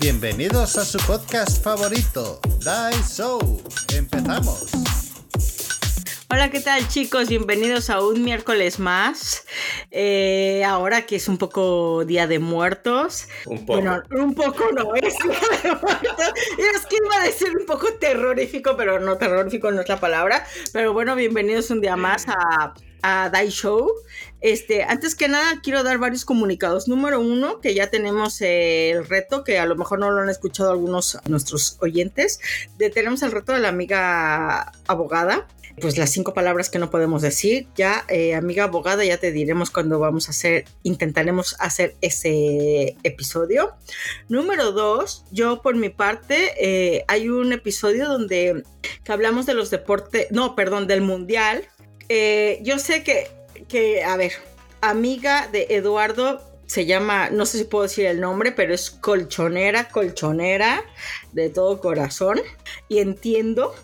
Bienvenidos 0.00 0.76
a 0.76 0.84
su 0.84 0.98
podcast 0.98 1.62
favorito, 1.62 2.40
Die 2.60 3.02
Show. 3.04 3.62
Empezamos. 3.94 5.01
Hola, 6.34 6.50
¿qué 6.50 6.60
tal 6.60 6.88
chicos? 6.88 7.28
Bienvenidos 7.28 7.90
a 7.90 8.00
un 8.00 8.24
miércoles 8.24 8.78
más. 8.78 9.44
Eh, 9.90 10.64
ahora 10.64 11.04
que 11.04 11.16
es 11.16 11.28
un 11.28 11.36
poco 11.36 12.06
Día 12.06 12.26
de 12.26 12.38
Muertos. 12.38 13.28
Un 13.44 13.66
poco. 13.66 13.82
Bueno, 13.82 14.02
un 14.12 14.34
poco 14.34 14.72
no 14.72 14.94
es 14.94 15.14
Día 15.18 15.58
de 15.62 15.78
Muertos. 15.78 16.32
Es 16.56 16.86
que 16.86 16.96
iba 17.04 17.16
a 17.20 17.24
decir 17.24 17.54
un 17.54 17.66
poco 17.66 17.92
terrorífico, 18.00 18.78
pero 18.78 18.98
no, 18.98 19.18
terrorífico 19.18 19.70
no 19.72 19.82
es 19.82 19.88
la 19.90 20.00
palabra. 20.00 20.46
Pero 20.72 20.94
bueno, 20.94 21.14
bienvenidos 21.16 21.68
un 21.68 21.82
día 21.82 21.96
más 21.96 22.24
a, 22.26 22.72
a 23.02 23.28
Die 23.28 23.50
Show. 23.50 23.92
Este, 24.40 24.84
antes 24.84 25.14
que 25.14 25.28
nada, 25.28 25.60
quiero 25.62 25.82
dar 25.82 25.98
varios 25.98 26.24
comunicados. 26.24 26.88
Número 26.88 27.20
uno, 27.20 27.60
que 27.60 27.74
ya 27.74 27.90
tenemos 27.90 28.40
el 28.40 29.06
reto, 29.06 29.44
que 29.44 29.58
a 29.58 29.66
lo 29.66 29.76
mejor 29.76 29.98
no 29.98 30.10
lo 30.10 30.22
han 30.22 30.30
escuchado 30.30 30.70
algunos 30.70 31.18
nuestros 31.26 31.76
oyentes, 31.82 32.40
de 32.78 32.88
tenemos 32.88 33.20
el 33.20 33.32
reto 33.32 33.52
de 33.52 33.60
la 33.60 33.68
amiga 33.68 34.72
abogada 34.86 35.46
pues 35.82 35.98
las 35.98 36.10
cinco 36.10 36.32
palabras 36.32 36.70
que 36.70 36.78
no 36.78 36.90
podemos 36.90 37.20
decir. 37.20 37.66
Ya, 37.74 38.04
eh, 38.08 38.34
amiga 38.34 38.64
abogada, 38.64 39.04
ya 39.04 39.18
te 39.18 39.32
diremos 39.32 39.70
cuando 39.70 39.98
vamos 39.98 40.28
a 40.28 40.30
hacer, 40.30 40.64
intentaremos 40.84 41.56
hacer 41.58 41.96
ese 42.00 42.96
episodio. 43.02 43.74
Número 44.28 44.70
dos, 44.70 45.24
yo 45.32 45.60
por 45.60 45.74
mi 45.74 45.88
parte, 45.90 46.54
eh, 46.58 47.04
hay 47.08 47.28
un 47.28 47.52
episodio 47.52 48.08
donde 48.08 48.62
que 49.04 49.12
hablamos 49.12 49.44
de 49.44 49.54
los 49.54 49.70
deportes, 49.70 50.28
no, 50.30 50.54
perdón, 50.54 50.86
del 50.86 51.02
mundial. 51.02 51.64
Eh, 52.08 52.60
yo 52.62 52.78
sé 52.78 53.02
que, 53.02 53.28
que, 53.68 54.04
a 54.04 54.16
ver, 54.16 54.32
amiga 54.80 55.48
de 55.50 55.66
Eduardo 55.70 56.40
se 56.66 56.86
llama, 56.86 57.28
no 57.30 57.44
sé 57.44 57.58
si 57.58 57.64
puedo 57.64 57.82
decir 57.82 58.06
el 58.06 58.20
nombre, 58.20 58.52
pero 58.52 58.72
es 58.72 58.90
colchonera, 58.90 59.88
colchonera 59.88 60.84
de 61.32 61.50
todo 61.50 61.80
corazón. 61.80 62.40
Y 62.88 63.00
entiendo 63.00 63.74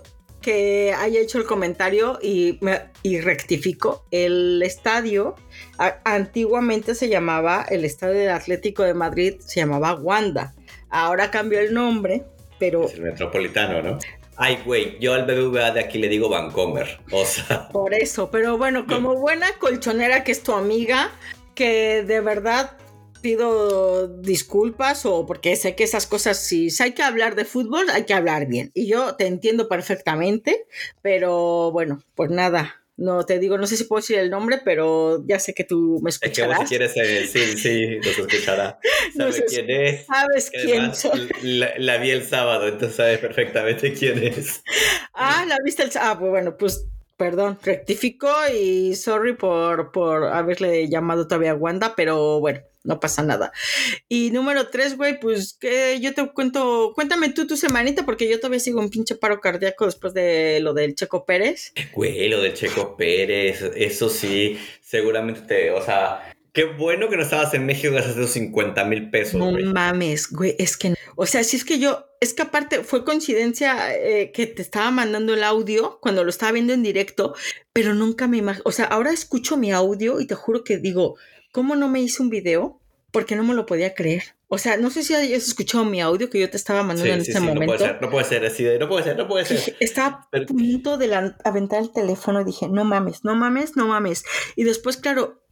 que 0.48 0.94
haya 0.96 1.20
hecho 1.20 1.36
el 1.36 1.44
comentario 1.44 2.18
y, 2.22 2.58
y 3.02 3.20
rectifico. 3.20 4.06
El 4.10 4.62
estadio 4.62 5.34
antiguamente 6.04 6.94
se 6.94 7.10
llamaba, 7.10 7.66
el 7.68 7.84
estadio 7.84 8.14
del 8.14 8.30
Atlético 8.30 8.82
de 8.82 8.94
Madrid 8.94 9.34
se 9.40 9.60
llamaba 9.60 9.94
Wanda. 9.96 10.54
Ahora 10.88 11.30
cambió 11.30 11.60
el 11.60 11.74
nombre, 11.74 12.24
pero... 12.58 12.84
Es 12.84 12.94
el 12.94 13.02
metropolitano, 13.02 13.82
¿no? 13.82 13.98
Ay, 14.38 14.58
güey, 14.64 14.98
yo 15.00 15.12
al 15.12 15.26
BBVA 15.26 15.72
de 15.72 15.80
aquí 15.80 15.98
le 15.98 16.08
digo 16.08 16.30
Vancomer, 16.30 16.98
o 17.12 17.26
sea... 17.26 17.68
Por 17.72 17.92
eso, 17.92 18.30
pero 18.30 18.56
bueno, 18.56 18.86
como 18.86 19.16
buena 19.16 19.48
colchonera 19.58 20.24
que 20.24 20.32
es 20.32 20.42
tu 20.42 20.54
amiga, 20.54 21.10
que 21.54 22.04
de 22.04 22.22
verdad 22.22 22.78
pido 23.20 24.08
disculpas 24.08 25.04
o 25.06 25.26
porque 25.26 25.56
sé 25.56 25.74
que 25.74 25.84
esas 25.84 26.06
cosas, 26.06 26.38
si 26.38 26.68
hay 26.80 26.92
que 26.92 27.02
hablar 27.02 27.34
de 27.34 27.44
fútbol, 27.44 27.88
hay 27.90 28.04
que 28.04 28.14
hablar 28.14 28.46
bien. 28.46 28.70
Y 28.74 28.86
yo 28.86 29.16
te 29.16 29.26
entiendo 29.26 29.68
perfectamente, 29.68 30.66
pero 31.02 31.70
bueno, 31.72 32.02
pues 32.14 32.30
nada. 32.30 32.74
No 32.96 33.24
te 33.24 33.38
digo, 33.38 33.58
no 33.58 33.68
sé 33.68 33.76
si 33.76 33.84
puedo 33.84 34.00
decir 34.00 34.18
el 34.18 34.28
nombre, 34.28 34.60
pero 34.64 35.24
ya 35.24 35.38
sé 35.38 35.54
que 35.54 35.62
tú 35.62 36.00
me 36.02 36.10
escucharás. 36.10 36.62
Es 36.62 36.68
que 36.68 36.78
vos 36.78 36.90
si 36.90 36.96
quieres, 36.96 36.96
eh, 36.96 37.26
sí, 37.28 37.56
sí, 37.56 37.96
nos 37.98 38.18
escuchará. 38.18 38.80
¿Sabes 39.16 39.44
quién 39.48 39.70
es? 39.70 40.06
¿Sabes 40.06 40.50
quién 40.50 40.90
la, 41.60 41.78
la, 41.78 41.96
vi 41.98 42.10
el 42.10 42.26
sábado, 42.26 42.66
entonces 42.66 42.96
sabes 42.96 43.20
perfectamente 43.20 43.92
quién 43.92 44.18
es. 44.24 44.62
Ah, 45.20 45.44
la 45.48 45.58
viste 45.64 45.82
el 45.82 45.90
sábado. 45.90 46.12
Ah, 46.12 46.18
pues 46.18 46.30
bueno, 46.30 46.56
pues 46.56 46.86
perdón, 47.18 47.58
rectifico 47.62 48.28
y 48.56 48.94
sorry 48.94 49.34
por, 49.34 49.90
por 49.90 50.24
haberle 50.24 50.88
llamado 50.88 51.26
todavía 51.26 51.54
Wanda, 51.54 51.94
pero 51.96 52.38
bueno, 52.38 52.60
no 52.88 52.98
pasa 52.98 53.22
nada. 53.22 53.52
Y 54.08 54.30
número 54.30 54.68
tres, 54.68 54.96
güey, 54.96 55.20
pues 55.20 55.52
que 55.52 56.00
yo 56.00 56.14
te 56.14 56.26
cuento, 56.32 56.92
cuéntame 56.94 57.28
tú 57.28 57.46
tu 57.46 57.56
semanita, 57.56 58.04
porque 58.04 58.28
yo 58.28 58.38
todavía 58.38 58.60
sigo 58.60 58.80
un 58.80 58.90
pinche 58.90 59.14
paro 59.14 59.40
cardíaco 59.40 59.84
después 59.84 60.14
de 60.14 60.58
lo 60.60 60.74
del 60.74 60.94
Checo 60.94 61.24
Pérez. 61.24 61.72
Güey, 61.92 62.28
lo 62.28 62.40
del 62.40 62.54
Checo 62.54 62.96
Pérez, 62.96 63.62
eso 63.76 64.08
sí, 64.08 64.58
seguramente 64.80 65.42
te, 65.42 65.70
o 65.70 65.82
sea, 65.82 66.34
Qué 66.54 66.64
bueno 66.64 67.08
que 67.08 67.16
no 67.16 67.22
estabas 67.22 67.54
en 67.54 67.66
México 67.66 67.92
gracias 67.92 68.16
a 68.16 68.20
esos 68.20 68.32
50 68.32 68.84
mil 68.86 69.10
pesos. 69.10 69.34
No 69.34 69.52
mames, 69.72 70.28
güey, 70.28 70.56
es 70.58 70.76
que, 70.76 70.94
o 71.14 71.24
sea, 71.24 71.44
si 71.44 71.56
es 71.56 71.64
que 71.64 71.78
yo, 71.78 72.06
es 72.20 72.34
que 72.34 72.42
aparte 72.42 72.82
fue 72.82 73.04
coincidencia 73.04 73.94
eh, 73.94 74.32
que 74.32 74.46
te 74.46 74.62
estaba 74.62 74.90
mandando 74.90 75.34
el 75.34 75.44
audio 75.44 76.00
cuando 76.00 76.24
lo 76.24 76.30
estaba 76.30 76.50
viendo 76.50 76.72
en 76.72 76.82
directo, 76.82 77.34
pero 77.72 77.94
nunca 77.94 78.26
me 78.26 78.38
imagino, 78.38 78.62
o 78.64 78.72
sea, 78.72 78.86
ahora 78.86 79.12
escucho 79.12 79.56
mi 79.56 79.70
audio 79.70 80.20
y 80.20 80.26
te 80.26 80.34
juro 80.34 80.64
que 80.64 80.78
digo, 80.78 81.16
¿cómo 81.52 81.76
no 81.76 81.88
me 81.88 82.00
hice 82.00 82.22
un 82.22 82.30
video? 82.30 82.80
Porque 83.10 83.36
no 83.36 83.42
me 83.42 83.54
lo 83.54 83.66
podía 83.66 83.94
creer. 83.94 84.36
O 84.48 84.58
sea, 84.58 84.76
no 84.76 84.90
sé 84.90 85.02
si 85.02 85.14
hayas 85.14 85.46
escuchado 85.46 85.84
mi 85.84 86.00
audio 86.00 86.30
que 86.30 86.40
yo 86.40 86.48
te 86.48 86.56
estaba 86.56 86.82
mandando 86.82 87.12
en 87.12 87.20
este 87.20 87.40
momento. 87.40 87.72
No 87.72 87.78
puede 87.78 87.78
ser, 87.78 88.02
no 88.02 88.10
puede 88.10 88.24
ser, 88.24 88.44
así 88.46 88.66
no 88.78 88.88
puede 88.88 89.04
ser, 89.04 89.16
no 89.16 89.28
puede 89.28 89.44
ser. 89.44 89.76
Estaba 89.80 90.28
a 90.32 90.46
punto 90.46 90.96
de 90.96 91.32
aventar 91.44 91.82
el 91.82 91.92
teléfono 91.92 92.40
y 92.40 92.44
dije, 92.44 92.68
no 92.68 92.84
mames, 92.84 93.24
no 93.24 93.34
mames, 93.34 93.76
no 93.76 93.86
mames. 93.86 94.24
Y 94.56 94.64
después, 94.64 94.96
claro, 94.96 95.42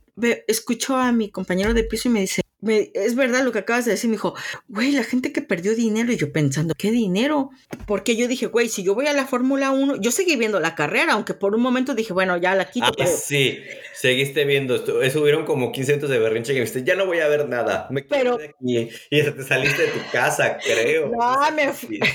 escucho 0.47 0.97
a 0.97 1.13
mi 1.13 1.31
compañero 1.31 1.75
de 1.75 1.85
piso 1.85 2.09
y 2.09 2.13
me 2.13 2.21
dice, 2.21 2.43
es 2.69 3.15
verdad 3.15 3.43
lo 3.43 3.53
que 3.53 3.59
acabas 3.59 3.85
de 3.85 3.93
decir, 3.93 4.09
me 4.09 4.17
dijo, 4.17 4.35
güey, 4.69 4.93
la 4.93 5.03
gente 5.03 5.33
que 5.33 5.43
perdió 5.43 5.75
dinero 5.75 6.13
y 6.13 6.17
yo 6.17 6.33
pensando, 6.33 6.75
¿qué 6.77 6.91
dinero? 6.91 7.51
Porque 7.87 8.17
yo 8.17 8.29
dije, 8.29 8.47
güey, 8.47 8.69
si 8.69 8.85
yo 8.85 8.95
voy 8.95 9.07
a 9.07 9.13
la 9.13 9.27
Fórmula 9.27 9.71
1, 9.71 10.01
yo 10.01 10.11
seguí 10.11 10.37
viendo 10.37 10.61
la 10.61 10.75
carrera, 10.75 11.15
aunque 11.15 11.35
por 11.35 11.55
un 11.55 11.63
momento 11.63 11.95
dije, 11.95 12.13
bueno, 12.13 12.37
ya 12.37 12.55
la 12.55 12.71
quito. 12.71 12.87
Ah, 12.87 13.07
sí, 13.07 13.59
seguiste 13.93 14.45
viendo, 14.45 14.79
subieron 15.11 15.45
como 15.45 15.73
15 15.73 15.97
de 15.97 16.19
berrinche 16.19 16.55
que 16.55 16.61
me 16.61 16.85
ya 16.85 16.95
no 16.95 17.07
voy 17.07 17.21
a 17.21 17.29
ver 17.29 17.49
nada, 17.49 17.89
me 17.91 18.03
pero, 18.03 18.35
aquí 18.35 18.91
y 19.11 19.23
te 19.23 19.43
saliste 19.43 19.83
de 19.83 19.89
tu 19.89 20.11
casa, 20.13 20.59
creo. 20.63 21.09
No, 21.09 21.51
me, 21.53 21.73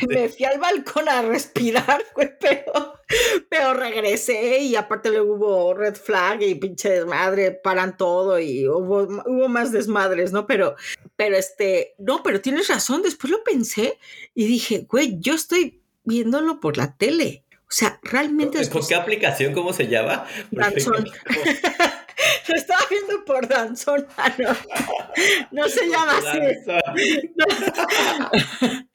me 0.08 0.30
fui 0.30 0.46
al 0.46 0.60
balcón 0.60 1.10
a 1.10 1.22
respirar, 1.24 2.04
güey, 2.16 2.30
pero 2.40 3.02
pero 3.50 3.74
regresé 3.74 4.60
y 4.60 4.76
aparte 4.76 5.10
luego 5.10 5.36
hubo 5.36 5.74
red 5.74 5.96
flag 5.96 6.42
y 6.42 6.56
pinche 6.56 6.90
desmadre, 6.90 7.52
paran 7.52 7.98
todo 7.98 8.40
y 8.40 8.68
hubo, 8.68 9.04
hubo 9.04 9.48
más 9.50 9.72
desmadres, 9.72 10.32
¿no? 10.32 10.41
Pero, 10.48 10.76
pero 11.16 11.38
este, 11.38 11.96
no, 11.98 12.24
pero 12.24 12.42
tienes 12.42 12.68
razón, 12.68 13.02
después 13.02 13.32
lo 13.32 13.44
pensé 13.44 13.98
y 14.34 14.46
dije, 14.46 14.86
güey, 14.88 15.18
yo 15.20 15.34
estoy 15.34 15.82
viéndolo 16.04 16.60
por 16.60 16.78
la 16.78 16.96
tele. 16.96 17.46
O 17.60 17.74
sea, 17.74 18.00
realmente... 18.04 18.70
¿Con 18.70 18.86
qué 18.86 18.96
aplicación? 18.96 19.54
¿Cómo 19.54 19.72
se 19.72 19.88
llama? 19.88 20.26
Danzón. 20.52 21.10
Lo 22.48 22.56
estaba 22.56 22.82
viendo 22.90 23.26
por 23.26 23.48
Danzón. 23.48 24.08
Ah, 24.18 24.32
no. 24.38 24.56
no 25.52 25.70
se 25.70 25.88
llama 25.88 26.18
así. 26.18 26.40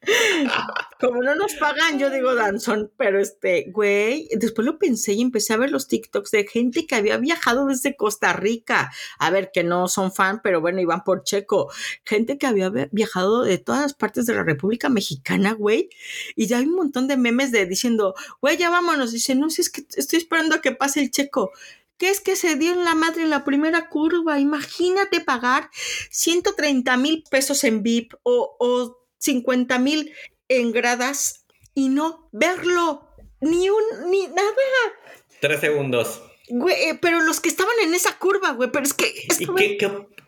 Como 0.98 1.22
no 1.22 1.34
nos 1.34 1.54
pagan, 1.54 1.98
yo 1.98 2.08
digo 2.08 2.34
Danzón, 2.34 2.90
pero 2.96 3.20
este, 3.20 3.66
güey, 3.70 4.28
después 4.32 4.64
lo 4.64 4.78
pensé 4.78 5.12
y 5.12 5.20
empecé 5.20 5.52
a 5.52 5.58
ver 5.58 5.70
los 5.70 5.88
TikToks 5.88 6.30
de 6.30 6.46
gente 6.46 6.86
que 6.86 6.94
había 6.94 7.18
viajado 7.18 7.66
desde 7.66 7.96
Costa 7.96 8.32
Rica. 8.32 8.90
A 9.18 9.30
ver, 9.30 9.50
que 9.52 9.62
no 9.62 9.88
son 9.88 10.10
fan, 10.10 10.40
pero 10.42 10.62
bueno, 10.62 10.80
iban 10.80 11.04
por 11.04 11.22
Checo. 11.22 11.70
Gente 12.04 12.38
que 12.38 12.46
había 12.46 12.70
viajado 12.92 13.42
de 13.42 13.58
todas 13.58 13.82
las 13.82 13.94
partes 13.94 14.24
de 14.24 14.34
la 14.34 14.42
República 14.42 14.88
Mexicana, 14.88 15.52
güey. 15.52 15.90
Y 16.34 16.46
ya 16.46 16.58
hay 16.58 16.64
un 16.64 16.76
montón 16.76 17.08
de 17.08 17.18
memes 17.18 17.52
de 17.52 17.66
diciendo, 17.66 18.14
güey, 18.40 18.56
ya 18.56 18.70
vámonos. 18.70 19.12
Dice, 19.12 19.34
no, 19.34 19.50
si 19.50 19.60
es 19.60 19.70
que 19.70 19.84
estoy 19.96 20.18
esperando 20.18 20.54
a 20.54 20.62
que 20.62 20.72
pase 20.72 21.00
el 21.00 21.10
Checo. 21.10 21.52
¿Qué 21.98 22.10
es 22.10 22.20
que 22.20 22.36
se 22.36 22.56
dio 22.56 22.72
en 22.72 22.84
la 22.84 22.94
madre 22.94 23.22
en 23.22 23.30
la 23.30 23.44
primera 23.44 23.88
curva? 23.88 24.38
Imagínate 24.38 25.20
pagar 25.20 25.70
130 26.10 26.96
mil 26.96 27.24
pesos 27.30 27.64
en 27.64 27.82
VIP 27.82 28.14
o 28.22 28.98
50 29.18 29.78
mil 29.78 30.12
en 30.48 30.72
gradas 30.72 31.46
y 31.74 31.88
no 31.88 32.28
verlo. 32.32 33.08
Ni 33.40 33.68
un, 33.68 34.10
ni 34.10 34.26
nada. 34.28 34.52
Tres 35.40 35.60
segundos. 35.60 36.22
Güey, 36.48 36.90
eh, 36.90 36.98
pero 37.00 37.20
los 37.20 37.40
que 37.40 37.48
estaban 37.48 37.74
en 37.82 37.94
esa 37.94 38.18
curva, 38.18 38.52
güey, 38.52 38.70
pero 38.70 38.84
es 38.84 38.94
que... 38.94 39.12
¿Y 39.38 39.78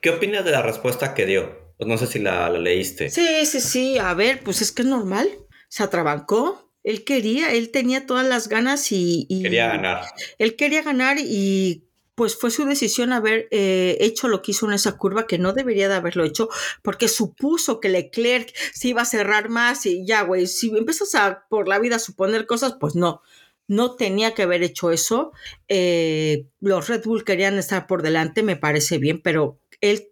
qué, 0.00 0.10
opinas 0.10 0.44
de 0.44 0.50
la 0.50 0.62
respuesta 0.62 1.14
que 1.14 1.26
dio? 1.26 1.74
Pues 1.78 1.88
no 1.88 1.96
sé 1.96 2.06
si 2.06 2.18
la, 2.18 2.50
la, 2.50 2.58
leíste. 2.58 3.08
Sí, 3.08 3.46
sí, 3.46 3.60
sí. 3.60 3.98
A 3.98 4.14
ver, 4.14 4.40
pues 4.42 4.60
es 4.60 4.72
que 4.72 4.82
es 4.82 4.88
normal. 4.88 5.30
Se 5.68 5.82
atrabancó 5.82 6.68
él 6.88 7.04
quería, 7.04 7.52
él 7.52 7.70
tenía 7.70 8.06
todas 8.06 8.26
las 8.26 8.48
ganas 8.48 8.92
y, 8.92 9.26
Quería 9.42 9.68
ganar. 9.68 10.06
Él 10.38 10.56
quería 10.56 10.82
ganar 10.82 11.18
y 11.18 11.87
pues 12.18 12.34
fue 12.34 12.50
su 12.50 12.64
decisión 12.64 13.12
haber 13.12 13.46
eh, 13.52 13.96
hecho 14.00 14.26
lo 14.26 14.42
que 14.42 14.50
hizo 14.50 14.66
en 14.66 14.72
esa 14.72 14.96
curva, 14.98 15.28
que 15.28 15.38
no 15.38 15.52
debería 15.52 15.88
de 15.88 15.94
haberlo 15.94 16.24
hecho, 16.24 16.48
porque 16.82 17.06
supuso 17.06 17.78
que 17.78 17.88
Leclerc 17.88 18.52
se 18.74 18.88
iba 18.88 19.02
a 19.02 19.04
cerrar 19.04 19.50
más 19.50 19.86
y 19.86 20.04
ya, 20.04 20.22
güey, 20.22 20.48
si 20.48 20.76
empiezas 20.76 21.14
a 21.14 21.46
por 21.48 21.68
la 21.68 21.78
vida 21.78 21.94
a 21.94 22.00
suponer 22.00 22.46
cosas, 22.46 22.74
pues 22.80 22.96
no, 22.96 23.22
no 23.68 23.94
tenía 23.94 24.34
que 24.34 24.42
haber 24.42 24.64
hecho 24.64 24.90
eso. 24.90 25.30
Eh, 25.68 26.48
los 26.58 26.88
Red 26.88 27.04
Bull 27.04 27.22
querían 27.22 27.56
estar 27.56 27.86
por 27.86 28.02
delante, 28.02 28.42
me 28.42 28.56
parece 28.56 28.98
bien, 28.98 29.20
pero 29.22 29.60
él 29.80 30.10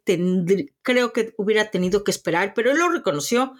creo 0.82 1.12
que 1.12 1.34
hubiera 1.36 1.72
tenido 1.72 2.04
que 2.04 2.12
esperar, 2.12 2.54
pero 2.54 2.70
él 2.70 2.78
lo 2.78 2.88
reconoció. 2.88 3.54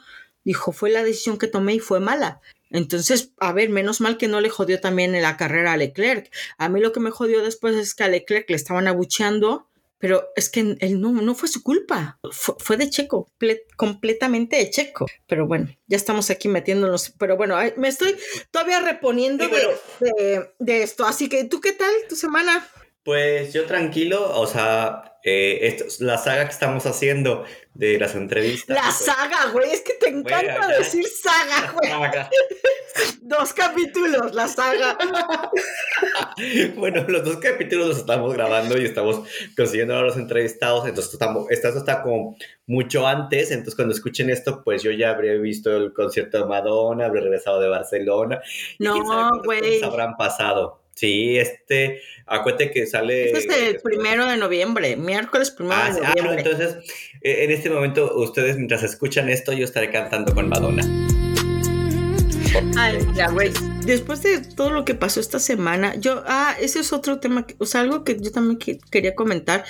Dijo, 0.44 0.70
fue 0.70 0.90
la 0.90 1.02
decisión 1.02 1.36
que 1.36 1.48
tomé 1.48 1.74
y 1.74 1.80
fue 1.80 1.98
mala. 1.98 2.40
Entonces, 2.70 3.32
a 3.38 3.52
ver, 3.52 3.70
menos 3.70 4.00
mal 4.00 4.18
que 4.18 4.28
no 4.28 4.40
le 4.40 4.50
jodió 4.50 4.80
también 4.80 5.14
en 5.14 5.22
la 5.22 5.36
carrera 5.36 5.72
a 5.72 5.76
Leclerc. 5.76 6.30
A 6.58 6.68
mí 6.68 6.80
lo 6.80 6.92
que 6.92 7.00
me 7.00 7.10
jodió 7.10 7.42
después 7.42 7.76
es 7.76 7.94
que 7.94 8.04
a 8.04 8.08
Leclerc 8.08 8.48
le 8.50 8.56
estaban 8.56 8.88
abucheando 8.88 9.68
pero 9.98 10.28
es 10.36 10.50
que 10.50 10.76
él 10.78 11.00
no, 11.00 11.10
no 11.12 11.34
fue 11.34 11.48
su 11.48 11.62
culpa, 11.62 12.18
fue, 12.30 12.76
de 12.76 12.90
Checo, 12.90 13.30
completamente 13.76 14.56
de 14.56 14.70
Checo. 14.70 15.06
Pero 15.26 15.46
bueno, 15.46 15.68
ya 15.86 15.96
estamos 15.96 16.28
aquí 16.28 16.48
metiéndonos, 16.48 17.14
pero 17.18 17.36
bueno, 17.36 17.56
me 17.76 17.88
estoy 17.88 18.14
todavía 18.50 18.80
reponiendo 18.80 19.48
de, 19.48 20.50
de, 20.58 20.82
esto. 20.82 21.06
Así 21.06 21.28
que, 21.28 21.44
¿tú 21.44 21.60
qué 21.60 21.72
tal 21.72 21.90
tu 22.08 22.14
semana? 22.14 22.68
Pues 23.04 23.54
yo 23.54 23.64
tranquilo, 23.64 24.38
o 24.38 24.46
sea, 24.46 25.15
eh, 25.28 25.66
esto, 25.66 25.84
la 26.04 26.18
saga 26.18 26.44
que 26.44 26.52
estamos 26.52 26.86
haciendo 26.86 27.44
de 27.74 27.98
las 27.98 28.14
entrevistas. 28.14 28.76
La 28.76 28.82
pues, 28.84 28.94
saga, 28.94 29.50
güey, 29.52 29.72
es 29.72 29.80
que 29.80 29.94
te 29.94 30.08
encanta 30.08 30.68
decir 30.68 31.04
saga, 31.04 31.72
güey. 31.72 31.90
dos 33.22 33.52
capítulos, 33.52 34.32
la 34.36 34.46
saga. 34.46 34.96
bueno, 36.76 37.04
los 37.08 37.24
dos 37.24 37.38
capítulos 37.38 37.88
los 37.88 37.98
estamos 37.98 38.32
grabando 38.34 38.78
y 38.78 38.84
estamos 38.84 39.28
consiguiendo 39.56 39.96
a 39.96 40.02
los 40.02 40.16
entrevistados, 40.16 40.86
entonces 40.86 41.14
estamos, 41.14 41.50
esto 41.50 41.70
está 41.70 42.02
como 42.02 42.36
mucho 42.68 43.04
antes, 43.04 43.50
entonces 43.50 43.74
cuando 43.74 43.94
escuchen 43.94 44.30
esto, 44.30 44.62
pues 44.62 44.84
yo 44.84 44.92
ya 44.92 45.10
habré 45.10 45.38
visto 45.38 45.76
el 45.76 45.92
concierto 45.92 46.38
de 46.38 46.46
Madonna, 46.46 47.06
habré 47.06 47.22
regresado 47.22 47.60
de 47.60 47.68
Barcelona. 47.68 48.40
No, 48.78 49.42
güey. 49.42 49.82
habrán 49.82 50.16
pasado. 50.16 50.85
Sí, 50.96 51.36
este, 51.36 52.00
acuérdate 52.24 52.70
que 52.70 52.86
sale. 52.86 53.30
Este 53.30 53.38
es 53.38 53.74
el 53.74 53.80
primero 53.82 54.24
de 54.24 54.38
noviembre, 54.38 54.96
miércoles 54.96 55.50
primero 55.50 55.76
de 55.76 56.00
ah, 56.02 56.08
noviembre. 56.08 56.36
Ah, 56.38 56.38
entonces, 56.38 56.76
e, 57.20 57.44
en 57.44 57.50
este 57.50 57.68
momento, 57.68 58.16
ustedes 58.16 58.56
mientras 58.56 58.82
escuchan 58.82 59.28
esto, 59.28 59.52
yo 59.52 59.66
estaré 59.66 59.90
cantando 59.90 60.34
con 60.34 60.48
Madonna. 60.48 60.82
Ay, 62.78 63.06
ya, 63.14 63.28
güey. 63.28 63.52
Después 63.84 64.22
de 64.22 64.40
todo 64.40 64.70
lo 64.70 64.86
que 64.86 64.94
pasó 64.94 65.20
esta 65.20 65.38
semana, 65.38 65.94
yo, 65.96 66.22
ah, 66.26 66.56
ese 66.58 66.80
es 66.80 66.94
otro 66.94 67.20
tema, 67.20 67.46
o 67.58 67.66
sea, 67.66 67.82
algo 67.82 68.02
que 68.02 68.18
yo 68.18 68.32
también 68.32 68.58
quería 68.90 69.14
comentar. 69.14 69.66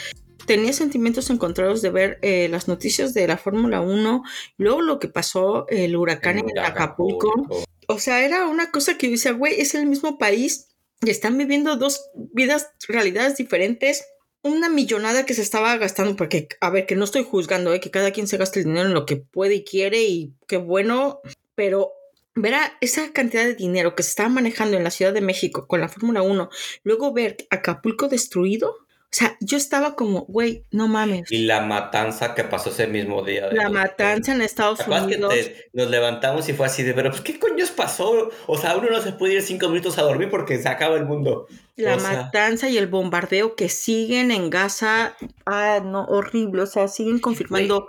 Tenía 0.47 0.73
sentimientos 0.73 1.29
encontrados 1.31 1.83
de 1.83 1.91
ver 1.91 2.19
eh, 2.23 2.47
las 2.49 2.69
noticias 2.69 3.15
de 3.15 3.27
la 3.27 3.37
Fórmula 3.37 3.81
1, 3.81 4.23
luego 4.59 4.81
lo 4.81 5.01
que 5.01 5.09
pasó, 5.09 5.67
el 5.71 5.97
huracán 5.97 6.39
en 6.39 6.57
Acapulco. 6.57 7.67
O 7.89 7.99
sea, 7.99 8.25
era 8.25 8.47
una 8.47 8.71
cosa 8.71 8.97
que 8.97 9.09
yo 9.09 9.13
decía, 9.13 9.33
güey, 9.33 9.61
es 9.61 9.75
el 9.75 9.87
mismo 9.87 10.19
país 10.19 10.69
y 11.03 11.11
están 11.11 11.37
viviendo 11.39 11.77
dos 11.77 12.11
vidas, 12.15 12.71
realidades 12.89 13.37
diferentes. 13.37 14.05
Una 14.43 14.69
millonada 14.69 15.27
que 15.27 15.35
se 15.35 15.43
estaba 15.43 15.77
gastando, 15.77 16.17
porque, 16.17 16.49
a 16.61 16.71
ver, 16.71 16.87
que 16.87 16.97
no 16.97 17.05
estoy 17.05 17.25
juzgando, 17.25 17.73
¿eh? 17.75 17.81
que 17.81 17.91
cada 17.91 18.13
quien 18.13 18.29
se 18.29 18.37
gaste 18.37 18.61
el 18.61 18.67
dinero 18.67 18.89
en 18.89 18.95
lo 18.95 19.07
que 19.07 19.17
puede 19.17 19.57
y 19.57 19.65
quiere, 19.65 20.05
y 20.05 20.35
qué 20.47 20.57
bueno, 20.57 21.21
pero 21.55 21.93
verá 22.37 22.77
esa 22.81 23.13
cantidad 23.13 23.45
de 23.45 23.55
dinero 23.55 23.97
que 23.97 24.03
se 24.03 24.11
estaba 24.11 24.29
manejando 24.29 24.77
en 24.77 24.85
la 24.85 24.91
Ciudad 24.91 25.13
de 25.13 25.23
México 25.23 25.67
con 25.67 25.81
la 25.81 25.89
Fórmula 25.89 26.23
1, 26.23 26.49
luego 26.85 27.13
ver 27.13 27.37
Acapulco 27.51 28.09
destruido, 28.09 28.86
o 29.07 29.19
sea, 29.19 29.37
yo 29.41 29.57
estaba 29.57 29.95
como, 29.95 30.27
güey, 30.27 30.67
no 30.71 30.89
mames. 30.89 31.31
Y 31.31 31.47
la 31.47 31.61
matanza 31.61 32.35
que 32.35 32.45
pasó 32.45 32.71
ese 32.71 32.87
mismo 32.87 33.23
día. 33.23 33.49
la 33.53 33.71
matanza 33.71 34.35
en 34.35 34.43
Estados 34.43 34.87
Unidos. 34.87 35.33
Que 35.33 35.71
nos 35.73 35.89
levantamos 35.89 36.49
y 36.49 36.53
fue 36.53 36.67
así 36.67 36.83
de, 36.83 36.93
pero 36.93 37.11
pues, 37.11 37.23
¿qué 37.23 37.39
coño 37.39 37.57
pasó? 37.77 38.31
O 38.47 38.59
sea, 38.59 38.77
uno 38.77 38.91
no 38.91 39.01
se 39.01 39.13
puede 39.13 39.35
ir 39.35 39.43
cinco 39.43 39.69
minutos 39.69 39.99
a 39.99 40.03
dormir 40.03 40.29
porque 40.31 40.59
se 40.59 40.69
acaba 40.69 40.97
el 40.97 41.05
mundo. 41.05 41.47
La 41.77 41.97
matanza 41.97 42.69
y 42.69 42.79
el 42.79 42.87
bombardeo 42.87 43.55
que 43.55 43.69
siguen 43.69 44.31
en 44.31 44.51
Gaza, 44.51 45.15
ah, 45.45 45.81
no, 45.85 46.05
horrible, 46.05 46.63
o 46.63 46.67
sea, 46.67 46.89
siguen 46.89 47.19
confirmando. 47.19 47.89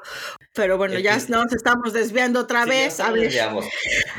Pero 0.54 0.78
bueno, 0.78 1.00
ya 1.00 1.18
nos 1.30 1.54
estamos 1.54 1.94
desviando 1.94 2.42
otra 2.42 2.66
vez. 2.66 3.00
A 3.00 3.12
ver. 3.12 3.32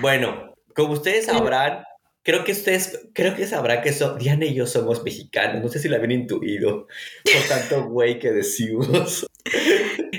Bueno, 0.00 0.54
como 0.74 0.94
ustedes 0.94 1.26
sabrán, 1.26 1.84
creo 2.28 2.44
que 2.44 2.52
ustedes, 2.52 3.08
creo 3.14 3.34
que 3.34 3.46
sabrán 3.46 3.80
que 3.80 3.90
Diana 4.18 4.44
y 4.44 4.52
yo 4.52 4.66
somos 4.66 5.02
mexicanos, 5.02 5.62
no 5.62 5.68
sé 5.70 5.78
si 5.78 5.88
la 5.88 5.96
habían 5.96 6.10
intuido 6.10 6.86
por 7.24 7.48
tanto 7.48 7.88
güey 7.88 8.18
que 8.18 8.32
decimos. 8.32 9.26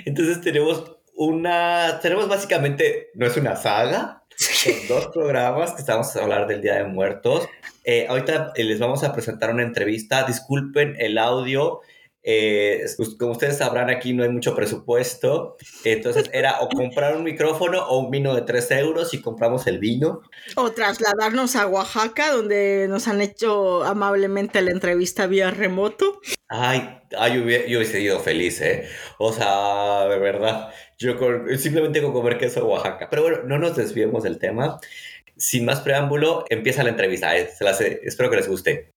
Entonces 0.06 0.42
tenemos 0.42 0.98
una, 1.16 2.00
tenemos 2.02 2.28
básicamente, 2.28 3.12
no 3.14 3.28
es 3.28 3.38
una 3.38 3.56
saga, 3.56 4.24
son 4.36 4.74
dos 4.88 5.10
programas 5.14 5.74
que 5.74 5.82
estamos 5.82 6.16
a 6.16 6.24
hablar 6.24 6.48
del 6.48 6.64
Día 6.64 6.78
de 6.78 6.86
Muertos. 6.86 7.48
Eh, 7.84 8.08
ahorita 8.10 8.54
les 8.56 8.80
vamos 8.80 9.04
a 9.04 9.14
presentar 9.14 9.54
una 9.54 9.62
entrevista, 9.62 10.24
disculpen 10.24 10.96
el 10.98 11.20
audio, 11.20 11.82
eh, 12.22 12.86
como 13.18 13.32
ustedes 13.32 13.58
sabrán, 13.58 13.90
aquí 13.90 14.14
no 14.14 14.24
hay 14.24 14.30
mucho 14.30 14.56
presupuesto. 14.56 15.58
Entonces 15.84 16.30
era 16.34 16.60
o 16.62 16.70
comprar 16.70 17.16
un 17.16 17.24
micrófono 17.24 17.86
o 17.88 18.00
un 18.00 18.12
vino 18.12 18.36
de 18.36 18.42
3 18.42 18.72
euros 18.72 19.14
y 19.14 19.22
compramos 19.22 19.68
el 19.68 19.80
vino. 19.80 20.22
O 20.56 20.72
trasladarnos 20.72 21.56
a 21.56 21.68
Oaxaca, 21.68 22.32
donde 22.34 22.88
nos 22.90 23.08
han 23.08 23.22
hecho 23.22 23.84
amablemente 23.84 24.62
la 24.62 24.72
entrevista 24.72 25.28
vía 25.28 25.52
remoto. 25.52 26.20
Ay, 26.48 27.00
yo, 27.12 27.42
hubiese 27.44 28.02
ido 28.02 28.20
feliz, 28.20 28.60
¿eh? 28.62 28.88
O 29.18 29.32
sea, 29.32 30.08
de 30.08 30.20
verdad. 30.20 30.74
Yo 30.98 31.16
simplemente 31.58 32.02
con 32.02 32.12
comer 32.12 32.38
queso 32.38 32.66
Oaxaca. 32.66 33.08
Pero 33.10 33.22
bueno, 33.24 33.38
no 33.46 33.58
nos 33.58 33.76
desviemos 33.78 34.24
del 34.24 34.40
tema. 34.40 34.80
Sin 35.38 35.64
más 35.64 35.80
preámbulo, 35.82 36.44
empieza 36.50 36.84
la 36.84 36.90
entrevista. 36.90 37.38
Eh, 37.38 37.50
espero 38.04 38.30
que 38.30 38.36
les 38.36 38.48
guste. 38.48 38.94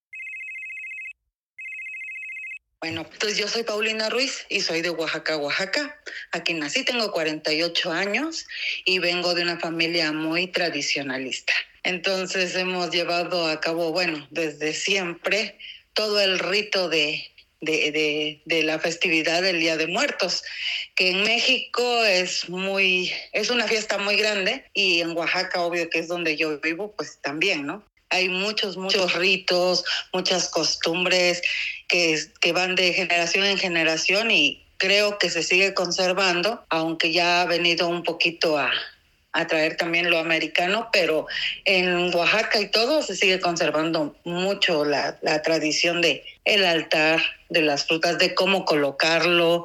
Bueno, 2.83 3.07
pues 3.21 3.37
yo 3.37 3.47
soy 3.47 3.63
Paulina 3.63 4.11
Ruiz 4.11 4.45
y 4.49 4.61
soy 4.61 4.83
de 4.83 4.91
Oaxaca, 4.91 5.37
Oaxaca. 5.37 5.97
Aquí 6.33 6.53
nací, 6.53 6.85
tengo 6.85 7.13
48 7.13 7.93
años 7.93 8.45
y 8.85 8.99
vengo 8.99 9.35
de 9.35 9.43
una 9.43 9.61
familia 9.61 10.11
muy 10.11 10.49
tradicionalista. 10.49 11.53
Entonces 11.85 12.57
hemos 12.57 12.91
llevado 12.91 13.47
a 13.47 13.61
cabo, 13.61 13.93
bueno, 13.93 14.27
desde 14.33 14.73
siempre 14.73 15.61
todo 15.93 16.21
el 16.21 16.41
rito 16.41 16.89
de, 16.89 17.31
de, 17.61 18.43
de, 18.45 18.63
la 18.65 18.81
festividad 18.81 19.43
del 19.43 19.61
Día 19.61 19.77
de 19.77 19.87
Muertos, 19.87 20.43
que 20.97 21.11
en 21.11 21.23
México 21.23 22.05
es 22.05 22.49
muy, 22.49 23.13
es 23.31 23.51
una 23.51 23.69
fiesta 23.69 23.97
muy 23.99 24.17
grande 24.17 24.65
y 24.75 25.03
en 25.03 25.17
Oaxaca, 25.17 25.63
obvio 25.63 25.89
que 25.89 26.01
es 26.01 26.09
donde 26.09 26.37
yo 26.37 26.59
vivo, 26.59 26.93
pues 26.97 27.21
también, 27.23 27.65
¿no? 27.65 27.85
Hay 28.13 28.29
muchos, 28.29 28.77
muchos 28.77 29.15
ritos, 29.15 29.85
muchas 30.13 30.49
costumbres 30.51 31.41
que, 31.93 32.19
que 32.41 32.55
van 32.55 32.75
de 32.75 32.95
generación 32.95 33.45
en 33.45 33.59
generación 33.59 34.31
y 34.31 34.65
creo 34.79 35.19
que 35.19 35.29
se 35.29 35.43
sigue 35.43 35.75
conservando, 35.75 36.65
aunque 36.71 37.13
ya 37.13 37.43
ha 37.43 37.45
venido 37.45 37.87
un 37.87 38.03
poquito 38.03 38.57
a, 38.57 38.71
a 39.33 39.47
traer 39.47 39.77
también 39.77 40.11
lo 40.11 40.19
americano, 40.19 40.89
pero 40.91 41.27
en 41.67 42.13
Oaxaca 42.15 42.61
y 42.61 42.71
todo 42.71 43.03
se 43.03 43.15
sigue 43.15 43.41
conservando 43.41 44.17
mucho 44.25 44.87
la, 44.87 45.19
la, 45.21 45.43
tradición 45.43 46.01
de 46.01 46.25
el 46.47 46.65
altar, 46.65 47.21
de 47.51 47.61
las 47.61 47.87
frutas, 47.87 48.17
de 48.17 48.35
cómo 48.35 48.65
colocarlo 48.65 49.65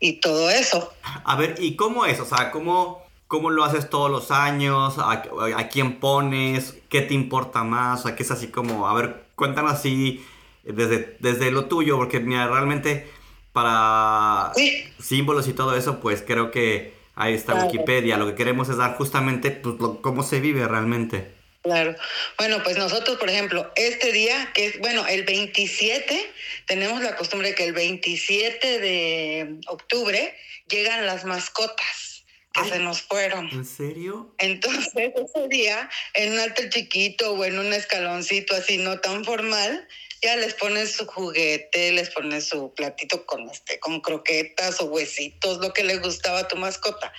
y 0.00 0.14
todo 0.14 0.50
eso. 0.50 0.92
A 1.22 1.36
ver, 1.36 1.54
¿y 1.60 1.76
cómo 1.76 2.04
es? 2.04 2.18
O 2.18 2.24
sea, 2.26 2.50
¿cómo, 2.50 3.06
¿Cómo 3.28 3.50
lo 3.50 3.62
haces 3.64 3.88
todos 3.88 4.10
los 4.10 4.32
años? 4.32 4.96
¿A, 4.98 5.68
quién 5.68 6.00
pones? 6.00 6.74
¿Qué 6.88 7.00
te 7.02 7.14
importa 7.14 7.62
más? 7.62 8.04
¿A 8.04 8.16
qué 8.16 8.24
es 8.24 8.32
así 8.32 8.48
como, 8.48 8.88
a 8.88 8.94
ver, 8.94 9.22
cuéntanos 9.36 9.70
así 9.70 10.26
desde, 10.64 11.16
desde 11.20 11.50
lo 11.50 11.66
tuyo, 11.66 11.96
porque 11.96 12.20
mira, 12.20 12.48
realmente 12.48 13.08
para 13.52 14.52
símbolos 15.00 15.48
y 15.48 15.52
todo 15.52 15.76
eso, 15.76 16.00
pues 16.00 16.22
creo 16.26 16.50
que 16.50 16.92
ahí 17.14 17.34
está 17.34 17.64
Wikipedia. 17.64 18.16
Lo 18.16 18.26
que 18.26 18.34
queremos 18.34 18.68
es 18.68 18.76
dar 18.76 18.96
justamente 18.96 19.50
pues, 19.50 19.76
cómo 20.00 20.22
se 20.22 20.40
vive 20.40 20.66
realmente. 20.66 21.40
Claro. 21.62 21.94
Bueno, 22.38 22.62
pues 22.62 22.78
nosotros, 22.78 23.18
por 23.18 23.28
ejemplo, 23.28 23.70
este 23.76 24.12
día, 24.12 24.50
que 24.54 24.66
es, 24.66 24.78
bueno, 24.78 25.06
el 25.06 25.24
27, 25.24 26.32
tenemos 26.66 27.02
la 27.02 27.16
costumbre 27.16 27.54
que 27.54 27.64
el 27.64 27.74
27 27.74 28.78
de 28.78 29.56
octubre 29.66 30.34
llegan 30.68 31.04
las 31.04 31.24
mascotas 31.26 32.24
que 32.52 32.64
se 32.64 32.78
nos 32.78 33.02
fueron. 33.02 33.48
¿En 33.52 33.66
serio? 33.66 34.34
Entonces, 34.38 34.88
ese 34.94 35.48
día, 35.48 35.90
en 36.14 36.32
un 36.32 36.38
altar 36.40 36.70
chiquito 36.70 37.34
o 37.34 37.44
en 37.44 37.58
un 37.58 37.72
escaloncito 37.74 38.56
así 38.56 38.78
no 38.78 38.98
tan 39.00 39.24
formal, 39.24 39.86
ya 40.22 40.36
les 40.36 40.54
pones 40.54 40.92
su 40.92 41.06
juguete, 41.06 41.92
les 41.92 42.10
pones 42.10 42.48
su 42.48 42.72
platito 42.74 43.24
con 43.26 43.48
este, 43.48 43.78
con 43.78 44.00
croquetas 44.00 44.80
o 44.80 44.86
huesitos, 44.86 45.58
lo 45.58 45.72
que 45.72 45.84
le 45.84 45.98
gustaba 45.98 46.40
a 46.40 46.48
tu 46.48 46.56
mascota. 46.56 47.12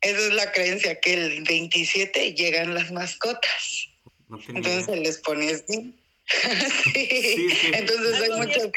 Esa 0.00 0.18
es 0.18 0.32
la 0.32 0.52
creencia, 0.52 1.00
que 1.00 1.14
el 1.14 1.42
27 1.42 2.34
llegan 2.34 2.74
las 2.74 2.90
mascotas. 2.90 3.88
Entonces 4.48 4.98
les 4.98 5.18
pones 5.18 5.64
así. 5.64 5.94
sí. 6.92 7.48
Entonces 7.72 8.22
hay 8.22 8.30
muchos 8.30 8.62
de 8.62 8.70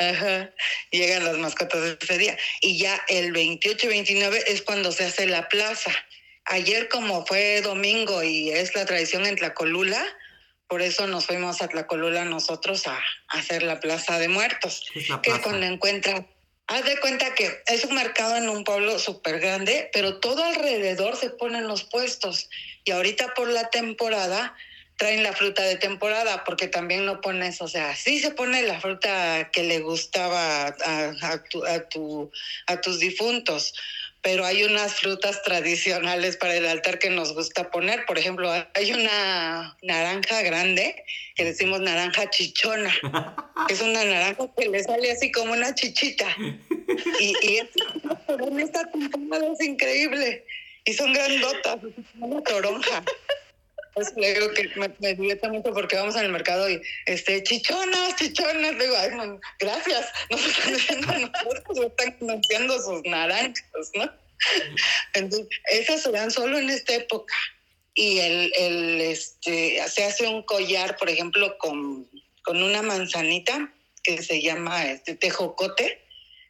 Ajá, 0.00 0.52
llegan 0.92 1.24
las 1.24 1.36
mascotas 1.38 1.96
ese 2.00 2.18
día. 2.18 2.38
Y 2.60 2.78
ya 2.78 3.02
el 3.08 3.32
28 3.32 3.86
y 3.86 3.88
29 3.88 4.44
es 4.46 4.62
cuando 4.62 4.92
se 4.92 5.04
hace 5.04 5.26
la 5.26 5.48
plaza. 5.48 5.92
Ayer 6.44 6.88
como 6.88 7.26
fue 7.26 7.60
domingo 7.60 8.22
y 8.22 8.50
es 8.50 8.74
la 8.74 8.86
tradición 8.86 9.26
en 9.26 9.36
Tlacolula, 9.36 10.06
por 10.68 10.82
eso 10.82 11.06
nos 11.06 11.26
fuimos 11.26 11.62
a 11.62 11.68
Tlacolula 11.68 12.24
nosotros 12.24 12.86
a, 12.86 12.98
hacer 13.28 13.62
la 13.62 13.80
plaza 13.80 14.18
de 14.18 14.28
muertos, 14.28 14.84
que 15.22 15.30
es 15.30 15.38
cuando 15.40 15.66
Haz 16.70 16.84
de 16.84 17.00
cuenta 17.00 17.34
que 17.34 17.62
es 17.66 17.84
un 17.86 17.94
mercado 17.94 18.36
en 18.36 18.50
un 18.50 18.62
pueblo 18.62 18.98
súper 18.98 19.40
grande, 19.40 19.88
pero 19.90 20.20
todo 20.20 20.44
alrededor 20.44 21.16
se 21.16 21.30
ponen 21.30 21.66
los 21.66 21.84
puestos. 21.84 22.50
Y 22.84 22.90
ahorita 22.90 23.32
por 23.32 23.48
la 23.48 23.70
temporada 23.70 24.54
traen 24.98 25.22
la 25.22 25.32
fruta 25.32 25.62
de 25.62 25.76
temporada, 25.76 26.44
porque 26.44 26.68
también 26.68 27.06
no 27.06 27.22
pones, 27.22 27.62
o 27.62 27.68
sea, 27.68 27.96
sí 27.96 28.18
se 28.18 28.32
pone 28.32 28.60
la 28.62 28.80
fruta 28.80 29.48
que 29.50 29.62
le 29.62 29.78
gustaba 29.78 30.66
a, 30.66 31.14
a, 31.22 31.42
tu, 31.44 31.64
a, 31.64 31.88
tu, 31.88 32.30
a 32.66 32.80
tus 32.82 32.98
difuntos, 32.98 33.72
pero 34.22 34.44
hay 34.44 34.64
unas 34.64 34.94
frutas 34.94 35.42
tradicionales 35.42 36.36
para 36.36 36.56
el 36.56 36.66
altar 36.66 36.98
que 36.98 37.10
nos 37.10 37.34
gusta 37.34 37.70
poner. 37.70 38.04
Por 38.06 38.18
ejemplo, 38.18 38.50
hay 38.50 38.92
una 38.92 39.76
naranja 39.82 40.42
grande 40.42 41.04
que 41.34 41.44
decimos 41.44 41.80
naranja 41.80 42.28
chichona, 42.30 42.92
es 43.68 43.80
una 43.80 44.04
naranja 44.04 44.48
que 44.56 44.68
le 44.68 44.82
sale 44.82 45.12
así 45.12 45.30
como 45.30 45.52
una 45.52 45.74
chichita. 45.74 46.26
Y, 47.20 47.34
y 47.42 47.56
es, 47.58 47.68
esta 48.58 48.90
temporada 48.90 49.52
es 49.52 49.60
increíble. 49.60 50.44
Y 50.84 50.94
son 50.94 51.12
grandotas, 51.12 51.78
una 52.18 52.42
toronja. 52.42 53.04
Pues 53.98 54.14
le 54.16 54.54
que 54.54 54.70
me, 54.76 54.88
me 55.00 55.14
divierte 55.14 55.48
mucho 55.48 55.72
porque 55.72 55.96
vamos 55.96 56.14
al 56.14 56.30
mercado 56.30 56.70
y, 56.70 56.80
este, 57.06 57.42
chichonas, 57.42 58.14
chichonas, 58.14 58.78
digo, 58.78 58.94
ay, 58.96 59.10
gracias, 59.58 60.06
nos 60.30 60.46
están 60.46 60.72
diciendo 60.72 61.06
nosotros, 61.18 61.86
están 61.86 62.12
conociendo 62.12 62.80
sus 62.80 63.02
naranjas, 63.02 63.90
¿no? 63.94 64.08
Entonces, 65.14 65.48
esas 65.64 66.02
se 66.02 66.12
dan 66.12 66.30
solo 66.30 66.58
en 66.58 66.70
esta 66.70 66.94
época. 66.94 67.34
Y 67.94 68.20
el, 68.20 68.52
el, 68.56 69.00
este, 69.00 69.82
se 69.88 70.04
hace 70.04 70.28
un 70.28 70.44
collar, 70.44 70.96
por 70.96 71.10
ejemplo, 71.10 71.58
con, 71.58 72.08
con 72.44 72.62
una 72.62 72.82
manzanita 72.82 73.72
que 74.04 74.22
se 74.22 74.40
llama 74.40 74.92
este, 74.92 75.16
tejocote. 75.16 76.00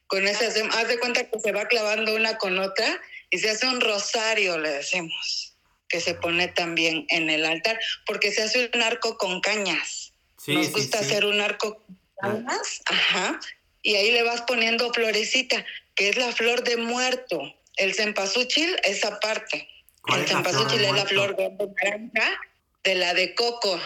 Con 0.06 0.28
ese, 0.28 0.48
haz 0.70 0.88
de 0.88 0.98
cuenta 0.98 1.24
que 1.24 1.40
se 1.40 1.52
va 1.52 1.66
clavando 1.66 2.14
una 2.14 2.36
con 2.36 2.58
otra 2.58 3.00
y 3.30 3.38
se 3.38 3.48
hace 3.48 3.66
un 3.66 3.80
rosario, 3.80 4.58
le 4.58 4.68
decimos 4.68 5.47
que 5.88 6.00
se 6.00 6.14
pone 6.14 6.48
también 6.48 7.06
en 7.08 7.30
el 7.30 7.44
altar, 7.44 7.78
porque 8.06 8.30
se 8.30 8.42
hace 8.42 8.70
un 8.74 8.82
arco 8.82 9.16
con 9.16 9.40
cañas. 9.40 10.12
Sí, 10.36 10.54
Nos 10.54 10.70
gusta 10.70 10.98
sí, 10.98 11.04
sí. 11.04 11.10
hacer 11.10 11.24
un 11.24 11.40
arco 11.40 11.82
con 12.14 12.44
cañas, 12.44 12.82
ajá, 12.86 13.40
y 13.82 13.96
ahí 13.96 14.12
le 14.12 14.22
vas 14.22 14.42
poniendo 14.42 14.92
florecita, 14.92 15.64
que 15.94 16.10
es 16.10 16.16
la 16.16 16.32
flor 16.32 16.62
de 16.64 16.76
muerto. 16.76 17.54
El 17.76 17.94
cempasúchil, 17.94 18.76
esa 18.84 19.20
parte. 19.20 19.68
El 20.06 20.26
cempasúchil 20.26 20.84
es 20.84 20.92
la 20.92 21.06
flor 21.06 21.36
de 21.36 21.50
naranja 21.50 22.40
de 22.84 22.94
la 22.94 23.14
de 23.14 23.34
coco. 23.34 23.80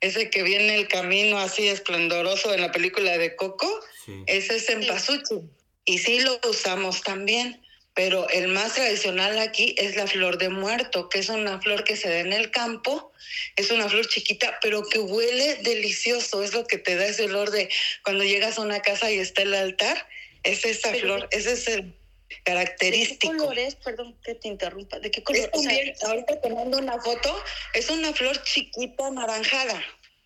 Ese 0.00 0.28
que 0.28 0.42
viene 0.42 0.74
el 0.76 0.88
camino 0.88 1.38
así 1.38 1.66
esplendoroso 1.66 2.52
en 2.52 2.60
la 2.60 2.70
película 2.72 3.16
de 3.16 3.36
Coco, 3.36 3.80
ese 4.26 4.56
es 4.56 4.66
cempasúchil. 4.66 5.50
Y 5.86 5.98
sí 5.98 6.20
lo 6.20 6.38
usamos 6.48 7.00
también 7.00 7.63
pero 7.94 8.28
el 8.28 8.48
más 8.48 8.74
tradicional 8.74 9.38
aquí 9.38 9.74
es 9.78 9.94
la 9.94 10.08
flor 10.08 10.36
de 10.36 10.48
muerto, 10.48 11.08
que 11.08 11.20
es 11.20 11.28
una 11.28 11.60
flor 11.60 11.84
que 11.84 11.96
se 11.96 12.08
da 12.08 12.18
en 12.18 12.32
el 12.32 12.50
campo, 12.50 13.12
es 13.54 13.70
una 13.70 13.88
flor 13.88 14.08
chiquita, 14.08 14.58
pero 14.60 14.82
que 14.82 14.98
huele 14.98 15.56
delicioso, 15.62 16.42
es 16.42 16.52
lo 16.52 16.66
que 16.66 16.78
te 16.78 16.96
da 16.96 17.06
ese 17.06 17.24
olor 17.24 17.52
de 17.52 17.70
cuando 18.02 18.24
llegas 18.24 18.58
a 18.58 18.62
una 18.62 18.80
casa 18.82 19.12
y 19.12 19.18
está 19.18 19.42
el 19.42 19.54
altar, 19.54 20.08
es 20.42 20.64
esa 20.64 20.90
pero, 20.90 21.02
flor, 21.02 21.28
ese 21.30 21.52
es 21.52 21.68
el 21.68 21.94
característico. 22.42 23.32
¿De 23.32 23.38
qué 23.38 23.44
color 23.44 23.58
es? 23.60 23.74
Perdón 23.76 24.18
que 24.24 24.34
te 24.34 24.48
interrumpa, 24.48 24.98
¿de 24.98 25.10
qué 25.12 25.22
color 25.22 25.40
es? 25.40 25.48
O 25.52 25.62
sea, 25.62 26.08
ahorita 26.08 26.40
te 26.40 26.50
mando 26.50 26.78
una 26.78 27.00
foto, 27.00 27.44
es 27.74 27.90
una 27.90 28.12
flor 28.12 28.42
chiquita 28.42 29.06
anaranjada, 29.06 29.80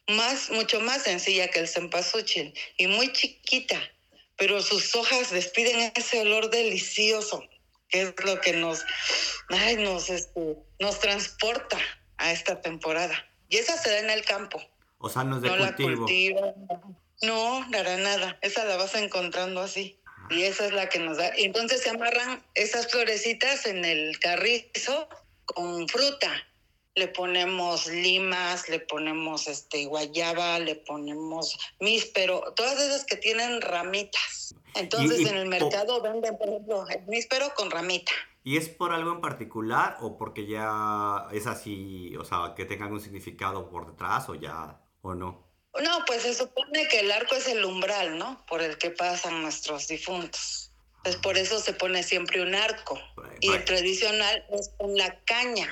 más, 0.06 0.48
mucho 0.50 0.80
más 0.80 1.02
sencilla 1.02 1.48
que 1.48 1.60
el 1.60 1.68
cempasúchil 1.68 2.54
y 2.78 2.87
muy 2.87 3.12
chiquita, 3.12 3.78
pero 4.38 4.62
sus 4.62 4.94
hojas 4.94 5.30
despiden 5.30 5.92
ese 5.94 6.20
olor 6.20 6.48
delicioso 6.48 7.46
que 7.88 8.02
es 8.02 8.25
lo 8.25 8.40
que 8.40 8.52
nos, 8.52 8.85
ay, 9.49 9.76
nos, 9.76 10.11
este, 10.11 10.57
nos 10.78 11.00
transporta 11.00 11.78
a 12.18 12.33
esta 12.33 12.61
temporada. 12.61 13.14
Y 13.49 13.57
esa 13.57 13.76
se 13.78 13.90
da 13.90 13.99
en 14.00 14.11
el 14.11 14.25
campo. 14.25 14.62
O 14.99 15.09
sea, 15.09 15.25
no 15.25 15.37
es 15.37 15.42
de 15.42 15.49
no 15.49 15.57
cultivo. 15.57 15.90
La 15.90 15.97
cultiva, 15.97 16.54
no, 17.23 17.66
para 17.71 17.97
nada. 17.97 18.38
Esa 18.42 18.64
la 18.64 18.76
vas 18.76 18.95
encontrando 18.95 19.61
así. 19.61 20.00
Y 20.30 20.42
esa 20.42 20.66
es 20.66 20.73
la 20.73 20.88
que 20.88 20.99
nos 20.99 21.16
da. 21.16 21.37
Y 21.38 21.45
entonces 21.45 21.83
se 21.83 21.90
amarran 21.90 22.45
esas 22.54 22.88
florecitas 22.88 23.66
en 23.66 23.85
el 23.85 24.18
carrizo 24.18 25.09
con 25.47 25.88
fruta. 25.88 26.30
Le 26.99 27.07
ponemos 27.09 27.87
limas, 27.87 28.69
le 28.69 28.81
ponemos 28.81 29.47
este 29.47 29.87
guayaba, 29.87 30.59
le 30.59 30.75
ponemos 30.75 31.57
míspero, 31.78 32.52
todas 32.57 32.81
esas 32.81 33.05
que 33.05 33.17
tienen 33.17 33.61
ramitas. 33.61 34.55
Entonces 34.75 35.21
Y- 35.21 35.25
y 35.25 35.28
en 35.28 35.37
el 35.37 35.47
mercado 35.47 36.02
venden, 36.02 36.37
por 36.37 36.49
ejemplo, 36.49 36.87
el 36.88 37.07
míspero 37.07 37.52
con 37.55 37.71
ramita. 37.71 38.11
¿Y 38.43 38.57
es 38.57 38.69
por 38.69 38.93
algo 38.93 39.12
en 39.12 39.21
particular 39.21 39.97
o 40.00 40.17
porque 40.19 40.47
ya 40.47 41.26
es 41.33 41.47
así, 41.47 42.17
o 42.17 42.25
sea, 42.25 42.55
que 42.57 42.64
tenga 42.64 42.87
algún 42.87 43.00
significado 43.00 43.69
por 43.71 43.90
detrás 43.90 44.28
o 44.28 44.35
ya, 44.35 44.81
o 45.02 45.14
no? 45.14 45.47
No, 45.81 46.05
pues 46.07 46.23
se 46.23 46.35
supone 46.35 46.88
que 46.88 47.00
el 47.00 47.12
arco 47.12 47.37
es 47.37 47.47
el 47.47 47.64
umbral, 47.64 48.19
¿no? 48.19 48.45
Por 48.49 48.62
el 48.62 48.76
que 48.78 48.90
pasan 48.90 49.43
nuestros 49.43 49.87
difuntos. 49.87 50.73
Entonces 50.97 51.21
por 51.23 51.38
eso 51.38 51.61
se 51.61 51.73
pone 51.75 52.02
siempre 52.02 52.43
un 52.43 52.55
arco. 52.55 52.99
Y 53.40 53.52
el 53.52 53.64
tradicional 53.64 54.45
es 54.50 54.71
con 54.78 54.97
la 54.97 55.21
caña, 55.25 55.69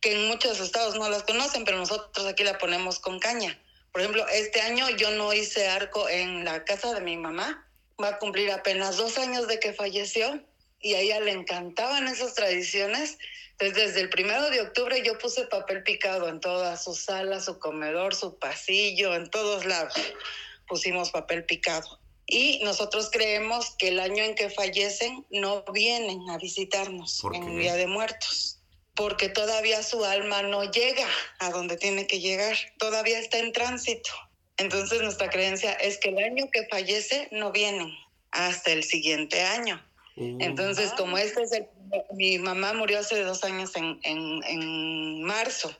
que 0.00 0.12
en 0.12 0.28
muchos 0.28 0.60
estados 0.60 0.94
no 0.96 1.08
las 1.08 1.24
conocen, 1.24 1.64
pero 1.64 1.78
nosotros 1.78 2.26
aquí 2.26 2.44
la 2.44 2.58
ponemos 2.58 2.98
con 2.98 3.18
caña. 3.18 3.60
Por 3.92 4.02
ejemplo, 4.02 4.26
este 4.28 4.60
año 4.60 4.88
yo 4.90 5.10
no 5.12 5.32
hice 5.32 5.68
arco 5.68 6.08
en 6.08 6.44
la 6.44 6.64
casa 6.64 6.94
de 6.94 7.00
mi 7.00 7.16
mamá. 7.16 7.66
Va 8.00 8.10
a 8.10 8.18
cumplir 8.18 8.50
apenas 8.52 8.96
dos 8.96 9.18
años 9.18 9.48
de 9.48 9.58
que 9.58 9.72
falleció 9.72 10.40
y 10.80 10.94
a 10.94 11.00
ella 11.00 11.20
le 11.20 11.32
encantaban 11.32 12.06
esas 12.06 12.34
tradiciones. 12.34 13.18
Entonces, 13.52 13.86
desde 13.86 14.00
el 14.02 14.10
primero 14.10 14.50
de 14.50 14.60
octubre 14.60 15.02
yo 15.04 15.18
puse 15.18 15.46
papel 15.46 15.82
picado 15.82 16.28
en 16.28 16.40
toda 16.40 16.76
su 16.76 16.94
sala, 16.94 17.40
su 17.40 17.58
comedor, 17.58 18.14
su 18.14 18.38
pasillo, 18.38 19.14
en 19.14 19.28
todos 19.30 19.64
lados. 19.64 19.94
Pusimos 20.68 21.10
papel 21.10 21.44
picado. 21.44 21.98
Y 22.26 22.60
nosotros 22.62 23.08
creemos 23.10 23.74
que 23.78 23.88
el 23.88 23.98
año 23.98 24.22
en 24.22 24.34
que 24.34 24.50
fallecen 24.50 25.26
no 25.30 25.64
vienen 25.72 26.28
a 26.28 26.36
visitarnos 26.36 27.18
¿Por 27.22 27.34
en? 27.34 27.58
Día 27.58 27.74
de 27.74 27.86
Muertos, 27.86 28.57
porque 28.98 29.28
todavía 29.28 29.84
su 29.84 30.04
alma 30.04 30.42
no 30.42 30.64
llega 30.64 31.06
a 31.38 31.50
donde 31.50 31.76
tiene 31.76 32.08
que 32.08 32.18
llegar, 32.18 32.56
todavía 32.78 33.20
está 33.20 33.38
en 33.38 33.52
tránsito. 33.52 34.10
Entonces 34.56 35.00
nuestra 35.00 35.30
creencia 35.30 35.72
es 35.74 35.98
que 35.98 36.08
el 36.08 36.18
año 36.18 36.50
que 36.52 36.66
fallece 36.66 37.28
no 37.30 37.52
vienen 37.52 37.92
hasta 38.32 38.72
el 38.72 38.82
siguiente 38.82 39.40
año. 39.40 39.80
Uh, 40.16 40.38
Entonces, 40.40 40.92
como 40.94 41.16
este 41.16 41.42
es 41.42 41.52
el, 41.52 41.68
mi 42.14 42.38
mamá 42.38 42.72
murió 42.72 42.98
hace 42.98 43.22
dos 43.22 43.44
años 43.44 43.76
en, 43.76 44.00
en, 44.02 44.42
en 44.42 45.22
marzo. 45.22 45.72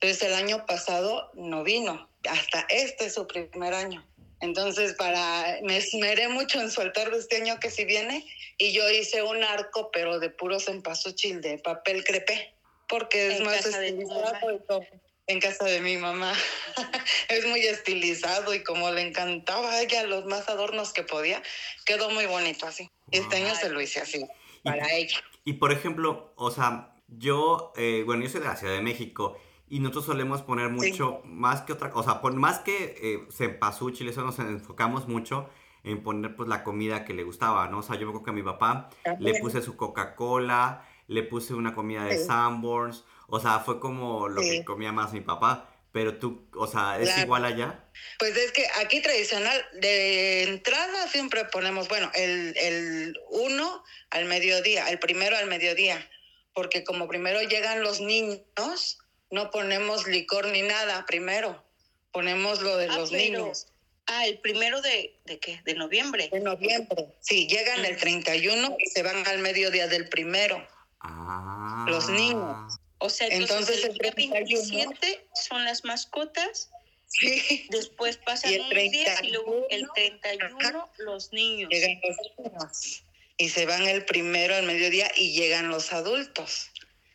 Entonces 0.00 0.22
el 0.22 0.32
año 0.32 0.64
pasado 0.64 1.30
no 1.34 1.64
vino. 1.64 2.08
Hasta 2.26 2.64
este 2.70 3.04
es 3.04 3.14
su 3.14 3.26
primer 3.26 3.74
año. 3.74 4.02
Entonces, 4.40 4.94
para 4.94 5.58
me 5.62 5.76
esmeré 5.76 6.28
mucho 6.28 6.58
en 6.58 6.70
su 6.70 6.80
altar 6.80 7.10
de 7.10 7.18
este 7.18 7.36
año 7.36 7.60
que 7.60 7.70
si 7.70 7.84
viene 7.84 8.26
y 8.56 8.72
yo 8.72 8.88
hice 8.90 9.22
un 9.22 9.44
arco, 9.44 9.90
pero 9.92 10.18
de 10.18 10.30
puro 10.30 10.58
cempasúchil 10.58 11.40
de 11.42 11.58
papel 11.58 12.02
crepé, 12.02 12.51
porque 12.92 13.28
es 13.32 13.40
En 13.40 13.46
más 13.46 13.64
estilizado 13.64 14.52
y 14.54 14.58
todo. 14.68 14.82
En 15.26 15.40
casa 15.40 15.64
de 15.64 15.80
mi 15.80 15.96
mamá. 15.96 16.32
es 17.28 17.46
muy 17.46 17.60
estilizado 17.60 18.54
y 18.54 18.62
como 18.62 18.90
le 18.90 19.00
encantaba 19.08 19.70
a 19.72 19.80
ella 19.80 20.04
los 20.04 20.26
más 20.26 20.48
adornos 20.48 20.92
que 20.92 21.02
podía, 21.02 21.42
quedó 21.86 22.10
muy 22.10 22.26
bonito 22.26 22.66
así. 22.66 22.90
Y 23.10 23.18
este 23.18 23.36
año 23.36 23.54
se 23.54 23.70
lo 23.70 23.80
hice 23.80 24.00
así, 24.00 24.24
para 24.62 24.92
ella. 24.92 25.16
Y 25.44 25.54
por 25.54 25.72
ejemplo, 25.72 26.32
o 26.36 26.50
sea, 26.50 26.94
yo, 27.08 27.72
eh, 27.76 28.02
bueno, 28.04 28.22
yo 28.24 28.28
soy 28.30 28.40
de 28.40 28.46
la 28.48 28.56
Ciudad 28.56 28.74
de 28.74 28.82
México 28.82 29.38
y 29.68 29.80
nosotros 29.80 30.06
solemos 30.06 30.42
poner 30.42 30.68
mucho, 30.68 31.22
más 31.24 31.62
que 31.62 31.72
otra, 31.72 31.90
o 31.94 32.02
sea, 32.02 32.20
pon- 32.20 32.36
más 32.36 32.58
que 32.58 32.96
eh, 33.00 33.26
cempasúchil, 33.30 34.08
eso 34.08 34.22
nos 34.22 34.38
enfocamos 34.38 35.08
mucho 35.08 35.48
en 35.84 36.02
poner 36.02 36.36
pues 36.36 36.48
la 36.48 36.62
comida 36.62 37.04
que 37.04 37.14
le 37.14 37.22
gustaba, 37.24 37.68
¿no? 37.68 37.78
O 37.78 37.82
sea, 37.82 37.96
yo 37.96 38.02
me 38.02 38.10
acuerdo 38.10 38.24
que 38.24 38.30
a 38.30 38.34
mi 38.34 38.42
papá 38.42 38.90
le 39.04 39.10
También. 39.12 39.40
puse 39.40 39.62
su 39.62 39.76
Coca-Cola, 39.76 40.86
le 41.12 41.22
puse 41.22 41.54
una 41.54 41.74
comida 41.74 42.04
de 42.04 42.18
Sí. 42.18 42.24
Sanborns, 42.26 43.04
o 43.28 43.38
sea, 43.40 43.60
fue 43.60 43.78
como 43.80 44.28
lo 44.28 44.42
Sí. 44.42 44.50
que 44.50 44.64
comía 44.64 44.92
más 44.92 45.12
mi 45.12 45.20
papá, 45.20 45.68
pero 45.92 46.18
tú, 46.18 46.48
o 46.54 46.66
sea, 46.66 46.98
¿es 46.98 47.08
Claro. 47.08 47.22
igual 47.22 47.44
allá? 47.44 47.84
Pues 48.18 48.36
es 48.36 48.52
que 48.52 48.66
aquí 48.80 49.00
tradicional, 49.02 49.62
de 49.74 50.44
entrada 50.44 51.06
siempre 51.08 51.44
ponemos, 51.46 51.88
bueno, 51.88 52.10
el, 52.14 52.54
el 52.56 53.18
uno 53.30 53.84
al 54.10 54.24
mediodía, 54.24 54.88
el 54.88 54.98
primero 54.98 55.36
al 55.36 55.46
mediodía, 55.46 56.08
porque 56.54 56.82
como 56.84 57.08
primero 57.08 57.40
llegan 57.42 57.82
los 57.82 58.00
niños, 58.00 58.98
no 59.30 59.50
ponemos 59.50 60.06
licor 60.06 60.46
ni 60.48 60.62
nada 60.62 61.04
primero, 61.06 61.62
ponemos 62.10 62.60
lo 62.62 62.76
de 62.76 62.86
Ah, 62.90 62.96
los 62.98 63.10
pero- 63.10 63.22
niños. 63.22 63.66
Ah, 64.06 64.26
el 64.26 64.38
primero 64.40 64.82
de, 64.82 65.16
¿de 65.26 65.38
qué? 65.38 65.60
De 65.64 65.74
noviembre. 65.74 66.28
De 66.32 66.40
noviembre. 66.40 67.06
Sí, 67.20 67.46
llegan 67.46 67.84
el 67.84 67.96
31 67.96 68.76
y 68.78 68.86
se 68.86 69.02
van 69.02 69.26
al 69.28 69.38
mediodía 69.38 69.86
del 69.86 70.08
primero. 70.08 70.66
Ah. 71.02 71.84
Los 71.88 72.08
niños. 72.08 72.78
O 72.98 73.10
sea, 73.10 73.26
entonces, 73.28 73.84
Entonces, 73.84 73.84
el 73.84 73.98
día 73.98 74.12
31 74.12 74.46
27 74.46 75.26
son 75.34 75.64
las 75.64 75.84
mascotas, 75.84 76.70
Sí, 77.12 77.66
después 77.70 78.16
pasan 78.16 78.54
unos 78.54 78.70
días 78.70 79.22
y 79.22 79.32
luego 79.32 79.66
el 79.68 79.86
31, 79.94 80.56
31 80.58 80.88
los 80.98 81.32
niños. 81.32 81.68
llegan 81.70 82.00
los 82.02 82.18
niños. 82.38 83.04
Y 83.36 83.48
se 83.50 83.66
van 83.66 83.82
el 83.86 84.04
primero 84.06 84.54
al 84.54 84.64
mediodía 84.64 85.10
y 85.14 85.32
llegan 85.32 85.68
los 85.68 85.92
adultos. 85.92 86.70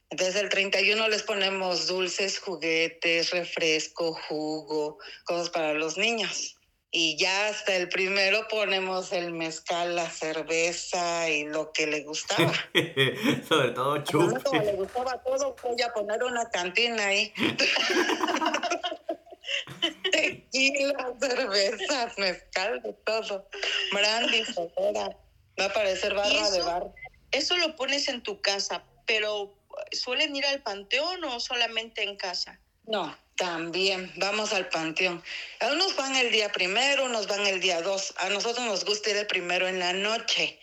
Entonces 0.09 0.35
el 0.35 0.49
31 0.49 1.09
les 1.09 1.23
ponemos 1.23 1.87
dulces, 1.87 2.39
juguetes, 2.39 3.31
refresco, 3.31 4.13
jugo, 4.27 4.99
cosas 5.25 5.49
para 5.49 5.73
los 5.73 5.97
niños. 5.97 6.56
Y 6.99 7.15
ya 7.15 7.49
hasta 7.49 7.75
el 7.75 7.89
primero 7.89 8.47
ponemos 8.47 9.13
el 9.13 9.31
mezcal, 9.31 9.95
la 9.95 10.09
cerveza 10.09 11.29
y 11.29 11.43
lo 11.43 11.71
que 11.71 11.85
le 11.85 12.01
gustaba. 12.01 12.51
Sobre 13.47 13.69
todo 13.69 14.03
chupe. 14.03 14.41
como 14.41 14.63
le 14.63 14.73
gustaba 14.73 15.21
todo, 15.21 15.55
voy 15.61 15.79
a 15.79 15.93
poner 15.93 16.23
una 16.23 16.49
cantina 16.49 17.05
ahí. 17.05 17.31
Tequila, 20.11 21.13
cerveza, 21.19 22.11
mezcal, 22.17 22.81
de 22.81 22.93
todo. 23.05 23.47
Brandy, 23.91 24.43
sodera. 24.45 25.15
Va 25.59 25.65
a 25.65 25.73
parecer 25.73 26.15
barra 26.15 26.49
¿Y 26.49 26.51
de 26.51 26.63
bar. 26.63 26.91
Eso 27.29 27.57
lo 27.57 27.75
pones 27.75 28.07
en 28.07 28.23
tu 28.23 28.41
casa, 28.41 28.83
pero 29.05 29.55
¿suelen 29.91 30.35
ir 30.35 30.47
al 30.47 30.63
panteón 30.63 31.23
o 31.25 31.39
solamente 31.39 32.01
en 32.01 32.17
casa? 32.17 32.59
No, 32.87 33.15
también 33.37 34.11
vamos 34.17 34.51
al 34.51 34.67
panteón. 34.67 35.23
A 35.59 35.67
Unos 35.67 35.95
van 35.95 36.15
el 36.15 36.31
día 36.31 36.51
primero, 36.51 37.05
unos 37.05 37.27
van 37.27 37.45
el 37.47 37.61
día 37.61 37.81
dos. 37.81 38.13
A 38.17 38.29
nosotros 38.29 38.65
nos 38.65 38.83
gusta 38.83 39.11
ir 39.11 39.17
el 39.17 39.27
primero 39.27 39.67
en 39.67 39.79
la 39.79 39.93
noche 39.93 40.59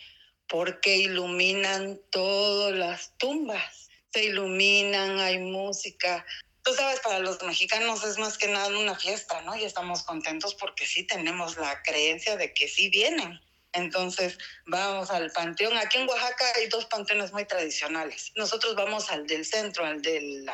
porque 0.49 0.97
iluminan 0.97 2.01
todas 2.11 2.75
las 2.75 3.17
tumbas. 3.17 3.89
Se 4.13 4.25
iluminan, 4.25 5.19
hay 5.21 5.39
música. 5.39 6.27
Tú 6.63 6.75
sabes, 6.75 7.01
para 7.01 7.21
los 7.21 7.43
mexicanos 7.43 8.05
es 8.05 8.19
más 8.19 8.37
que 8.37 8.49
nada 8.49 8.69
una 8.77 8.97
fiesta, 8.97 9.41
¿no? 9.43 9.57
Y 9.57 9.65
estamos 9.65 10.03
contentos 10.03 10.55
porque 10.55 10.87
sí 10.87 11.05
tenemos 11.05 11.57
la 11.57 11.83
creencia 11.83 12.37
de 12.37 12.53
que 12.53 12.69
sí 12.69 12.89
vienen. 12.89 13.41
Entonces 13.73 14.39
vamos 14.67 15.11
al 15.11 15.31
panteón. 15.31 15.77
Aquí 15.77 15.99
en 15.99 16.09
Oaxaca 16.09 16.45
hay 16.57 16.69
dos 16.69 16.87
panteones 16.87 17.33
muy 17.33 17.45
tradicionales. 17.45 18.33
Nosotros 18.37 18.75
vamos 18.75 19.11
al 19.11 19.27
del 19.27 19.45
centro, 19.45 19.85
al 19.85 20.03
del 20.03 20.47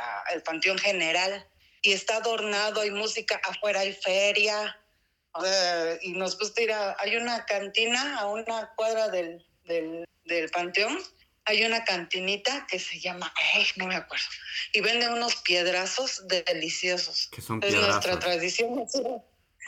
panteón 0.44 0.78
general. 0.78 1.46
Y 1.82 1.92
está 1.92 2.16
adornado, 2.16 2.80
hay 2.80 2.90
música, 2.90 3.40
afuera 3.44 3.80
hay 3.80 3.92
feria. 3.92 4.76
eh, 5.44 5.98
y 6.02 6.12
nos 6.12 6.38
gusta 6.38 6.60
ir 6.62 6.72
a... 6.72 6.96
Hay 6.98 7.16
una 7.16 7.44
cantina 7.46 8.18
a 8.18 8.26
una 8.26 8.70
cuadra 8.76 9.08
del, 9.08 9.46
del, 9.64 10.04
del 10.24 10.50
panteón. 10.50 10.98
Hay 11.46 11.64
una 11.64 11.84
cantinita 11.84 12.66
que 12.68 12.78
se 12.78 13.00
llama... 13.00 13.32
Ay, 13.54 13.66
no 13.76 13.86
me 13.86 13.96
acuerdo. 13.96 14.24
Y 14.72 14.80
venden 14.80 15.12
unos 15.12 15.36
piedrazos 15.36 16.22
deliciosos. 16.28 17.28
Que 17.32 17.40
son 17.40 17.62
Es 17.62 17.74
nuestra 17.74 18.18
piedrazos. 18.18 18.20
tradición. 18.24 18.86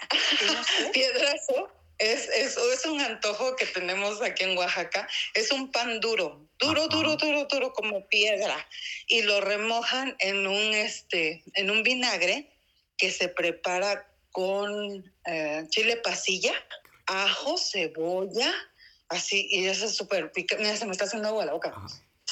Piedrazo 0.92 1.70
es, 2.02 2.28
es, 2.28 2.56
es 2.56 2.84
un 2.86 3.00
antojo 3.00 3.54
que 3.54 3.66
tenemos 3.66 4.20
aquí 4.22 4.42
en 4.42 4.58
Oaxaca. 4.58 5.08
Es 5.34 5.52
un 5.52 5.70
pan 5.70 6.00
duro, 6.00 6.48
duro, 6.58 6.82
Ajá. 6.82 6.90
duro, 6.90 7.16
duro, 7.16 7.44
duro, 7.44 7.72
como 7.72 8.08
piedra. 8.08 8.66
Y 9.06 9.22
lo 9.22 9.40
remojan 9.40 10.16
en 10.18 10.46
un, 10.46 10.74
este, 10.74 11.44
en 11.54 11.70
un 11.70 11.82
vinagre 11.84 12.50
que 12.98 13.10
se 13.12 13.28
prepara 13.28 14.08
con 14.32 15.14
eh, 15.26 15.64
chile 15.68 15.96
pasilla, 15.98 16.52
ajo, 17.06 17.56
cebolla, 17.56 18.52
así, 19.08 19.46
y 19.50 19.66
eso 19.66 19.86
es 19.86 19.94
súper 19.94 20.32
picante. 20.32 20.64
Mira, 20.64 20.76
se 20.76 20.86
me 20.86 20.92
está 20.92 21.04
haciendo 21.04 21.28
agua 21.28 21.46
la 21.46 21.52
boca. 21.52 21.72
Ajá. 21.74 21.86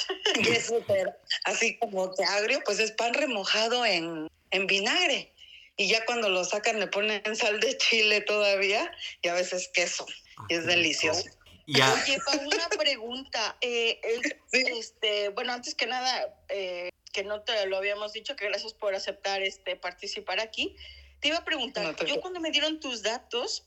Y 0.42 0.48
es 0.48 0.66
súper 0.66 1.14
así 1.44 1.76
como 1.78 2.14
que 2.14 2.24
agrio, 2.24 2.60
pues 2.64 2.78
es 2.78 2.92
pan 2.92 3.14
remojado 3.14 3.84
en, 3.84 4.28
en 4.50 4.66
vinagre. 4.66 5.32
Y 5.80 5.88
ya 5.88 6.04
cuando 6.04 6.28
lo 6.28 6.44
sacan 6.44 6.78
le 6.78 6.88
ponen 6.88 7.22
sal 7.34 7.58
de 7.58 7.74
chile 7.78 8.20
todavía 8.20 8.92
y 9.22 9.28
a 9.28 9.32
veces 9.34 9.70
queso. 9.72 10.04
Y 10.50 10.54
es 10.56 10.64
Ah, 10.64 10.66
delicioso. 10.66 11.24
Y 11.64 11.80
a- 11.80 11.94
Oye, 11.94 12.18
Pau, 12.26 12.38
una 12.38 12.68
pregunta. 12.68 13.56
Eh, 13.62 13.98
el- 14.02 14.20
Sí. 14.52 14.62
este, 14.78 15.30
bueno, 15.30 15.54
antes 15.54 15.74
que 15.74 15.86
nada, 15.86 16.36
eh, 16.50 16.90
que 17.14 17.24
no 17.24 17.40
te 17.44 17.64
lo 17.64 17.78
habíamos 17.78 18.12
dicho, 18.12 18.36
que 18.36 18.44
gracias 18.44 18.74
por 18.74 18.94
aceptar 18.94 19.40
este 19.40 19.74
participar 19.74 20.38
aquí. 20.38 20.76
Te 21.20 21.28
iba 21.28 21.38
a 21.38 21.44
preguntar, 21.46 21.96
No 21.98 22.06
yo 22.06 22.20
cuando 22.20 22.40
me 22.40 22.50
dieron 22.50 22.78
tus 22.78 23.02
datos, 23.02 23.64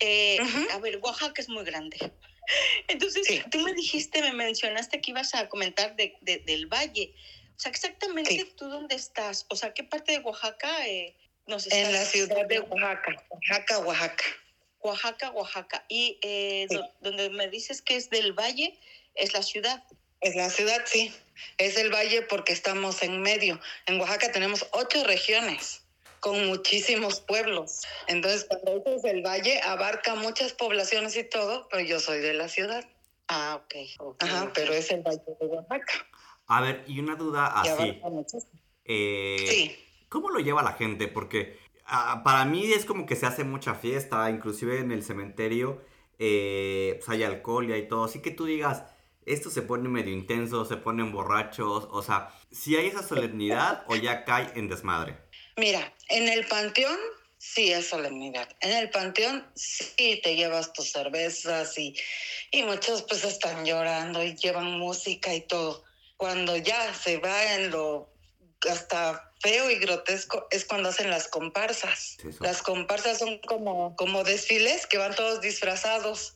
eh, 0.00 0.36
Ujú. 0.42 0.66
a 0.70 0.78
ver, 0.80 0.98
Oaxaca 0.98 1.40
es 1.40 1.48
muy 1.48 1.64
grande. 1.64 1.96
Entonces, 2.88 3.26
Sí. 3.26 3.42
tú 3.50 3.60
me 3.60 3.72
dijiste, 3.72 4.20
me 4.20 4.32
mencionaste 4.34 5.00
que 5.00 5.12
ibas 5.12 5.34
a 5.34 5.48
comentar 5.48 5.96
de, 5.96 6.18
de- 6.20 6.40
del 6.40 6.66
valle. 6.66 7.14
O 7.56 7.58
sea, 7.58 7.70
exactamente 7.70 8.32
Sí. 8.32 8.52
tú 8.54 8.68
dónde 8.68 8.96
estás. 8.96 9.46
O 9.48 9.56
sea, 9.56 9.72
¿qué 9.72 9.82
parte 9.82 10.12
de 10.12 10.18
Oaxaca 10.18 10.86
eh, 10.86 11.16
nos 11.46 11.70
En 11.70 11.92
la 11.92 12.04
ciudad 12.04 12.46
de 12.46 12.60
Oaxaca, 12.60 13.16
Oaxaca, 13.30 13.78
Oaxaca. 13.80 14.24
Oaxaca, 14.80 15.30
Oaxaca. 15.30 15.84
Y 15.88 16.18
eh, 16.22 16.66
Sí. 16.70 16.80
donde 17.00 17.30
me 17.30 17.48
dices 17.48 17.82
que 17.82 17.96
es 17.96 18.10
del 18.10 18.32
valle, 18.32 18.78
es 19.14 19.32
la 19.32 19.42
ciudad. 19.42 19.82
Es 20.20 20.34
la 20.36 20.50
ciudad, 20.50 20.82
sí. 20.86 21.12
Es 21.58 21.76
el 21.76 21.90
valle 21.92 22.22
porque 22.22 22.52
estamos 22.52 23.02
en 23.02 23.20
medio. 23.20 23.60
En 23.86 24.00
Oaxaca 24.00 24.30
tenemos 24.32 24.66
ocho 24.72 25.04
regiones 25.04 25.82
con 26.20 26.46
muchísimos 26.46 27.20
pueblos. 27.20 27.82
Entonces, 28.06 28.46
cuando 28.48 28.78
dices 28.78 29.04
el 29.04 29.22
valle, 29.22 29.60
abarca 29.62 30.14
muchas 30.14 30.52
poblaciones 30.54 31.16
y 31.16 31.24
todo, 31.24 31.68
pero 31.70 31.82
yo 31.84 32.00
soy 32.00 32.20
de 32.20 32.32
la 32.32 32.48
ciudad. 32.48 32.88
Ah, 33.28 33.60
ok. 33.62 33.74
ok, 33.98 34.22
Ajá, 34.22 34.50
pero 34.54 34.72
es 34.72 34.90
el 34.90 35.02
valle 35.02 35.20
de 35.40 35.46
Oaxaca. 35.46 36.06
a 36.46 36.60
ver, 36.62 36.84
y 36.86 37.00
una 37.00 37.14
duda 37.16 37.52
Y 37.64 37.68
así. 37.68 37.82
abarca 37.82 38.08
muchísimo. 38.08 38.52
eh, 38.86 39.46
Sí. 39.48 39.83
¿Cómo 40.14 40.30
lo 40.30 40.38
lleva 40.38 40.62
la 40.62 40.74
gente? 40.74 41.08
Porque 41.08 41.58
ah, 41.86 42.22
para 42.22 42.44
mí 42.44 42.72
es 42.72 42.84
como 42.84 43.04
que 43.04 43.16
se 43.16 43.26
hace 43.26 43.42
mucha 43.42 43.74
fiesta, 43.74 44.30
inclusive 44.30 44.78
en 44.78 44.92
el 44.92 45.02
cementerio 45.02 45.82
eh, 46.20 46.94
pues 46.98 47.08
hay 47.08 47.24
alcohol 47.24 47.68
y 47.68 47.72
hay 47.72 47.88
todo. 47.88 48.04
Así 48.04 48.22
que 48.22 48.30
tú 48.30 48.44
digas, 48.44 48.84
esto 49.26 49.50
se 49.50 49.62
pone 49.62 49.88
medio 49.88 50.12
intenso, 50.12 50.64
se 50.66 50.76
ponen 50.76 51.10
borrachos, 51.10 51.88
o 51.90 52.00
sea, 52.00 52.32
si 52.52 52.76
hay 52.76 52.86
esa 52.86 53.02
solemnidad 53.02 53.82
o 53.88 53.96
ya 53.96 54.24
cae 54.24 54.52
en 54.54 54.68
desmadre. 54.68 55.18
Mira, 55.56 55.92
en 56.08 56.28
el 56.28 56.46
panteón 56.46 56.96
sí 57.36 57.72
es 57.72 57.88
solemnidad. 57.88 58.48
En 58.60 58.70
el 58.70 58.90
panteón 58.90 59.44
sí 59.56 60.20
te 60.22 60.36
llevas 60.36 60.72
tus 60.72 60.92
cervezas 60.92 61.76
y, 61.76 61.96
y 62.52 62.62
muchos 62.62 63.02
pues 63.02 63.24
están 63.24 63.64
llorando 63.64 64.22
y 64.22 64.36
llevan 64.36 64.78
música 64.78 65.34
y 65.34 65.40
todo. 65.40 65.82
Cuando 66.16 66.56
ya 66.56 66.94
se 66.94 67.18
va 67.18 67.56
en 67.56 67.72
lo 67.72 68.13
hasta 68.70 69.32
feo 69.40 69.70
y 69.70 69.76
grotesco 69.76 70.46
es 70.50 70.64
cuando 70.64 70.88
hacen 70.88 71.10
las 71.10 71.28
comparsas. 71.28 72.16
Eso. 72.26 72.42
Las 72.42 72.62
comparsas 72.62 73.18
son 73.18 73.38
como, 73.40 73.94
como 73.96 74.24
desfiles 74.24 74.86
que 74.86 74.98
van 74.98 75.14
todos 75.14 75.40
disfrazados. 75.40 76.34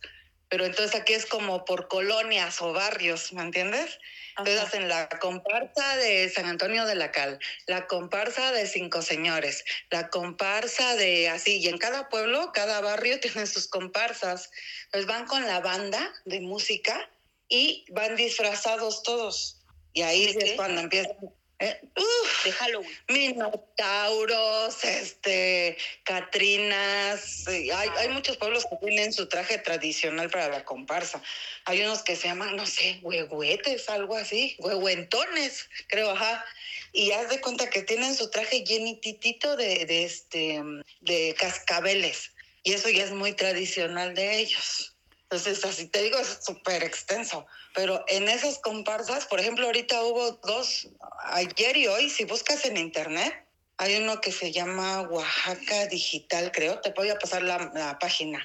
Pero 0.51 0.65
entonces 0.65 0.99
aquí 0.99 1.13
es 1.13 1.27
como 1.27 1.65
por 1.65 1.89
colonias 1.89 2.63
o 2.63 2.73
barrios, 2.73 3.33
¿me 3.35 3.43
entiendes? 3.43 3.99
Entonces 4.31 4.57
Ajá. 4.57 4.67
hacen 4.67 4.89
la 4.89 5.09
comparsa 5.09 5.97
de 5.97 6.29
San 6.31 6.47
Antonio 6.47 6.87
de 6.87 6.95
la 6.95 7.11
Cal, 7.13 7.39
la 7.67 7.87
comparsa 7.87 8.53
de 8.53 8.67
Cinco 8.67 9.03
Señores, 9.03 9.65
la 9.91 10.09
comparsa 10.09 10.97
de 10.97 11.29
así, 11.29 11.59
y 11.59 11.69
en 11.69 11.77
cada 11.77 12.09
pueblo, 12.09 12.53
cada 12.55 12.81
barrio 12.81 13.21
tiene 13.21 13.47
sus 13.47 13.69
comparsas. 13.69 14.51
Entonces 14.87 15.07
van 15.07 15.27
con 15.27 15.47
la 15.47 15.61
banda 15.61 16.15
de 16.25 16.41
música 16.41 17.11
y 17.49 17.85
van 17.93 18.17
disfrazados 18.17 19.03
todos. 19.03 19.61
Y 19.93 20.03
ahí 20.03 20.33
¿De 20.33 20.33
sí 20.33 20.51
es 20.51 20.57
cuando 20.57 20.81
empiezan. 20.81 21.17
Eh, 21.61 21.81
uf, 21.97 22.45
De 22.45 22.53
Halloween. 22.53 22.91
Minotauros, 23.09 24.85
este, 24.85 25.77
Catrinas, 26.05 27.47
hay, 27.49 27.71
hay 27.71 28.09
muchos 28.11 28.37
pueblos 28.37 28.65
que 28.67 28.77
tienen 28.87 29.13
su 29.13 29.29
traje 29.29 29.59
tradicional 29.59 30.31
para 30.31 30.49
la 30.49 30.65
comparsa. 30.65 31.21
Hay 31.65 31.81
unos 31.83 32.03
que 32.03 32.17
se 32.17 32.29
llaman, 32.29 32.57
no 32.57 32.65
sé, 32.65 33.01
huehuetes, 33.03 33.89
algo 33.89 34.17
así, 34.17 34.57
huehuentones, 34.59 35.69
creo, 35.89 36.11
ajá. 36.11 36.45
Y 36.93 37.13
haz 37.13 37.29
de 37.29 37.41
cuenta 37.41 37.69
que 37.69 37.83
tienen 37.83 38.15
su 38.15 38.31
traje 38.31 38.63
llenititito 38.65 39.57
de, 39.57 39.85
de, 39.85 40.05
este, 40.05 40.63
de 41.01 41.35
cascabeles. 41.39 42.33
Y 42.63 42.73
eso 42.73 42.89
ya 42.89 43.05
es 43.05 43.13
muy 43.13 43.33
tradicional 43.33 44.15
de 44.15 44.39
ellos. 44.39 44.98
Entonces, 45.31 45.63
así 45.67 45.89
te 45.89 46.03
digo, 46.03 46.19
es 46.19 46.39
súper 46.41 46.83
extenso. 46.83 47.47
Pero 47.75 48.03
en 48.09 48.29
esas 48.29 48.59
comparsas, 48.61 49.27
por 49.27 49.39
ejemplo, 49.39 49.67
ahorita 49.67 50.03
hubo 50.05 50.33
dos, 50.43 50.89
ayer 51.25 51.77
y 51.77 51.87
hoy, 51.87 52.09
si 52.09 52.25
buscas 52.25 52.65
en 52.65 52.79
internet, 52.79 53.45
hay 53.77 53.97
uno 53.97 54.23
que 54.23 54.33
se 54.33 54.53
llama 54.53 55.03
Oaxaca 55.03 55.87
Digital, 55.87 56.51
creo. 56.51 56.81
Te 56.81 56.93
voy 56.93 57.11
a 57.11 57.19
pasar 57.19 57.43
la, 57.43 57.71
la 57.75 57.99
página. 57.99 58.43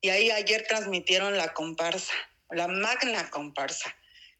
Y 0.00 0.10
ahí 0.10 0.30
ayer 0.30 0.64
transmitieron 0.68 1.36
la 1.36 1.52
comparsa, 1.52 2.14
la 2.48 2.68
magna 2.68 3.28
comparsa. 3.30 3.92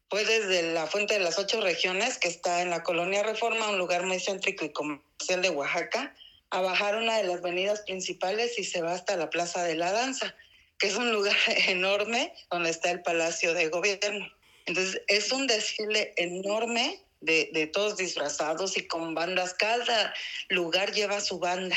Fue 0.09 0.23
desde 0.23 0.73
la 0.73 0.87
Fuente 0.87 1.15
de 1.15 1.19
las 1.19 1.37
Ocho 1.39 1.59
Regiones, 1.59 2.17
que 2.17 2.29
está 2.29 2.61
en 2.61 2.69
la 2.69 2.83
Colonia 2.83 3.21
Reforma, 3.21 3.69
un 3.69 3.77
lugar 3.77 4.05
muy 4.05 4.19
céntrico 4.21 4.63
y 4.63 4.71
comercial 4.71 5.41
de 5.41 5.49
Oaxaca, 5.49 6.15
a 6.51 6.61
bajar 6.61 6.95
una 6.95 7.17
de 7.17 7.25
las 7.25 7.39
avenidas 7.39 7.81
principales 7.81 8.57
y 8.57 8.63
se 8.63 8.81
va 8.81 8.93
hasta 8.93 9.17
la 9.17 9.29
Plaza 9.29 9.63
de 9.63 9.75
la 9.75 9.91
Danza 9.91 10.33
que 10.81 10.87
es 10.87 10.95
un 10.95 11.11
lugar 11.11 11.37
enorme 11.67 12.33
donde 12.49 12.71
está 12.71 12.91
el 12.91 13.01
Palacio 13.03 13.53
de 13.53 13.69
Gobierno. 13.69 14.27
Entonces, 14.65 15.01
es 15.07 15.31
un 15.31 15.47
desfile 15.47 16.13
enorme 16.17 17.05
de, 17.21 17.49
de 17.53 17.67
todos 17.67 17.97
disfrazados 17.97 18.77
y 18.77 18.87
con 18.87 19.13
bandas. 19.13 19.53
Cada 19.53 20.13
lugar 20.49 20.91
lleva 20.91 21.21
su 21.21 21.39
banda. 21.39 21.75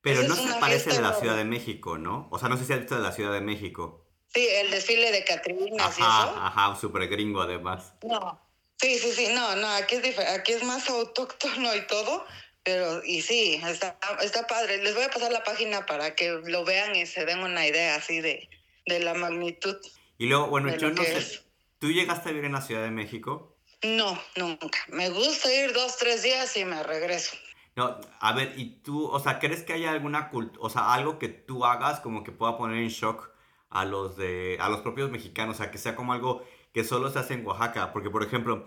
Pero 0.00 0.22
Esa 0.22 0.28
no 0.28 0.36
se 0.36 0.60
parece 0.60 0.90
de 0.90 1.02
la. 1.02 1.14
Ciudad 1.14 1.36
de 1.36 1.44
México, 1.44 1.98
¿no? 1.98 2.28
O 2.30 2.38
sea, 2.38 2.48
no 2.48 2.56
sé 2.56 2.64
si 2.64 2.72
has 2.72 2.80
visto 2.80 2.96
de 2.96 3.02
la 3.02 3.12
Ciudad 3.12 3.32
de 3.32 3.40
México. 3.40 4.06
Sí, 4.32 4.46
el 4.48 4.70
desfile 4.70 5.12
de 5.12 5.24
Catrinas 5.24 5.98
y 5.98 6.00
eso. 6.00 6.10
Ajá, 6.10 6.46
ajá, 6.46 6.80
súper 6.80 7.08
gringo 7.08 7.42
además. 7.42 7.94
No, 8.02 8.46
Sí, 8.78 8.98
sí, 8.98 9.12
sí, 9.12 9.28
no, 9.32 9.56
no, 9.56 9.68
aquí 9.68 9.96
es, 9.96 10.18
aquí 10.18 10.52
es 10.52 10.62
más 10.62 10.88
autóctono 10.90 11.74
y 11.74 11.86
todo, 11.86 12.26
pero 12.66 13.00
y 13.04 13.22
sí, 13.22 13.60
está, 13.64 13.96
está 14.20 14.44
padre. 14.48 14.82
Les 14.82 14.92
voy 14.96 15.04
a 15.04 15.08
pasar 15.08 15.30
la 15.30 15.44
página 15.44 15.86
para 15.86 16.16
que 16.16 16.40
lo 16.46 16.64
vean 16.64 16.96
y 16.96 17.06
se 17.06 17.24
den 17.24 17.38
una 17.38 17.64
idea 17.64 17.94
así 17.94 18.20
de, 18.20 18.50
de 18.86 18.98
la 18.98 19.14
magnitud. 19.14 19.76
Y 20.18 20.26
luego, 20.26 20.48
bueno, 20.48 20.76
yo 20.76 20.90
no 20.90 21.00
sé, 21.04 21.16
es. 21.16 21.44
¿tú 21.78 21.92
llegaste 21.92 22.28
a 22.28 22.32
vivir 22.32 22.46
en 22.46 22.52
la 22.52 22.62
Ciudad 22.62 22.82
de 22.82 22.90
México? 22.90 23.56
No, 23.84 24.20
nunca. 24.34 24.80
Me 24.88 25.10
gusta 25.10 25.54
ir 25.54 25.72
dos, 25.72 25.96
tres 25.96 26.24
días 26.24 26.56
y 26.56 26.64
me 26.64 26.82
regreso. 26.82 27.36
No, 27.76 28.00
a 28.18 28.32
ver, 28.32 28.54
y 28.56 28.80
tú, 28.82 29.06
o 29.06 29.20
sea, 29.20 29.38
¿crees 29.38 29.62
que 29.62 29.74
haya 29.74 29.92
alguna 29.92 30.30
cultura, 30.30 30.58
o 30.60 30.68
sea, 30.68 30.92
algo 30.92 31.20
que 31.20 31.28
tú 31.28 31.64
hagas 31.64 32.00
como 32.00 32.24
que 32.24 32.32
pueda 32.32 32.58
poner 32.58 32.78
en 32.78 32.88
shock 32.88 33.30
a 33.70 33.84
los 33.84 34.16
de, 34.16 34.56
a 34.60 34.68
los 34.70 34.80
propios 34.80 35.10
mexicanos, 35.12 35.56
o 35.56 35.58
sea, 35.62 35.70
que 35.70 35.78
sea 35.78 35.94
como 35.94 36.14
algo 36.14 36.42
que 36.74 36.82
solo 36.82 37.10
se 37.10 37.20
hace 37.20 37.34
en 37.34 37.46
Oaxaca? 37.46 37.92
Porque, 37.92 38.10
por 38.10 38.24
ejemplo, 38.24 38.66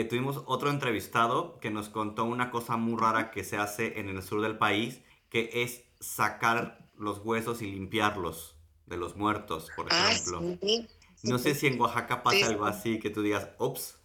eh, 0.00 0.04
tuvimos 0.04 0.42
otro 0.46 0.70
entrevistado 0.70 1.58
que 1.60 1.70
nos 1.70 1.88
contó 1.88 2.24
una 2.24 2.50
cosa 2.50 2.76
muy 2.76 3.00
rara 3.00 3.30
que 3.30 3.44
se 3.44 3.56
hace 3.56 3.98
en 4.00 4.08
el 4.08 4.22
sur 4.22 4.40
del 4.40 4.58
país, 4.58 5.00
que 5.28 5.50
es 5.62 5.84
sacar 6.00 6.78
los 6.96 7.18
huesos 7.18 7.62
y 7.62 7.66
limpiarlos 7.66 8.56
de 8.86 8.96
los 8.96 9.16
muertos, 9.16 9.70
por 9.76 9.86
Ah, 9.90 10.10
ejemplo. 10.12 10.40
sí. 10.62 10.88
No 11.24 11.38
sé 11.38 11.54
si 11.54 11.66
en 11.68 11.80
Oaxaca 11.80 12.22
pasa 12.22 12.36
Sí. 12.38 12.42
algo 12.44 12.66
así, 12.66 12.98
que 12.98 13.10
tú 13.10 13.22
digas, 13.22 13.48
ups, 13.58 13.98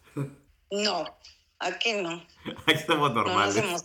No, 0.70 1.04
aquí 1.58 1.92
no. 1.94 2.10
aquí 2.66 2.74
estamos 2.74 3.10
No, 3.12 3.22
no 3.22 3.24
normales. 3.24 3.56
hacemos. 3.56 3.84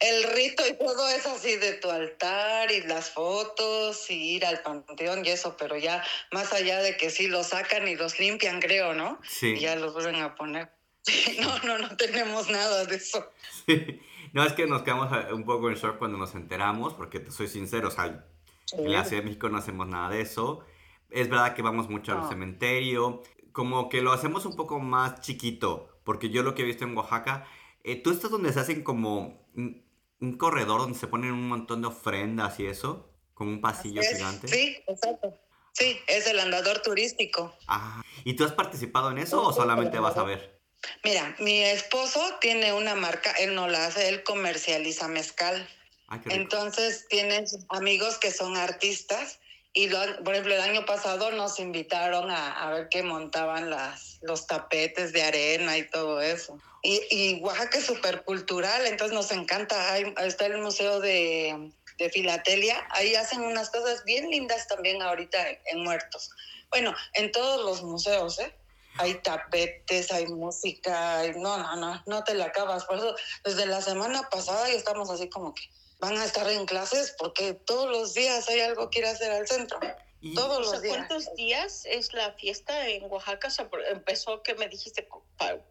El 0.00 0.22
rito 0.34 0.62
y 0.68 0.74
todo 0.76 1.08
es 1.08 1.24
así 1.26 1.56
de 1.56 1.74
tu 1.74 1.90
altar 1.90 2.70
y 2.70 2.82
las 2.82 3.10
fotos 3.10 4.10
y 4.10 4.36
ir 4.36 4.44
al 4.44 4.60
panteón 4.62 5.24
y 5.24 5.30
eso, 5.30 5.56
pero 5.56 5.76
ya 5.76 6.04
más 6.32 6.52
allá 6.52 6.80
de 6.80 6.96
que 6.96 7.10
sí 7.10 7.26
los 7.26 7.48
sacan 7.48 7.88
y 7.88 7.94
los 7.96 8.18
limpian, 8.18 8.60
creo, 8.60 8.92
¿no? 8.94 9.18
Sí. 9.26 9.54
Y 9.54 9.60
ya 9.60 9.76
los 9.76 9.92
vuelven 9.94 10.16
a 10.16 10.34
poner. 10.34 10.70
Sí, 11.04 11.36
no, 11.40 11.58
no, 11.60 11.78
no 11.78 11.96
tenemos 11.96 12.48
nada 12.50 12.84
de 12.84 12.96
eso. 12.96 13.26
Sí. 13.66 14.00
No, 14.32 14.42
es 14.42 14.52
que 14.54 14.66
nos 14.66 14.82
quedamos 14.82 15.12
eh, 15.12 15.32
un 15.32 15.44
poco 15.44 15.68
en 15.68 15.76
shock 15.76 15.96
cuando 15.98 16.18
nos 16.18 16.34
enteramos, 16.34 16.92
porque 16.94 17.20
te 17.20 17.30
soy 17.30 17.46
sincero, 17.46 17.86
o 17.86 17.90
sea, 17.92 18.06
en 18.06 18.92
la 18.92 19.04
Ciudad 19.04 19.22
de 19.22 19.28
México 19.28 19.48
no 19.48 19.58
hacemos 19.58 19.86
nada 19.86 20.10
de 20.10 20.22
eso. 20.22 20.64
Es 21.08 21.28
verdad 21.28 21.54
que 21.54 21.62
vamos 21.62 21.88
mucho 21.88 22.10
al 22.18 22.28
cementerio, 22.28 23.22
como 23.52 23.88
que 23.88 24.02
lo 24.02 24.10
hacemos 24.12 24.44
un 24.44 24.56
poco 24.56 24.80
más 24.80 25.20
chiquito, 25.20 26.00
porque 26.02 26.30
yo 26.30 26.42
lo 26.42 26.56
que 26.56 26.62
he 26.62 26.64
visto 26.64 26.82
en 26.82 26.96
Oaxaca, 26.96 27.46
eh, 27.84 27.94
tú 28.02 28.10
estás 28.10 28.32
donde 28.32 28.52
se 28.52 28.58
hacen 28.58 28.82
como 28.82 29.46
un, 29.54 29.84
un 30.20 30.36
corredor 30.36 30.80
donde 30.80 30.98
se 30.98 31.06
ponen 31.06 31.30
un 31.30 31.46
montón 31.48 31.82
de 31.82 31.86
ofrendas 31.86 32.58
y 32.58 32.66
eso, 32.66 33.08
como 33.34 33.52
un 33.52 33.60
pasillo 33.60 34.00
Es- 34.00 34.16
gigante. 34.16 34.48
Sí, 34.48 34.78
exacto. 34.88 35.32
Sí, 35.74 35.96
es 36.08 36.26
el 36.26 36.40
andador 36.40 36.80
turístico. 36.82 37.54
Ah, 37.68 38.02
¿y 38.24 38.34
tú 38.34 38.44
has 38.44 38.52
participado 38.52 39.12
en 39.12 39.18
eso 39.18 39.40
o 39.46 39.52
solamente 39.52 40.00
vas 40.00 40.16
a 40.16 40.24
ver? 40.24 40.53
Mira, 41.02 41.34
mi 41.38 41.62
esposo 41.62 42.20
tiene 42.40 42.72
una 42.72 42.94
marca, 42.94 43.32
él 43.32 43.54
no 43.54 43.68
la 43.68 43.86
hace, 43.86 44.08
él 44.08 44.22
comercializa 44.24 45.08
mezcal. 45.08 45.68
Rico. 46.08 46.36
Entonces 46.36 47.06
tienen 47.08 47.46
sus 47.48 47.64
amigos 47.68 48.18
que 48.18 48.30
son 48.30 48.56
artistas 48.56 49.40
y 49.72 49.88
lo, 49.88 49.98
por 50.22 50.34
ejemplo 50.34 50.54
el 50.54 50.60
año 50.60 50.86
pasado 50.86 51.32
nos 51.32 51.58
invitaron 51.58 52.30
a, 52.30 52.52
a 52.52 52.70
ver 52.70 52.88
que 52.88 53.02
montaban 53.02 53.68
las, 53.70 54.18
los 54.22 54.46
tapetes 54.46 55.12
de 55.12 55.22
arena 55.22 55.76
y 55.76 55.88
todo 55.90 56.20
eso. 56.20 56.60
Y, 56.82 57.00
y 57.10 57.40
Oaxaca 57.42 57.78
es 57.78 57.86
súper 57.86 58.22
cultural, 58.24 58.86
entonces 58.86 59.14
nos 59.14 59.32
encanta. 59.32 59.92
Hay- 59.92 60.14
está 60.18 60.46
el 60.46 60.58
Museo 60.58 61.00
de, 61.00 61.72
de 61.98 62.10
Filatelia, 62.10 62.86
ahí 62.90 63.14
hacen 63.14 63.40
unas 63.40 63.70
cosas 63.70 64.04
bien 64.04 64.30
lindas 64.30 64.68
también 64.68 65.02
ahorita 65.02 65.48
en, 65.50 65.58
en 65.66 65.82
Muertos. 65.82 66.30
Bueno, 66.70 66.94
en 67.14 67.32
todos 67.32 67.64
los 67.64 67.82
museos, 67.82 68.38
¿eh? 68.38 68.54
Hay 68.98 69.14
tapetes, 69.22 70.12
hay 70.12 70.26
música, 70.26 71.18
hay- 71.20 71.32
no, 71.36 71.56
no, 71.58 71.76
no, 71.76 72.02
no 72.06 72.24
te 72.24 72.34
la 72.34 72.46
acabas. 72.46 72.84
Por 72.84 72.96
eso, 72.98 73.14
desde 73.44 73.66
la 73.66 73.80
semana 73.82 74.28
pasada 74.30 74.68
ya 74.68 74.74
estamos 74.74 75.10
así 75.10 75.28
como 75.28 75.54
que 75.54 75.62
van 75.98 76.16
a 76.18 76.24
estar 76.24 76.48
en 76.50 76.66
clases 76.66 77.14
porque 77.18 77.54
todos 77.54 77.90
los 77.90 78.14
días 78.14 78.48
hay 78.48 78.60
algo 78.60 78.90
que 78.90 79.00
ir 79.00 79.06
a 79.06 79.10
hacer 79.10 79.32
al 79.32 79.46
centro. 79.48 79.78
Y- 80.20 80.34
Todos 80.34 80.56
O 80.56 80.60
los 80.60 80.70
sea, 80.70 80.80
días. 80.80 80.96
¿cuántos 80.96 81.34
días 81.34 81.82
es 81.84 82.14
la 82.14 82.32
fiesta 82.32 82.88
en 82.88 83.04
Oaxaca? 83.10 83.48
O 83.48 83.50
sea, 83.50 83.68
empezó, 83.90 84.42
que 84.42 84.54
me 84.54 84.68
dijiste? 84.68 85.06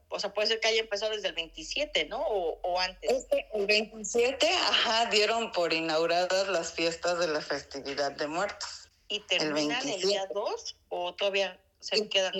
O 0.09 0.19
sea, 0.19 0.31
puede 0.31 0.47
ser 0.47 0.59
que 0.59 0.67
haya 0.67 0.81
empezado 0.81 1.11
desde 1.11 1.29
el 1.29 1.33
27, 1.33 2.05
¿no? 2.05 2.21
O, 2.21 2.59
o 2.61 2.79
antes. 2.79 3.11
Este, 3.11 3.47
el 3.53 3.65
27, 3.65 4.47
ajá, 4.51 5.05
dieron 5.07 5.51
por 5.53 5.73
inauguradas 5.73 6.47
las 6.49 6.71
fiestas 6.71 7.17
de 7.17 7.27
la 7.29 7.41
festividad 7.41 8.11
de 8.11 8.27
muertos. 8.27 8.89
¿Y 9.07 9.21
terminan 9.21 9.79
el, 9.81 9.85
27. 9.87 10.07
día 10.07 10.27
2 10.33 10.75
o 10.89 11.15
todavía 11.15 11.59
se 11.83 12.07
quedan 12.07 12.33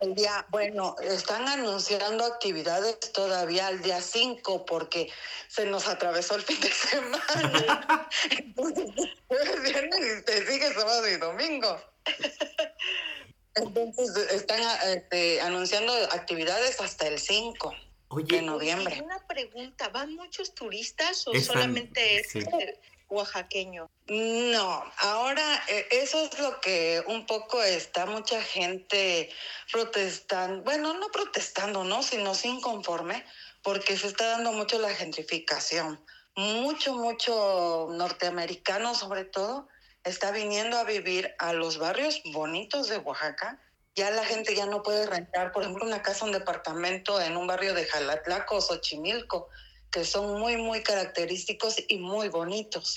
el 0.00 0.14
día, 0.16 0.44
bueno, 0.50 0.96
están 1.00 1.46
anunciando 1.46 2.24
actividades 2.24 2.98
todavía 3.12 3.68
al 3.68 3.80
día 3.80 4.00
5 4.00 4.66
porque 4.66 5.10
se 5.46 5.64
nos 5.64 5.86
atravesó 5.86 6.34
el 6.34 6.42
fin 6.42 6.60
de 6.60 6.72
semana. 6.72 8.08
Entonces, 8.30 8.90
viernes 9.62 10.00
y 10.18 10.24
te 10.24 10.44
sigue 10.44 10.74
sábado 10.74 11.08
y 11.08 11.16
domingo. 11.18 11.80
Entonces, 13.54 14.16
están 14.32 14.60
este, 14.88 15.40
anunciando 15.40 15.92
actividades 16.10 16.80
hasta 16.80 17.06
el 17.06 17.20
5 17.20 17.72
de 18.24 18.42
noviembre. 18.42 18.96
Y 18.96 19.00
una 19.02 19.24
pregunta, 19.28 19.88
¿van 19.90 20.16
muchos 20.16 20.52
turistas 20.52 21.28
o 21.28 21.32
Están- 21.32 21.54
solamente 21.54 22.16
es 22.16 22.28
sí. 22.28 22.40
Oaxaqueño? 23.14 23.86
No, 24.06 24.84
ahora 24.98 25.64
eh, 25.68 25.86
eso 25.90 26.22
es 26.24 26.38
lo 26.38 26.60
que 26.60 27.02
un 27.06 27.24
poco 27.26 27.62
está 27.62 28.04
mucha 28.04 28.42
gente 28.42 29.30
protestando, 29.72 30.62
bueno, 30.62 30.92
no 30.94 31.08
protestando, 31.08 31.84
¿no? 31.84 32.02
Sino 32.02 32.32
inconforme, 32.44 33.24
porque 33.62 33.96
se 33.96 34.08
está 34.08 34.26
dando 34.26 34.52
mucho 34.52 34.78
la 34.78 34.90
gentrificación. 34.90 36.04
Mucho, 36.36 36.94
mucho 36.94 37.88
norteamericano 37.90 38.94
sobre 38.94 39.24
todo 39.24 39.68
está 40.04 40.30
viniendo 40.32 40.76
a 40.76 40.84
vivir 40.84 41.34
a 41.38 41.52
los 41.52 41.78
barrios 41.78 42.20
bonitos 42.32 42.88
de 42.88 42.98
Oaxaca. 42.98 43.60
Ya 43.96 44.10
la 44.10 44.24
gente 44.24 44.54
ya 44.54 44.66
no 44.66 44.82
puede 44.82 45.06
rentar, 45.06 45.52
por 45.52 45.62
ejemplo, 45.62 45.86
una 45.86 46.02
casa, 46.02 46.24
un 46.24 46.32
departamento 46.32 47.20
en 47.20 47.36
un 47.36 47.46
barrio 47.46 47.74
de 47.74 47.86
Jalatlaco 47.86 48.56
o 48.56 48.60
Xochimilco, 48.60 49.48
que 49.94 50.04
son 50.04 50.40
muy, 50.40 50.56
muy 50.56 50.82
característicos 50.82 51.76
y 51.86 51.98
muy 51.98 52.28
bonitos. 52.28 52.96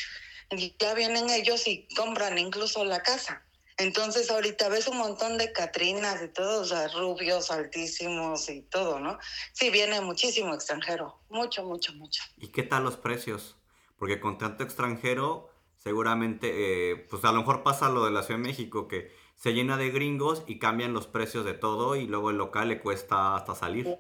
Ya 0.80 0.96
vienen 0.96 1.30
ellos 1.30 1.68
y 1.68 1.88
compran 1.96 2.40
incluso 2.40 2.84
la 2.84 3.04
casa. 3.04 3.46
Entonces 3.78 4.32
ahorita 4.32 4.68
ves 4.70 4.88
un 4.88 4.98
montón 4.98 5.38
de 5.38 5.54
Catrinas 5.54 6.24
y 6.24 6.30
todos, 6.30 6.72
o 6.72 6.76
sea, 6.76 6.88
rubios, 6.88 7.52
altísimos 7.52 8.50
y 8.50 8.64
todo, 8.64 9.00
¿no? 9.00 9.20
Sí, 9.54 9.70
viene 9.70 10.02
muchísimo 10.02 10.56
extranjero, 10.56 11.20
mucho, 11.30 11.64
mucho, 11.64 11.94
mucho. 11.94 12.24
¿Y 12.38 12.48
qué 12.48 12.64
tal 12.64 12.84
los 12.84 12.98
precios? 12.98 13.58
Porque 14.00 14.20
con 14.20 14.40
tanto 14.40 14.64
extranjero, 14.64 15.52
seguramente, 15.76 16.50
eh, 16.92 16.96
pues 16.96 17.24
a 17.26 17.32
lo 17.32 17.42
mejor 17.42 17.62
pasa 17.62 17.90
lo 17.90 18.06
de 18.06 18.12
la 18.12 18.24
Ciudad 18.24 18.40
de 18.40 18.48
México, 18.48 18.88
que 18.88 19.12
se 19.36 19.54
llena 19.54 19.78
de 19.78 19.92
gringos 19.92 20.42
y 20.48 20.58
cambian 20.58 20.94
los 20.94 21.06
precios 21.06 21.46
de 21.46 21.54
todo 21.54 21.96
y 21.96 22.08
luego 22.08 22.32
el 22.32 22.38
local 22.38 22.70
le 22.70 22.80
cuesta 22.80 23.36
hasta 23.36 23.54
salir. 23.54 24.00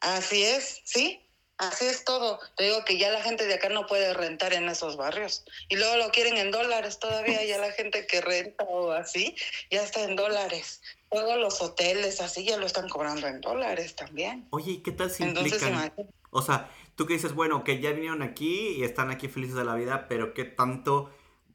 Así 0.00 0.42
es, 0.42 0.82
sí, 0.84 1.20
así 1.62 1.86
es 1.86 2.04
todo. 2.04 2.40
Te 2.56 2.64
digo 2.64 2.84
que 2.84 2.98
ya 2.98 3.10
la 3.10 3.22
gente 3.22 3.46
de 3.46 3.54
acá 3.54 3.68
no 3.68 3.86
puede 3.86 4.12
rentar 4.14 4.52
en 4.52 4.68
esos 4.68 4.96
barrios. 4.96 5.44
Y 5.68 5.76
luego 5.76 5.96
lo 5.96 6.10
quieren 6.10 6.36
en 6.36 6.50
dólares 6.50 6.98
todavía, 6.98 7.44
ya 7.44 7.58
la 7.58 7.72
gente 7.72 8.06
que 8.06 8.20
renta 8.20 8.64
o 8.64 8.90
así, 8.92 9.36
ya 9.70 9.82
está 9.82 10.02
en 10.02 10.16
dólares. 10.16 10.82
Todos 11.10 11.38
los 11.38 11.60
hoteles 11.60 12.20
así 12.20 12.44
ya 12.44 12.56
lo 12.56 12.66
están 12.66 12.88
cobrando 12.88 13.26
en 13.26 13.40
dólares 13.40 13.94
también. 13.94 14.46
Oye, 14.50 14.72
¿y 14.72 14.78
qué 14.78 14.92
tal 14.92 15.10
si 15.10 15.22
Entonces, 15.22 15.62
implican? 15.62 15.92
O 16.30 16.42
sea, 16.42 16.70
tú 16.96 17.06
que 17.06 17.14
dices, 17.14 17.34
bueno, 17.34 17.64
que 17.64 17.80
ya 17.80 17.92
vinieron 17.92 18.22
aquí 18.22 18.68
y 18.76 18.84
están 18.84 19.10
aquí 19.10 19.28
felices 19.28 19.56
de 19.56 19.64
la 19.64 19.74
vida, 19.74 20.06
pero 20.08 20.34
qué 20.34 20.44
tanto, 20.44 21.10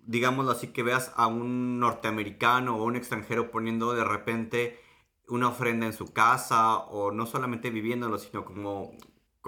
digámoslo 0.05 0.51
así, 0.51 0.67
que 0.67 0.83
veas 0.83 1.11
a 1.15 1.27
un 1.27 1.79
norteamericano 1.79 2.77
o 2.77 2.83
un 2.83 2.95
extranjero 2.95 3.51
poniendo 3.51 3.93
de 3.93 4.03
repente 4.03 4.79
una 5.27 5.49
ofrenda 5.49 5.85
en 5.85 5.93
su 5.93 6.13
casa 6.13 6.77
o 6.77 7.11
no 7.11 7.25
solamente 7.25 7.69
viviéndolo, 7.69 8.17
sino 8.17 8.45
como, 8.45 8.95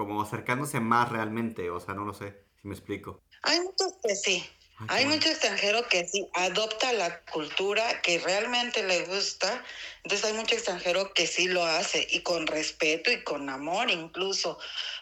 como 0.06 0.22
acercándose 0.22 0.80
más 0.80 1.10
realmente, 1.10 1.70
o 1.70 1.78
sea, 1.78 1.94
no 1.94 2.04
lo 2.04 2.14
sé 2.14 2.42
si 2.60 2.68
me 2.68 2.74
explico. 2.74 3.22
Hay 3.42 3.60
muchos 3.60 3.92
que 4.02 4.14
sí. 4.16 4.50
Hay 4.88 5.04
mucho 5.04 5.28
extranjero 5.28 5.86
que 5.88 6.08
sí 6.08 6.26
adopta 6.32 6.94
la 6.94 7.20
cultura 7.24 8.00
que 8.00 8.18
realmente 8.18 8.82
le 8.82 9.04
gusta. 9.04 9.62
Entonces 10.04 10.26
hay 10.26 10.32
mucho 10.32 10.54
extranjero 10.54 11.12
que 11.12 11.26
sí 11.26 11.48
lo 11.48 11.62
hace 11.66 12.06
y 12.10 12.22
con 12.22 12.46
respeto 12.46 13.12
y 13.12 13.22
con 13.22 13.50
amor 13.50 13.90
incluso. 13.90 14.58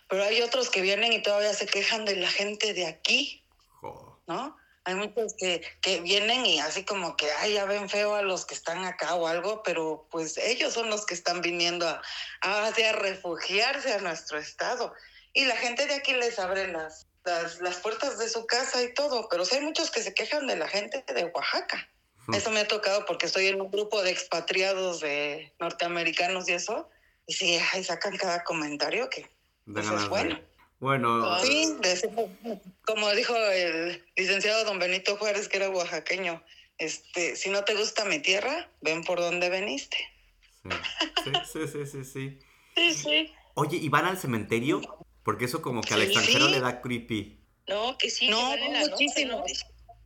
Pero 0.09 0.25
hay 0.25 0.43
otros 0.43 0.69
que 0.69 0.81
vienen 0.83 1.13
y 1.13 1.23
todavía 1.23 1.55
se 1.55 1.67
quejan 1.67 2.05
de 2.05 2.17
la 2.17 2.29
gente 2.29 2.75
de 2.75 2.87
aquí, 2.87 3.45
Jo. 3.81 4.21
¿no? 4.27 4.57
Hay 4.89 4.95
muchos 4.95 5.35
que, 5.37 5.61
que 5.83 6.01
vienen 6.01 6.47
y 6.47 6.61
así 6.61 6.83
como 6.83 7.15
que, 7.15 7.31
ay, 7.41 7.53
ya 7.53 7.67
ven 7.67 7.91
feo 7.91 8.15
a 8.15 8.23
los 8.23 8.47
que 8.47 8.55
están 8.55 8.87
acá 8.87 9.17
o 9.17 9.27
algo, 9.27 9.63
pero 9.63 10.09
pues 10.11 10.39
ellos 10.39 10.73
son 10.73 10.89
los 10.89 11.05
que 11.05 11.13
están 11.13 11.43
viniendo 11.43 11.87
a, 11.87 12.01
a, 12.41 12.71
refugiarse 12.93 13.93
a 13.93 13.99
nuestro 13.99 14.39
estado. 14.39 14.95
Y 15.35 15.45
la 15.45 15.59
gente 15.59 15.87
de 15.87 15.93
aquí 15.93 16.15
les 16.15 16.39
abre 16.39 16.69
las, 16.69 17.07
las, 17.23 17.61
las 17.61 17.77
puertas 17.77 18.19
de 18.19 18.31
su 18.31 18.47
casa 18.47 18.83
y 18.83 18.95
todo, 18.95 19.29
pero 19.29 19.45
sí 19.45 19.57
hay 19.57 19.61
muchos 19.61 19.91
que 19.91 20.03
se 20.03 20.15
quejan 20.15 20.47
de 20.47 20.57
la 20.57 20.69
gente 20.69 21.05
de 21.07 21.27
Oaxaca. 21.27 21.87
Hmm. 22.27 22.33
Eso 22.33 22.51
me 22.51 22.61
ha 22.61 22.67
tocado 22.67 23.05
porque 23.05 23.27
estoy 23.27 23.49
en 23.49 23.61
un 23.61 23.71
grupo 23.71 24.03
de 24.03 24.11
expatriados 24.11 25.01
de 25.01 25.53
norteamericanos 25.61 26.49
y 26.49 26.55
eso. 26.55 26.89
Y 27.27 27.35
sí, 27.35 27.61
ahí 27.75 27.85
sacan 27.85 28.17
cada 28.17 28.43
comentario 28.43 29.11
que 29.11 29.31
De 29.67 29.83
Eso 29.83 29.91
ganas 29.91 30.05
es 30.05 30.29
de- 30.29 30.49
bueno. 30.81 31.39
Sí, 31.45 31.75
como 32.85 33.11
dijo 33.13 33.35
el 33.37 34.05
licenciado 34.17 34.65
don 34.65 34.79
Benito 34.79 35.17
Juárez, 35.17 35.49
que 35.49 35.57
era 35.59 35.71
oaxaqueño, 35.71 36.43
este, 36.79 37.37
si 37.37 37.51
no 37.51 37.65
te 37.65 37.75
gusta 37.75 38.05
mi 38.05 38.21
tierra, 38.21 38.71
ven 38.81 39.03
por 39.05 39.19
donde 39.21 39.49
veniste. 39.49 39.97
sí, 41.25 41.33
sí, 41.53 41.61
sí, 41.87 42.05
sí, 42.05 42.39
sí, 42.77 42.95
sí. 42.95 43.33
Oye, 43.55 43.77
¿y 43.79 43.89
van 43.89 44.05
al 44.05 44.19
cementerio? 44.19 44.81
Porque 45.25 45.47
eso 45.47 45.63
como 45.63 45.81
que 45.83 45.95
al 45.95 46.01
Sí. 46.01 46.07
extranjero 46.07 46.47
Sí. 46.47 46.53
le 46.53 46.61
da 46.61 46.81
creepy. 46.81 47.41
No, 47.67 47.99
que 47.99 48.11
sí, 48.11 48.27
que 48.27 48.31
No, 48.31 48.57
la 48.57 48.69
noche, 48.69 48.91
muchísimo. 48.91 49.39
¿no? 49.39 49.45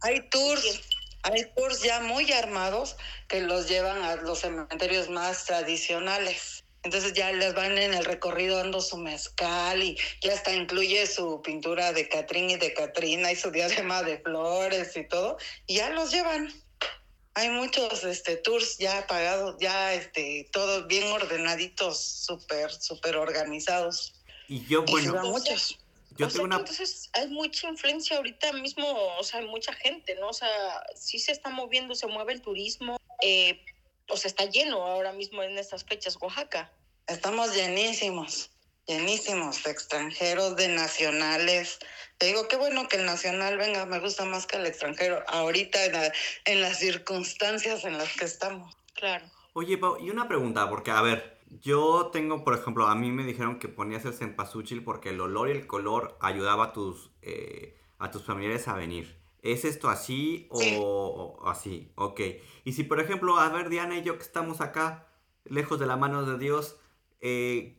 Hay 0.00 0.28
tours, 0.30 0.80
hay 1.22 1.44
tours 1.54 1.82
ya 1.82 2.00
muy 2.00 2.32
armados 2.32 2.96
que 3.28 3.40
los 3.40 3.68
llevan 3.68 4.02
a 4.02 4.16
los 4.16 4.40
cementerios 4.40 5.10
más 5.10 5.44
tradicionales. 5.44 6.61
Entonces 6.84 7.12
ya 7.12 7.30
les 7.30 7.54
van 7.54 7.78
en 7.78 7.94
el 7.94 8.04
recorrido 8.04 8.56
dando 8.56 8.80
su 8.80 8.96
mezcal 8.96 9.82
y 9.82 9.96
ya 10.20 10.34
hasta 10.34 10.52
incluye 10.52 11.06
su 11.06 11.40
pintura 11.40 11.92
de 11.92 12.08
Catrín 12.08 12.50
y 12.50 12.56
de 12.56 12.74
Catrina 12.74 13.30
y 13.30 13.36
su 13.36 13.52
diadema 13.52 14.02
de 14.02 14.18
flores 14.18 14.96
y 14.96 15.06
todo, 15.06 15.38
y 15.66 15.76
ya 15.76 15.90
los 15.90 16.10
llevan. 16.10 16.52
Hay 17.34 17.48
muchos 17.50 18.04
este, 18.04 18.36
tours 18.36 18.78
ya 18.78 19.06
pagados, 19.06 19.56
ya 19.60 19.94
este, 19.94 20.48
todos 20.52 20.86
bien 20.86 21.04
ordenaditos, 21.12 21.98
súper, 21.98 22.70
súper 22.72 23.16
organizados. 23.16 24.14
Y 24.48 24.66
yo, 24.66 24.84
Y 24.86 24.90
bueno, 24.90 25.14
van 25.14 25.28
muchos. 25.28 25.78
yo 26.18 26.26
o 26.26 26.30
sea 26.30 26.42
una... 26.42 26.56
entonces 26.56 27.08
hay 27.14 27.28
mucha 27.28 27.68
influencia 27.68 28.16
ahorita 28.16 28.52
mismo, 28.54 28.86
o 29.18 29.22
sea, 29.22 29.40
hay 29.40 29.46
mucha 29.46 29.72
gente, 29.72 30.16
¿no? 30.16 30.28
O 30.28 30.32
sea, 30.34 30.50
sí 30.94 31.18
se 31.20 31.32
está 31.32 31.48
moviendo, 31.48 31.94
se 31.94 32.06
mueve 32.06 32.34
el 32.34 32.42
turismo, 32.42 32.98
eh, 33.22 33.64
o 34.08 34.16
sea, 34.16 34.28
está 34.28 34.44
lleno 34.46 34.84
ahora 34.84 35.12
mismo 35.12 35.42
en 35.42 35.58
estas 35.58 35.84
fechas 35.84 36.16
Oaxaca. 36.20 36.72
Estamos 37.06 37.54
llenísimos, 37.54 38.50
llenísimos 38.86 39.62
de 39.64 39.70
extranjeros, 39.70 40.56
de 40.56 40.68
nacionales. 40.68 41.78
Te 42.18 42.26
digo, 42.26 42.46
qué 42.48 42.56
bueno 42.56 42.88
que 42.88 42.96
el 42.96 43.04
nacional 43.06 43.56
venga, 43.58 43.86
me 43.86 43.98
gusta 43.98 44.24
más 44.24 44.46
que 44.46 44.56
el 44.56 44.66
extranjero, 44.66 45.22
ahorita 45.28 45.84
en, 45.84 45.92
la- 45.92 46.12
en 46.44 46.60
las 46.60 46.78
circunstancias 46.78 47.84
en 47.84 47.98
las 47.98 48.12
que 48.16 48.24
estamos. 48.24 48.76
Claro. 48.94 49.26
Oye, 49.54 49.76
Pau, 49.78 49.98
y 49.98 50.10
una 50.10 50.28
pregunta, 50.28 50.68
porque 50.70 50.90
a 50.90 51.02
ver, 51.02 51.38
yo 51.60 52.10
tengo, 52.12 52.44
por 52.44 52.54
ejemplo, 52.54 52.86
a 52.86 52.94
mí 52.94 53.10
me 53.10 53.24
dijeron 53.24 53.58
que 53.58 53.68
ponías 53.68 54.04
el 54.04 54.14
cempasúchil 54.14 54.82
porque 54.84 55.10
el 55.10 55.20
olor 55.20 55.48
y 55.48 55.52
el 55.52 55.66
color 55.66 56.16
ayudaba 56.20 56.66
a 56.66 56.72
tus, 56.72 57.10
eh, 57.20 57.76
a 57.98 58.10
tus 58.10 58.24
familiares 58.24 58.68
a 58.68 58.74
venir. 58.74 59.20
¿Es 59.42 59.64
esto 59.64 59.90
así 59.90 60.46
o, 60.50 60.60
Sí. 60.60 60.76
o 60.80 61.48
así? 61.48 61.92
Ok. 61.96 62.20
Y 62.64 62.72
si, 62.72 62.84
por 62.84 63.00
ejemplo, 63.00 63.38
a 63.38 63.48
ver, 63.48 63.68
Diana 63.68 63.98
y 63.98 64.02
yo 64.02 64.16
que 64.16 64.22
estamos 64.22 64.60
acá, 64.60 65.08
lejos 65.44 65.80
de 65.80 65.86
la 65.86 65.96
mano 65.96 66.24
de 66.24 66.38
Dios, 66.38 66.76
eh, 67.20 67.76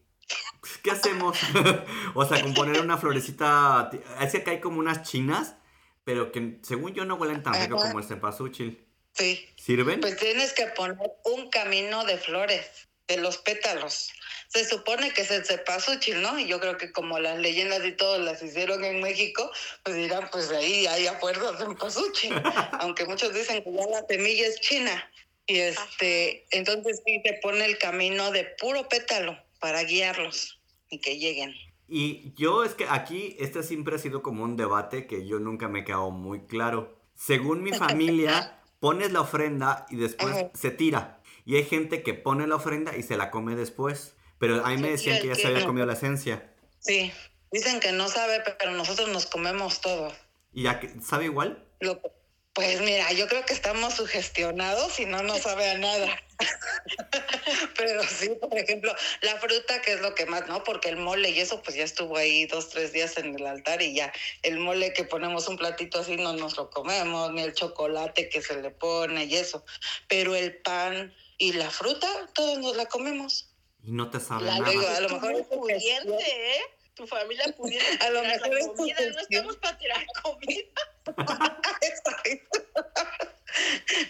¿qué 0.83 0.91
hacemos? 0.91 1.37
o 2.15 2.25
sea, 2.25 2.41
con 2.41 2.53
poner 2.53 2.81
una 2.81 2.97
florecita, 2.97 3.89
es 4.21 4.31
que 4.31 4.37
acá 4.39 4.51
hay 4.51 4.59
como 4.59 4.79
unas 4.79 5.03
chinas, 5.09 5.55
pero 6.03 6.31
que 6.33 6.59
según 6.63 6.93
yo 6.93 7.05
no 7.05 7.15
huelen 7.15 7.43
tan 7.43 7.53
rico 7.53 7.77
como 7.77 7.99
el 7.99 8.05
cempasúchil. 8.05 8.85
Sí, 9.13 9.47
¿Sirven? 9.55 10.01
pues 10.01 10.17
tienes 10.17 10.53
que 10.53 10.65
poner 10.67 10.97
un 11.25 11.49
camino 11.49 12.03
de 12.03 12.17
flores, 12.17 12.89
de 13.07 13.17
los 13.17 13.37
pétalos. 13.37 14.11
Se 14.53 14.65
supone 14.65 15.11
que 15.11 15.21
es 15.21 15.31
el 15.31 15.43
cempasúchil, 15.43 16.21
¿no? 16.21 16.37
Y 16.37 16.45
yo 16.45 16.59
creo 16.59 16.77
que 16.77 16.91
como 16.91 17.17
las 17.17 17.39
leyendas 17.39 17.83
y 17.85 17.93
todo 17.93 18.19
las 18.19 18.43
hicieron 18.43 18.83
en 18.83 19.01
México, 19.01 19.49
pues 19.81 19.95
dirán, 19.95 20.29
pues 20.31 20.51
ahí 20.51 20.85
hay 20.85 21.07
acuerdos 21.07 21.57
de 21.57 21.65
cempasúchil. 21.65 22.33
Aunque 22.79 23.05
muchos 23.05 23.33
dicen 23.33 23.63
que 23.63 23.73
ya 23.73 23.87
la 23.87 24.05
semilla 24.07 24.45
es 24.47 24.59
china. 24.61 25.11
Y 25.47 25.57
este, 25.57 26.45
entonces 26.51 27.01
sí 27.03 27.21
se 27.25 27.33
pone 27.41 27.65
el 27.65 27.79
camino 27.79 28.29
de 28.31 28.45
puro 28.59 28.87
pétalo 28.87 29.37
para 29.59 29.83
guiarlos 29.83 30.59
y 30.89 30.99
que 30.99 31.17
lleguen. 31.17 31.55
Y 31.87 32.33
yo 32.35 32.63
es 32.63 32.75
que 32.75 32.85
aquí 32.87 33.35
este 33.39 33.63
siempre 33.63 33.95
ha 33.95 33.99
sido 33.99 34.21
como 34.21 34.43
un 34.43 34.55
debate 34.55 35.07
que 35.07 35.25
yo 35.25 35.39
nunca 35.39 35.67
me 35.67 35.79
he 35.79 35.83
quedado 35.83 36.11
muy 36.11 36.41
claro. 36.45 36.95
Según 37.15 37.63
mi 37.63 37.71
familia, 37.71 38.61
pones 38.79 39.11
la 39.11 39.21
ofrenda 39.21 39.85
y 39.89 39.95
después 39.95 40.35
Ajá. 40.35 40.51
se 40.53 40.71
tira. 40.71 41.21
Y 41.45 41.55
hay 41.55 41.63
gente 41.65 42.03
que 42.03 42.13
pone 42.13 42.47
la 42.47 42.55
ofrenda 42.55 42.95
y 42.95 43.03
se 43.03 43.17
la 43.17 43.31
come 43.31 43.55
después. 43.55 44.15
Pero 44.43 44.65
a 44.65 44.69
mí 44.71 44.77
me 44.77 44.89
decían 44.89 45.21
que 45.21 45.27
ya 45.29 45.35
se 45.35 45.47
había 45.47 45.65
comido 45.65 45.85
la 45.85 45.93
esencia. 45.93 46.43
Sí, 46.81 47.13
dicen 47.49 47.79
que 47.79 47.93
no 47.93 48.09
sabe, 48.09 48.43
pero 48.59 48.71
nosotros 48.71 49.07
nos 49.07 49.25
comemos 49.25 49.79
todo. 49.79 50.11
¿Y 50.51 50.63
ya 50.63 50.81
que- 50.81 50.91
sabe 51.01 51.23
igual? 51.25 51.65
Lo- 51.79 52.01
pues 52.51 52.81
mira, 52.81 53.09
yo 53.13 53.25
creo 53.29 53.45
que 53.45 53.53
estamos 53.53 53.93
sugestionados 53.93 54.99
y 54.99 55.05
no 55.05 55.23
nos 55.23 55.39
sabe 55.43 55.71
a 55.71 55.77
nada. 55.77 56.21
Pero 57.77 58.03
sí, 58.03 58.29
por 58.41 58.57
ejemplo, 58.57 58.93
la 59.21 59.37
fruta, 59.37 59.81
que 59.81 59.93
es 59.93 60.01
lo 60.01 60.13
que 60.13 60.25
más, 60.25 60.45
¿no? 60.47 60.63
Porque 60.63 60.89
el 60.89 60.97
mole 60.97 61.29
y 61.29 61.39
eso, 61.39 61.63
pues 61.63 61.75
ya 61.77 61.83
estuvo 61.85 62.17
ahí 62.17 62.45
dos, 62.45 62.69
tres 62.69 62.91
días 62.91 63.17
en 63.17 63.33
el 63.35 63.47
altar 63.47 63.81
y 63.81 63.95
ya 63.95 64.11
el 64.41 64.59
mole 64.59 64.91
que 64.93 65.03
ponemos 65.05 65.47
un 65.47 65.57
platito 65.57 65.99
así 65.99 66.17
no 66.17 66.33
nos 66.33 66.57
lo 66.57 66.69
comemos, 66.69 67.31
ni 67.31 67.41
el 67.41 67.53
chocolate 67.53 68.27
que 68.29 68.41
se 68.41 68.61
le 68.61 68.71
pone 68.71 69.23
y 69.25 69.35
eso. 69.35 69.63
Pero 70.09 70.35
el 70.35 70.57
pan 70.57 71.13
y 71.37 71.53
la 71.53 71.71
fruta, 71.71 72.07
todos 72.33 72.59
nos 72.59 72.75
la 72.75 72.85
comemos. 72.85 73.52
Y 73.83 73.91
no 73.91 74.09
te 74.09 74.19
sabe 74.19 74.45
La 74.45 74.59
nada. 74.59 74.71
digo, 74.71 74.87
a 74.87 74.99
lo 75.01 75.09
mejor 75.09 75.33
es 75.33 75.47
pudiente. 75.47 76.23
¿eh? 76.57 76.61
Tu 76.95 77.05
familia 77.07 77.45
pudiente. 77.57 78.05
A 78.05 78.09
lo 78.09 78.21
la 78.21 78.29
mejor 78.29 78.57
es 78.57 78.65
tu 78.67 78.75
comida, 78.75 78.95
No 79.11 79.19
estamos 79.19 79.57
para 79.57 79.77
tirar 79.77 80.05
comida. 80.21 80.63
Exacto. 81.81 82.59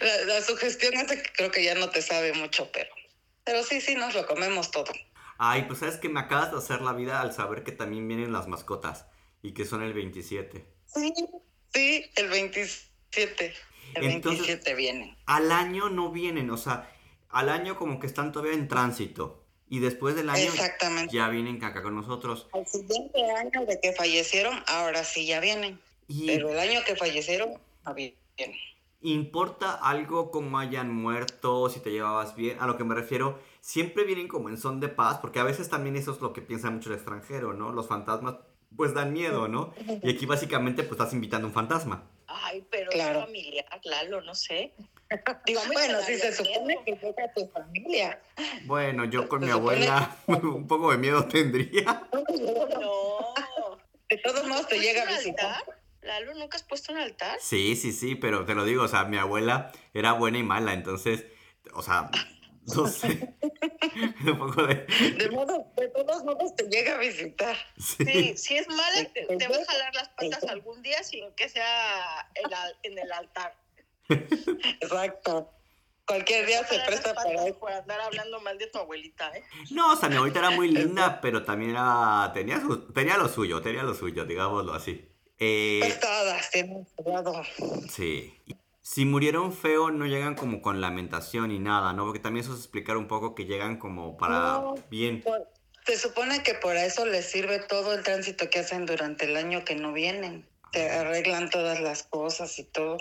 La, 0.00 0.24
la 0.34 0.40
sugestión 0.42 0.94
es 0.94 1.08
de 1.08 1.22
que 1.22 1.32
creo 1.32 1.50
que 1.50 1.64
ya 1.64 1.74
no 1.74 1.90
te 1.90 2.00
sabe 2.02 2.32
mucho, 2.34 2.70
pero, 2.72 2.90
pero 3.44 3.62
sí, 3.62 3.80
sí, 3.80 3.94
nos 3.94 4.14
lo 4.14 4.26
comemos 4.26 4.70
todo. 4.70 4.92
Ay, 5.38 5.64
pues 5.64 5.80
sabes 5.80 5.96
que 5.96 6.08
me 6.08 6.20
acabas 6.20 6.52
de 6.52 6.58
hacer 6.58 6.80
la 6.80 6.92
vida 6.92 7.20
al 7.20 7.32
saber 7.32 7.64
que 7.64 7.72
también 7.72 8.06
vienen 8.08 8.32
las 8.32 8.46
mascotas. 8.48 9.06
Y 9.42 9.52
que 9.52 9.66
son 9.66 9.82
el 9.82 9.92
27. 9.92 10.64
Sí, 10.86 11.12
sí, 11.74 12.10
el 12.16 12.28
27. 12.28 13.54
El 13.94 14.04
Entonces- 14.04 14.46
27 14.46 14.74
viene. 14.74 15.18
Al 15.26 15.52
año 15.52 15.90
no 15.90 16.10
vienen, 16.10 16.50
o 16.50 16.56
sea, 16.56 16.90
al 17.28 17.48
año 17.50 17.76
como 17.76 18.00
que 18.00 18.06
están 18.06 18.32
todavía 18.32 18.54
en 18.54 18.68
tránsito. 18.68 19.43
Y 19.74 19.80
después 19.80 20.14
del 20.14 20.30
año 20.30 20.40
Exactamente. 20.40 21.12
ya 21.12 21.28
vienen 21.28 21.62
acá 21.64 21.82
con 21.82 21.96
nosotros. 21.96 22.46
Al 22.52 22.64
siguiente 22.64 23.18
año 23.32 23.66
de 23.66 23.80
que 23.80 23.92
fallecieron, 23.92 24.54
ahora 24.68 25.02
sí 25.02 25.26
ya 25.26 25.40
vienen. 25.40 25.80
Y 26.06 26.28
Pero 26.28 26.50
el 26.50 26.60
año 26.60 26.78
que 26.86 26.94
fallecieron, 26.94 27.54
no 27.84 27.92
vienen. 27.92 28.14
importa 29.00 29.72
algo 29.74 30.30
como 30.30 30.60
hayan 30.60 30.94
muerto, 30.94 31.68
si 31.70 31.80
te 31.80 31.90
llevabas 31.90 32.36
bien. 32.36 32.56
A 32.60 32.68
lo 32.68 32.76
que 32.76 32.84
me 32.84 32.94
refiero, 32.94 33.40
siempre 33.60 34.04
vienen 34.04 34.28
como 34.28 34.48
en 34.48 34.58
son 34.58 34.78
de 34.78 34.88
paz, 34.88 35.18
porque 35.20 35.40
a 35.40 35.44
veces 35.44 35.68
también 35.68 35.96
eso 35.96 36.12
es 36.12 36.20
lo 36.20 36.32
que 36.32 36.40
piensa 36.40 36.70
mucho 36.70 36.90
el 36.90 36.94
extranjero, 36.94 37.52
¿no? 37.52 37.72
Los 37.72 37.88
fantasmas 37.88 38.36
pues 38.76 38.94
dan 38.94 39.12
miedo, 39.12 39.48
¿no? 39.48 39.74
Y 40.04 40.10
aquí 40.10 40.24
básicamente 40.24 40.84
pues 40.84 40.92
estás 41.00 41.12
invitando 41.14 41.46
a 41.46 41.48
un 41.48 41.54
fantasma. 41.54 42.08
Ay, 42.28 42.64
pero 42.70 42.92
Claro. 42.92 43.18
es 43.20 43.24
familiar, 43.26 43.66
claro, 43.82 44.20
no 44.20 44.34
sé. 44.36 44.72
Digo, 45.46 45.60
Bueno, 45.72 46.00
sí 46.02 46.18
se 46.18 46.32
supone 46.32 46.78
que 46.84 46.92
llega 46.92 47.32
tu 47.34 47.46
familia. 47.48 48.20
Bueno, 48.64 49.04
yo 49.04 49.28
con 49.28 49.40
mi 49.40 49.50
abuela 49.50 50.16
un 50.26 50.66
poco 50.66 50.90
de 50.92 50.98
miedo 50.98 51.26
tendría. 51.28 51.82
No. 52.80 53.34
De 54.08 54.16
todos 54.18 54.46
modos 54.46 54.68
te 54.68 54.76
¿Has 54.76 54.82
llega 54.82 55.02
a 55.02 55.06
visitar. 55.16 55.64
Lalo, 56.02 56.34
¿nunca 56.34 56.56
has 56.56 56.62
puesto 56.62 56.92
un 56.92 56.98
altar? 56.98 57.38
Sí, 57.40 57.76
sí, 57.76 57.92
sí, 57.92 58.14
pero 58.14 58.44
te 58.44 58.54
lo 58.54 58.64
digo, 58.64 58.82
o 58.84 58.88
sea, 58.88 59.04
mi 59.04 59.16
abuela 59.16 59.72
era 59.94 60.12
buena 60.12 60.36
y 60.38 60.42
mala, 60.42 60.74
entonces, 60.74 61.24
o 61.72 61.82
sea, 61.82 62.10
no 62.74 62.86
sé. 62.88 63.34
un 64.26 64.38
poco 64.38 64.66
de... 64.66 64.74
De, 65.18 65.30
modo, 65.30 65.66
de 65.76 65.88
todos 65.88 66.22
modos 66.24 66.54
te 66.56 66.64
llega 66.68 66.96
a 66.96 66.98
visitar. 66.98 67.56
Sí. 67.78 68.04
Sí, 68.04 68.36
si 68.36 68.56
es 68.58 68.68
mala, 68.68 69.04
te, 69.14 69.24
te 69.36 69.48
va 69.48 69.56
a 69.56 69.64
jalar 69.64 69.94
las 69.94 70.08
patas 70.10 70.44
algún 70.44 70.82
día 70.82 71.02
sin 71.02 71.32
que 71.34 71.48
sea 71.48 72.28
en, 72.34 72.52
al- 72.52 72.76
en 72.82 72.98
el 72.98 73.10
altar. 73.10 73.54
Exacto. 74.08 75.50
Cualquier 76.06 76.46
día 76.46 76.62
se 76.66 76.78
presta 76.80 77.14
para 77.14 77.46
eso. 77.46 77.66
Andar 77.66 78.00
hablando 78.02 78.38
mal 78.40 78.58
de 78.58 78.66
tu 78.66 78.78
abuelita, 78.78 79.30
¿eh? 79.34 79.42
No, 79.70 79.92
o 79.92 79.96
sea, 79.96 80.08
mi 80.10 80.16
abuelita 80.16 80.40
era 80.40 80.50
muy 80.50 80.68
linda, 80.70 81.20
pero 81.22 81.44
también 81.44 81.70
era, 81.70 82.30
tenía, 82.34 82.60
su- 82.60 82.92
tenía 82.92 83.16
lo 83.16 83.28
suyo, 83.28 83.62
tenía 83.62 83.82
lo 83.82 83.94
suyo, 83.94 84.24
digámoslo 84.26 84.74
así. 84.74 85.08
Eh, 85.38 85.78
Pues 85.82 86.00
todas 86.00 86.50
sí. 87.90 88.34
Si 88.82 89.06
murieron 89.06 89.52
feo, 89.54 89.90
no 89.90 90.04
llegan 90.04 90.34
como 90.34 90.60
con 90.60 90.82
lamentación 90.82 91.50
y 91.50 91.58
nada, 91.58 91.94
¿no? 91.94 92.04
Porque 92.04 92.18
también 92.20 92.44
eso 92.44 92.52
es 92.52 92.60
explicar 92.60 92.98
un 92.98 93.08
poco 93.08 93.34
que 93.34 93.46
llegan 93.46 93.78
como 93.78 94.18
para 94.18 94.36
No. 94.60 94.74
bien. 94.90 95.22
Por- 95.22 95.48
Se 95.86 95.98
supone 95.98 96.42
que 96.42 96.54
por 96.54 96.76
eso 96.76 97.04
les 97.06 97.30
sirve 97.30 97.58
todo 97.60 97.94
el 97.94 98.02
tránsito 98.02 98.48
que 98.50 98.58
hacen 98.60 98.84
durante 98.86 99.24
el 99.24 99.36
año 99.36 99.64
que 99.64 99.74
no 99.74 99.92
vienen. 99.92 100.46
Se 100.72 100.90
arreglan 100.90 101.48
todas 101.50 101.80
las 101.80 102.02
cosas 102.02 102.58
y 102.58 102.64
todo. 102.64 102.98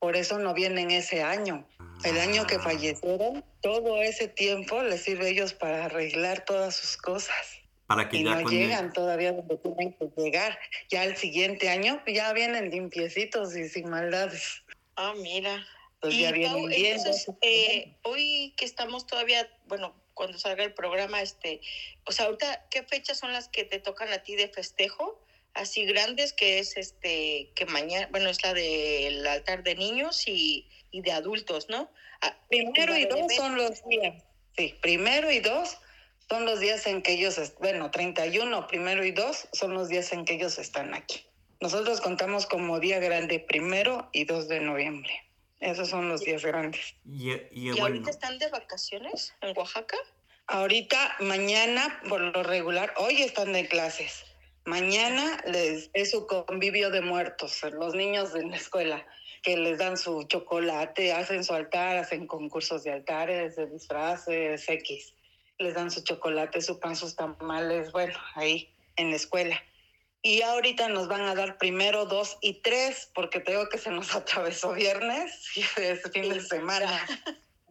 Por 0.00 0.16
eso 0.16 0.38
no 0.38 0.54
vienen 0.54 0.90
ese 0.90 1.22
año. 1.22 1.66
El 2.04 2.18
año 2.18 2.46
que 2.46 2.56
Ah. 2.56 2.60
fallecieron, 2.62 3.44
todo 3.60 4.00
ese 4.02 4.28
tiempo 4.28 4.82
les 4.82 5.02
sirve 5.02 5.26
a 5.26 5.28
ellos 5.30 5.52
para 5.54 5.86
arreglar 5.86 6.44
todas 6.44 6.76
sus 6.76 6.96
cosas. 6.96 7.34
Para 7.88 8.08
que 8.08 8.18
Y 8.18 8.24
ya 8.24 8.36
no 8.40 8.48
llegan 8.48 8.92
todavía 8.92 9.32
donde 9.32 9.56
tienen 9.56 9.94
que 9.94 10.08
llegar. 10.16 10.58
Ya 10.90 11.04
el 11.04 11.16
siguiente 11.16 11.68
año 11.68 12.00
ya 12.06 12.32
vienen 12.32 12.70
limpiecitos 12.70 13.56
y 13.56 13.68
sin 13.68 13.88
maldades. 13.90 14.62
Ah, 14.96 15.14
mira. 15.16 15.66
Pues 16.00 16.14
y 16.14 16.20
ya 16.22 16.30
vienen 16.30 16.52
Pau, 16.52 16.66
bien. 16.68 16.96
entonces, 16.96 17.26
eh, 17.40 17.96
hoy 18.02 18.54
que 18.56 18.64
estamos 18.64 19.06
todavía, 19.06 19.50
bueno, 19.66 19.94
cuando 20.14 20.38
salga 20.38 20.62
el 20.62 20.72
programa, 20.74 21.22
este, 21.22 21.60
o 22.04 22.12
sea, 22.12 22.26
ahorita, 22.26 22.66
¿qué 22.70 22.84
fechas 22.84 23.18
son 23.18 23.32
las 23.32 23.48
que 23.48 23.64
te 23.64 23.80
tocan 23.80 24.12
a 24.12 24.18
ti 24.18 24.36
de 24.36 24.48
festejo? 24.48 25.20
Así 25.54 25.84
grandes, 25.86 26.32
que 26.32 26.58
es 26.58 26.76
este, 26.76 27.50
que 27.54 27.66
mañana, 27.66 28.08
bueno, 28.10 28.30
es 28.30 28.42
la 28.42 28.54
del 28.54 29.26
altar 29.26 29.62
de 29.62 29.74
niños 29.74 30.28
y, 30.28 30.68
y 30.90 31.02
de 31.02 31.12
adultos, 31.12 31.68
¿no? 31.68 31.90
Ah, 32.20 32.36
Primero 32.48 32.96
y 32.96 33.06
dos 33.06 33.34
son 33.34 33.56
los 33.56 33.84
días. 33.88 34.22
Sí, 34.56 34.74
primero 34.80 35.30
y 35.30 35.40
dos 35.40 35.78
son 36.28 36.44
los 36.44 36.60
días 36.60 36.86
en 36.86 37.02
que 37.02 37.12
ellos, 37.12 37.54
bueno, 37.60 37.90
31, 37.90 38.66
primero 38.66 39.04
y 39.04 39.12
dos 39.12 39.48
son 39.52 39.74
los 39.74 39.88
días 39.88 40.12
en 40.12 40.24
que 40.24 40.34
ellos 40.34 40.58
están 40.58 40.94
aquí. 40.94 41.28
Nosotros 41.60 42.00
contamos 42.00 42.46
como 42.46 42.78
día 42.78 43.00
grande 43.00 43.40
primero 43.40 44.08
y 44.12 44.24
2 44.24 44.46
de 44.48 44.60
noviembre. 44.60 45.12
Esos 45.58 45.88
son 45.88 46.08
los 46.08 46.20
días 46.20 46.44
grandes. 46.44 46.94
Y, 47.04 47.32
y, 47.32 47.40
¿Y 47.50 47.70
bueno, 47.70 47.86
ahorita 47.86 48.10
están 48.10 48.38
de 48.38 48.48
vacaciones 48.48 49.34
en 49.40 49.56
Oaxaca? 49.56 49.96
Ahorita, 50.46 51.16
mañana, 51.18 52.00
por 52.08 52.20
lo 52.20 52.42
regular, 52.44 52.94
hoy 52.96 53.22
están 53.22 53.52
de 53.52 53.66
clases. 53.66 54.24
Mañana 54.68 55.42
les 55.46 55.88
es 55.94 56.10
su 56.10 56.26
convivio 56.26 56.90
de 56.90 57.00
muertos, 57.00 57.62
los 57.72 57.94
niños 57.94 58.34
de 58.34 58.44
la 58.44 58.56
escuela, 58.56 59.06
que 59.42 59.56
les 59.56 59.78
dan 59.78 59.96
su 59.96 60.24
chocolate, 60.24 61.14
hacen 61.14 61.42
su 61.42 61.54
altar, 61.54 61.96
hacen 61.96 62.26
concursos 62.26 62.84
de 62.84 62.92
altares, 62.92 63.56
de 63.56 63.64
disfraces, 63.64 64.68
X. 64.68 65.14
Les 65.58 65.72
dan 65.72 65.90
su 65.90 66.02
chocolate, 66.02 66.60
su 66.60 66.78
pan, 66.78 66.96
sus 66.96 67.16
tamales, 67.16 67.92
bueno, 67.92 68.12
ahí 68.34 68.70
en 68.96 69.08
la 69.08 69.16
escuela. 69.16 69.58
Y 70.20 70.42
ahorita 70.42 70.90
nos 70.90 71.08
van 71.08 71.22
a 71.22 71.34
dar 71.34 71.56
primero 71.56 72.04
dos 72.04 72.36
y 72.42 72.60
tres, 72.60 73.10
porque 73.14 73.40
tengo 73.40 73.70
que 73.70 73.78
se 73.78 73.90
nos 73.90 74.14
atravesó 74.14 74.74
viernes 74.74 75.50
y 75.56 75.80
es 75.80 76.02
fin 76.12 76.28
de 76.28 76.42
semana. 76.42 77.06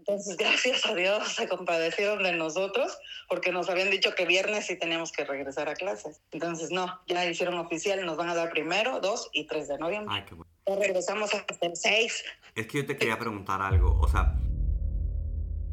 Entonces, 0.07 0.37
gracias 0.39 0.85
a 0.85 0.93
Dios 0.95 1.27
se 1.33 1.47
compadecieron 1.47 2.23
de 2.23 2.31
nosotros 2.33 2.97
porque 3.29 3.51
nos 3.51 3.69
habían 3.69 3.89
dicho 3.91 4.15
que 4.15 4.25
viernes 4.25 4.65
sí 4.67 4.77
teníamos 4.77 5.11
que 5.11 5.25
regresar 5.25 5.67
a 5.69 5.73
clases. 5.75 6.21
Entonces, 6.31 6.71
no, 6.71 6.99
ya 7.07 7.25
hicieron 7.25 7.55
oficial, 7.59 8.05
nos 8.05 8.17
van 8.17 8.29
a 8.29 8.35
dar 8.35 8.49
primero, 8.49 8.99
dos 8.99 9.29
y 9.33 9.45
tres 9.47 9.67
de 9.67 9.77
noviembre. 9.77 10.13
ay, 10.15 10.23
qué 10.27 10.35
bueno. 10.35 10.49
Ya 10.65 10.75
regresamos 10.75 11.33
hasta 11.33 11.55
el 11.65 11.75
6. 11.75 12.23
Es 12.55 12.67
que 12.67 12.79
yo 12.79 12.85
te 12.85 12.97
quería 12.97 13.17
preguntar 13.17 13.61
algo, 13.61 13.97
o 14.01 14.07
sea, 14.07 14.35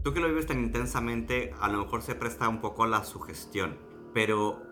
tú 0.05 0.13
que 0.15 0.21
lo 0.21 0.29
vives 0.29 0.47
tan 0.47 0.61
intensamente, 0.61 1.53
a 1.61 1.69
lo 1.69 1.79
mejor 1.79 2.03
se 2.03 2.15
presta 2.15 2.49
un 2.49 2.61
poco 2.61 2.85
a 2.85 2.87
la 2.87 3.05
sugestión, 3.05 3.77
pero 4.13 4.63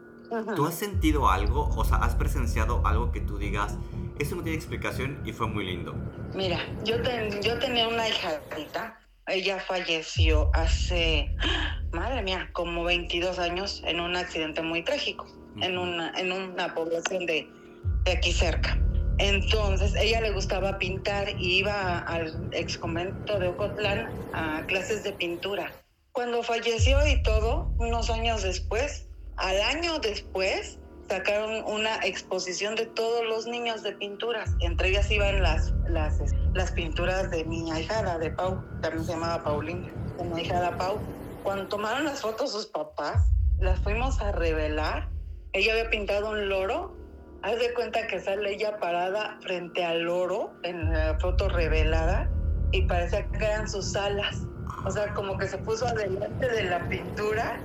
¿tú 0.55 0.66
has 0.66 0.75
sentido 0.75 1.29
algo? 1.31 1.68
O 1.77 1.85
sea, 1.85 1.96
¿has 1.98 2.14
presenciado 2.14 2.87
algo 2.87 3.11
que 3.12 3.20
tú 3.20 3.38
digas, 3.38 3.77
eso 4.18 4.37
no 4.37 4.42
tiene 4.42 4.57
explicación 4.57 5.20
y 5.25 5.33
fue 5.33 5.46
muy 5.48 5.64
lindo? 5.64 5.94
Mira, 6.35 6.61
yo, 6.85 7.01
ten- 7.03 7.42
yo 7.42 7.59
tenía 7.59 7.88
una 7.88 8.09
hijadita, 8.09 9.01
ella 9.28 9.61
falleció 9.61 10.50
hace, 10.54 11.35
madre 11.92 12.22
mía, 12.22 12.50
como 12.52 12.85
22 12.85 13.38
años 13.38 13.82
en 13.87 14.00
un 14.00 14.16
accidente 14.16 14.62
muy 14.62 14.82
trágico, 14.82 15.26
en 15.61 15.78
una, 15.78 16.12
en 16.18 16.32
una 16.32 16.74
población 16.74 17.26
de, 17.26 17.48
de 18.04 18.12
aquí 18.12 18.32
cerca. 18.32 18.78
Entonces, 19.18 19.94
ella 19.94 20.20
le 20.20 20.32
gustaba 20.32 20.78
pintar 20.78 21.28
y 21.38 21.58
iba 21.58 22.00
al 22.00 22.48
ex 22.52 22.78
convento 22.78 23.38
de 23.38 23.48
Ocotlán 23.48 24.11
a 24.32 24.64
clases 24.66 25.04
de 25.04 25.12
pintura. 25.12 25.72
Cuando 26.12 26.42
falleció 26.42 27.06
y 27.06 27.22
todo, 27.22 27.72
unos 27.78 28.11
años 28.11 28.42
después, 28.42 29.08
al 29.37 29.61
año 29.62 29.98
después, 29.98 30.78
sacaron 31.12 31.62
una 31.66 31.96
exposición 32.05 32.75
de 32.75 32.87
todos 32.87 33.22
los 33.27 33.46
niños 33.46 33.83
de 33.83 33.92
pinturas. 33.92 34.51
Entre 34.61 34.88
ellas 34.88 35.11
iban 35.11 35.42
las, 35.42 35.75
las, 35.87 36.18
las 36.55 36.72
pinturas 36.72 37.31
de 37.31 37.44
mi 37.44 37.70
ahijada, 37.70 38.18
de 38.18 38.31
Pau, 38.31 38.64
también 38.81 39.05
se 39.05 39.12
llamaba 39.12 39.44
Paulina, 39.44 39.92
de 40.16 40.25
mi 40.25 40.40
ahijada 40.40 40.79
Pau. 40.79 40.98
Cuando 41.42 41.68
tomaron 41.68 42.07
las 42.07 42.22
fotos 42.22 42.53
sus 42.53 42.64
papás, 42.64 43.31
las 43.59 43.79
fuimos 43.81 44.22
a 44.22 44.33
revelar. 44.33 45.11
Ella 45.53 45.72
había 45.72 45.90
pintado 45.90 46.31
un 46.31 46.48
loro. 46.48 46.96
Haz 47.42 47.59
de 47.59 47.75
cuenta 47.75 48.07
que 48.07 48.18
sale 48.18 48.55
ella 48.55 48.79
parada 48.79 49.38
frente 49.42 49.85
al 49.85 50.05
loro 50.05 50.55
en 50.62 50.94
la 50.94 51.18
foto 51.18 51.51
revelada 51.51 52.31
y 52.70 52.87
parecía 52.87 53.29
que 53.33 53.44
eran 53.44 53.68
sus 53.68 53.94
alas. 53.96 54.46
O 54.87 54.90
sea, 54.90 55.12
como 55.12 55.37
que 55.37 55.46
se 55.46 55.59
puso 55.59 55.87
adelante 55.87 56.48
de 56.48 56.64
la 56.64 56.88
pintura 56.88 57.61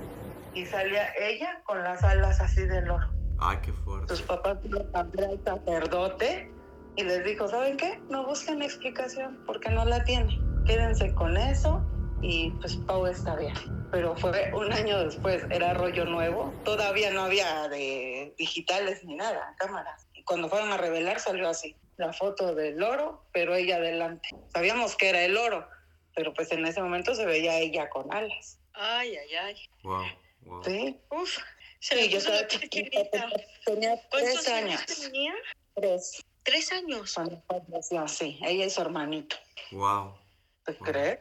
y 0.52 0.66
salía 0.66 1.08
ella 1.18 1.62
con 1.64 1.82
las 1.82 2.04
alas 2.04 2.42
así 2.42 2.66
del 2.66 2.84
loro 2.84 3.17
Ay, 3.38 3.58
qué 3.62 3.72
fuerte. 3.72 4.14
sus 4.14 4.24
papás 4.26 4.58
fueron 4.60 4.90
a 4.94 5.02
ver 5.04 5.24
al 5.24 5.42
sacerdote 5.44 6.50
y 6.96 7.04
les 7.04 7.24
dijo, 7.24 7.48
¿saben 7.48 7.76
qué? 7.76 8.00
No 8.08 8.26
busquen 8.26 8.62
explicación 8.62 9.40
porque 9.46 9.70
no 9.70 9.84
la 9.84 10.04
tiene. 10.04 10.36
Quédense 10.66 11.14
con 11.14 11.36
eso 11.36 11.82
y 12.22 12.50
pues 12.60 12.76
Pau 12.86 13.06
está 13.06 13.36
bien. 13.36 13.54
Pero 13.90 14.16
fue 14.16 14.50
un 14.52 14.72
año 14.72 14.98
después, 15.04 15.46
era 15.50 15.72
rollo 15.74 16.04
nuevo. 16.04 16.52
Todavía 16.64 17.10
no 17.10 17.22
había 17.22 17.68
de 17.68 18.34
digitales 18.36 19.04
ni 19.04 19.14
nada, 19.14 19.54
cámaras. 19.58 20.08
Y 20.14 20.24
cuando 20.24 20.48
fueron 20.48 20.72
a 20.72 20.76
revelar 20.76 21.20
salió 21.20 21.48
así, 21.48 21.76
la 21.96 22.12
foto 22.12 22.54
del 22.54 22.76
loro, 22.76 23.24
pero 23.32 23.54
ella 23.54 23.76
adelante. 23.76 24.28
Sabíamos 24.52 24.96
que 24.96 25.08
era 25.08 25.22
el 25.22 25.34
loro, 25.34 25.68
pero 26.14 26.34
pues 26.34 26.50
en 26.52 26.66
ese 26.66 26.82
momento 26.82 27.14
se 27.14 27.24
veía 27.24 27.58
ella 27.58 27.88
con 27.88 28.12
alas. 28.12 28.60
Ay, 28.72 29.16
ay, 29.16 29.34
ay. 29.34 29.56
Wow, 29.82 30.04
wow. 30.42 30.64
Sí, 30.64 31.00
Uf, 31.10 31.38
sí 31.80 32.08
yo 32.08 32.18
estaba 32.18 32.46
chiquita, 32.46 32.98
tenía 33.64 34.00
¿Cuántos 34.10 34.44
tres 34.44 34.48
años. 34.48 34.86
tenía? 34.86 35.34
Tres. 35.74 36.24
Tres 36.42 36.72
años. 36.72 37.14
Sí, 38.06 38.38
ella 38.42 38.64
y 38.64 38.70
su 38.70 38.80
hermanito. 38.80 39.36
Wow. 39.72 40.14
¿Te 40.64 40.72
Wow. 40.72 40.82
crees? 40.82 41.18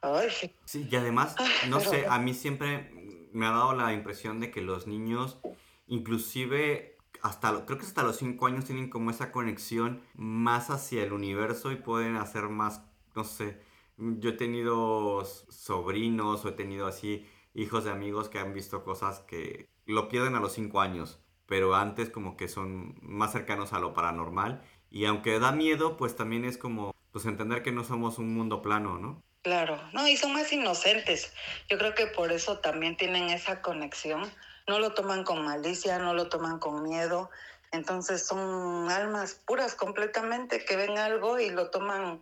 Ay, 0.00 0.28
sí. 0.30 0.54
Sí, 0.64 0.88
y 0.90 0.96
además, 0.96 1.34
Ay, 1.38 1.68
no 1.68 1.78
pero- 1.78 1.90
sé, 1.90 2.06
a 2.08 2.18
mí 2.18 2.34
siempre 2.34 2.90
me 3.32 3.46
ha 3.46 3.50
dado 3.50 3.74
la 3.74 3.92
impresión 3.92 4.40
de 4.40 4.50
que 4.50 4.60
los 4.60 4.86
niños, 4.86 5.38
inclusive 5.86 6.96
hasta, 7.22 7.64
creo 7.66 7.78
que 7.78 7.86
hasta 7.86 8.02
los 8.02 8.16
5 8.16 8.46
años 8.46 8.64
tienen 8.64 8.90
como 8.90 9.10
esa 9.10 9.30
conexión 9.30 10.02
más 10.14 10.70
hacia 10.70 11.04
el 11.04 11.12
universo 11.12 11.70
y 11.70 11.76
pueden 11.76 12.16
hacer 12.16 12.44
más, 12.48 12.82
no 13.14 13.22
sé, 13.24 13.60
yo 13.96 14.30
he 14.30 14.32
tenido 14.32 15.24
sobrinos 15.24 16.44
o 16.44 16.48
he 16.48 16.52
tenido 16.52 16.86
así 16.88 17.24
hijos 17.54 17.84
de 17.84 17.90
amigos 17.90 18.28
que 18.28 18.38
han 18.40 18.52
visto 18.52 18.82
cosas 18.82 19.20
que 19.20 19.68
lo 19.86 20.08
pierden 20.08 20.34
a 20.34 20.40
los 20.40 20.52
5 20.52 20.80
años, 20.80 21.20
pero 21.46 21.74
antes 21.74 22.10
como 22.10 22.36
que 22.36 22.48
son 22.48 22.96
más 23.02 23.32
cercanos 23.32 23.72
a 23.72 23.78
lo 23.78 23.94
paranormal 23.94 24.62
y 24.90 25.06
aunque 25.06 25.38
da 25.38 25.52
miedo, 25.52 25.96
pues 25.96 26.16
también 26.16 26.44
es 26.44 26.58
como, 26.58 26.94
pues 27.12 27.24
entender 27.24 27.62
que 27.62 27.72
no 27.72 27.82
somos 27.82 28.18
un 28.18 28.34
mundo 28.34 28.60
plano, 28.60 28.98
¿no? 28.98 29.22
Claro, 29.42 29.80
no, 29.92 30.06
y 30.06 30.16
son 30.16 30.34
más 30.34 30.52
inocentes. 30.52 31.32
Yo 31.68 31.78
creo 31.78 31.94
que 31.94 32.06
por 32.06 32.30
eso 32.30 32.58
también 32.58 32.96
tienen 32.96 33.30
esa 33.30 33.60
conexión. 33.60 34.30
No 34.68 34.78
lo 34.78 34.92
toman 34.94 35.24
con 35.24 35.44
malicia, 35.44 35.98
no 35.98 36.14
lo 36.14 36.28
toman 36.28 36.58
con 36.60 36.82
miedo. 36.82 37.30
Entonces 37.72 38.26
son 38.26 38.90
almas 38.90 39.40
puras 39.46 39.74
completamente 39.74 40.64
que 40.64 40.76
ven 40.76 40.98
algo 40.98 41.40
y 41.40 41.50
lo 41.50 41.70
toman 41.70 42.20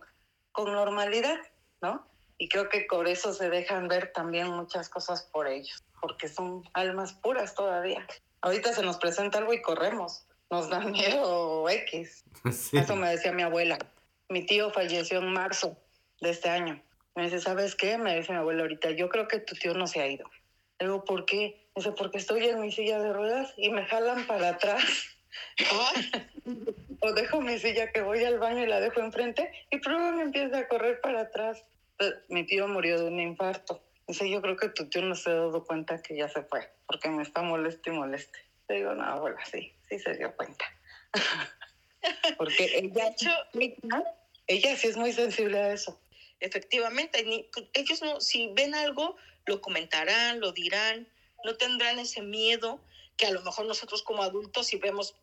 con 0.51 0.71
normalidad, 0.71 1.37
¿no? 1.81 2.07
Y 2.37 2.49
creo 2.49 2.69
que 2.69 2.87
por 2.89 3.07
eso 3.07 3.33
se 3.33 3.49
dejan 3.49 3.87
ver 3.87 4.13
también 4.13 4.47
muchas 4.47 4.89
cosas 4.89 5.23
por 5.23 5.47
ellos, 5.47 5.83
porque 6.01 6.27
son 6.27 6.63
almas 6.73 7.13
puras 7.13 7.55
todavía. 7.55 8.05
Ahorita 8.41 8.73
se 8.73 8.81
nos 8.81 8.97
presenta 8.97 9.37
algo 9.37 9.53
y 9.53 9.61
corremos. 9.61 10.25
Nos 10.49 10.69
da 10.69 10.79
miedo 10.79 11.69
X. 11.69 12.25
Sí. 12.51 12.77
Eso 12.77 12.95
me 12.95 13.09
decía 13.09 13.31
mi 13.31 13.43
abuela. 13.43 13.77
Mi 14.27 14.45
tío 14.45 14.71
falleció 14.71 15.19
en 15.19 15.31
marzo 15.31 15.77
de 16.21 16.31
este 16.31 16.49
año. 16.49 16.81
Me 17.15 17.23
dice, 17.23 17.39
¿sabes 17.39 17.75
qué? 17.75 17.97
Me 17.97 18.17
dice 18.17 18.31
mi 18.31 18.39
abuela 18.39 18.63
ahorita, 18.63 18.91
yo 18.91 19.09
creo 19.09 19.27
que 19.27 19.39
tu 19.39 19.55
tío 19.55 19.73
no 19.73 19.85
se 19.85 20.01
ha 20.01 20.07
ido. 20.07 20.29
Le 20.79 20.87
digo, 20.87 21.03
¿por 21.03 21.25
qué? 21.25 21.67
Me 21.75 21.81
dice, 21.81 21.91
porque 21.91 22.17
estoy 22.17 22.45
en 22.47 22.61
mi 22.61 22.71
silla 22.71 22.99
de 22.99 23.13
ruedas 23.13 23.53
y 23.57 23.69
me 23.69 23.85
jalan 23.85 24.25
para 24.25 24.49
atrás. 24.49 24.83
o 27.01 27.13
dejo 27.13 27.41
mi 27.41 27.59
silla 27.59 27.91
que 27.91 28.01
voy 28.01 28.23
al 28.23 28.39
baño 28.39 28.63
y 28.63 28.67
la 28.67 28.79
dejo 28.79 29.01
enfrente 29.01 29.51
y 29.69 29.79
prueba 29.79 30.11
me 30.11 30.23
empieza 30.23 30.59
a 30.59 30.67
correr 30.67 30.99
para 31.01 31.21
atrás. 31.21 31.63
Mi 32.29 32.45
tío 32.45 32.67
murió 32.67 32.99
de 32.99 33.07
un 33.07 33.19
infarto. 33.19 33.83
Dice, 34.11 34.29
yo 34.29 34.41
creo 34.41 34.57
que 34.57 34.67
tu 34.67 34.89
tío 34.89 35.01
no 35.03 35.15
se 35.15 35.29
ha 35.29 35.35
dado 35.35 35.63
cuenta 35.63 36.01
que 36.01 36.17
ya 36.17 36.27
se 36.27 36.43
fue, 36.43 36.69
porque 36.85 37.09
me 37.09 37.23
está 37.23 37.43
molesto 37.43 37.89
y 37.89 37.93
moleste. 37.93 38.39
Le 38.67 38.75
digo, 38.75 38.93
no, 38.93 39.03
abuela, 39.05 39.39
sí, 39.49 39.73
sí 39.87 39.99
se 39.99 40.17
dio 40.17 40.35
cuenta. 40.35 40.65
porque 42.37 42.65
ella, 42.77 43.05
De 43.05 43.07
hecho, 43.07 43.29
ella 44.47 44.75
sí 44.75 44.87
es 44.89 44.97
muy 44.97 45.13
sensible 45.13 45.57
a 45.61 45.71
eso. 45.71 45.97
efectivamente, 46.41 47.23
ni- 47.23 47.43
pues, 47.53 47.67
ellos 47.71 48.01
no, 48.01 48.19
si 48.19 48.51
ven 48.53 48.75
algo, 48.75 49.15
lo 49.45 49.61
comentarán, 49.61 50.41
lo 50.41 50.51
dirán, 50.51 51.07
no 51.45 51.55
tendrán 51.55 51.97
ese 51.97 52.21
miedo 52.21 52.83
que 53.21 53.27
a 53.27 53.31
lo 53.31 53.41
mejor 53.43 53.67
nosotros 53.67 54.01
como 54.01 54.23
adultos 54.23 54.65
si 54.65 54.77
vemos 54.77 55.13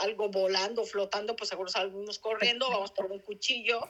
algo 0.00 0.30
volando, 0.30 0.86
flotando, 0.86 1.36
pues 1.36 1.50
seguro 1.50 1.68
salimos 1.68 2.18
corriendo, 2.18 2.70
vamos 2.70 2.92
por 2.92 3.12
un 3.12 3.18
cuchillo, 3.18 3.86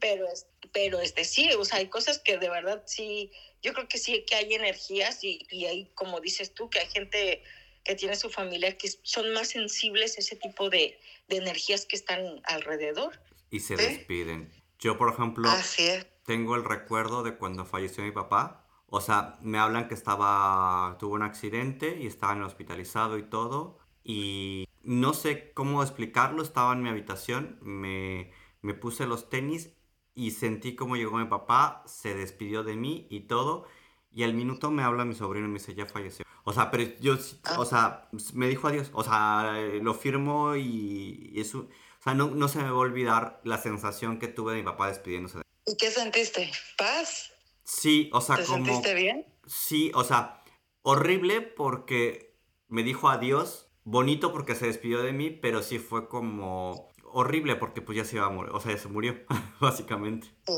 pero 0.00 0.26
es, 0.26 0.48
pero 0.72 0.98
este 0.98 1.24
sí, 1.24 1.48
o 1.56 1.64
sea, 1.64 1.78
hay 1.78 1.86
cosas 1.86 2.18
que 2.18 2.38
de 2.38 2.50
verdad 2.50 2.82
sí, 2.86 3.30
yo 3.62 3.72
creo 3.72 3.86
que 3.86 3.98
sí 3.98 4.24
que 4.26 4.34
hay 4.34 4.52
energías 4.52 5.22
y, 5.22 5.46
y 5.48 5.66
hay, 5.66 5.84
como 5.94 6.18
dices 6.20 6.52
tú, 6.54 6.68
que 6.68 6.80
hay 6.80 6.88
gente 6.88 7.44
que 7.84 7.94
tiene 7.94 8.16
su 8.16 8.30
familia 8.30 8.76
que 8.76 8.88
son 9.04 9.32
más 9.32 9.50
sensibles 9.50 10.16
a 10.16 10.20
ese 10.20 10.34
tipo 10.34 10.68
de, 10.68 10.98
de 11.28 11.36
energías 11.36 11.86
que 11.86 11.94
están 11.94 12.42
alrededor. 12.46 13.20
y 13.48 13.60
se 13.60 13.76
¿Sí? 13.76 13.84
despiden. 13.84 14.52
Yo, 14.80 14.98
por 14.98 15.12
ejemplo, 15.12 15.48
Así 15.48 15.84
es. 15.86 16.04
tengo 16.24 16.56
el 16.56 16.64
recuerdo 16.64 17.22
de 17.22 17.36
cuando 17.36 17.64
falleció 17.64 18.02
mi 18.02 18.10
papá. 18.10 18.64
O 18.90 19.00
sea, 19.00 19.38
me 19.42 19.58
hablan 19.58 19.88
que 19.88 19.94
estaba, 19.94 20.96
tuvo 20.98 21.14
un 21.14 21.22
accidente 21.22 21.98
y 22.00 22.06
estaba 22.06 22.44
hospitalizado 22.44 23.18
y 23.18 23.22
todo. 23.22 23.78
Y 24.02 24.66
no 24.82 25.12
sé 25.12 25.52
cómo 25.52 25.82
explicarlo, 25.82 26.42
estaba 26.42 26.72
en 26.72 26.82
mi 26.82 26.88
habitación, 26.88 27.58
me, 27.60 28.32
me 28.62 28.72
puse 28.72 29.06
los 29.06 29.28
tenis 29.28 29.74
y 30.14 30.30
sentí 30.30 30.74
como 30.74 30.96
llegó 30.96 31.18
mi 31.18 31.26
papá, 31.26 31.82
se 31.86 32.14
despidió 32.14 32.64
de 32.64 32.76
mí 32.76 33.06
y 33.10 33.20
todo. 33.20 33.66
Y 34.10 34.24
al 34.24 34.32
minuto 34.32 34.70
me 34.70 34.82
habla 34.82 35.04
mi 35.04 35.14
sobrino 35.14 35.46
y 35.46 35.50
me 35.50 35.58
dice, 35.58 35.74
ya 35.74 35.86
falleció. 35.86 36.24
O 36.44 36.52
sea, 36.54 36.70
pero 36.70 36.84
yo, 36.98 37.18
o 37.58 37.64
sea, 37.66 38.08
me 38.32 38.48
dijo 38.48 38.66
adiós. 38.66 38.90
O 38.94 39.04
sea, 39.04 39.54
lo 39.82 39.92
firmo 39.92 40.56
y, 40.56 41.34
eso, 41.36 41.68
o 42.00 42.02
sea, 42.02 42.14
no, 42.14 42.30
no 42.30 42.48
se 42.48 42.58
me 42.58 42.64
va 42.64 42.70
a 42.70 42.74
olvidar 42.74 43.40
la 43.44 43.58
sensación 43.58 44.18
que 44.18 44.28
tuve 44.28 44.54
de 44.54 44.60
mi 44.60 44.64
papá 44.64 44.88
despidiéndose. 44.88 45.42
¿Y 45.66 45.76
qué 45.76 45.90
sentiste? 45.90 46.50
¿Paz? 46.78 47.32
Sí, 47.70 48.08
o 48.14 48.20
sea, 48.22 48.36
¿Te 48.36 48.44
como... 48.44 48.64
sentiste 48.64 48.94
bien? 48.94 49.26
Sí, 49.46 49.92
o 49.94 50.02
sea, 50.02 50.42
horrible 50.82 51.42
porque 51.42 52.34
me 52.68 52.82
dijo 52.82 53.08
adiós, 53.10 53.68
bonito 53.84 54.32
porque 54.32 54.54
se 54.54 54.66
despidió 54.66 55.02
de 55.02 55.12
mí, 55.12 55.30
pero 55.30 55.62
sí 55.62 55.78
fue 55.78 56.08
como 56.08 56.88
horrible 57.04 57.56
porque 57.56 57.82
pues 57.82 57.96
ya 57.98 58.04
se 58.06 58.16
iba 58.16 58.26
a 58.26 58.30
morir, 58.30 58.52
o 58.54 58.60
sea, 58.60 58.72
ya 58.72 58.78
se 58.78 58.88
murió, 58.88 59.18
básicamente. 59.60 60.28
Sí. 60.46 60.54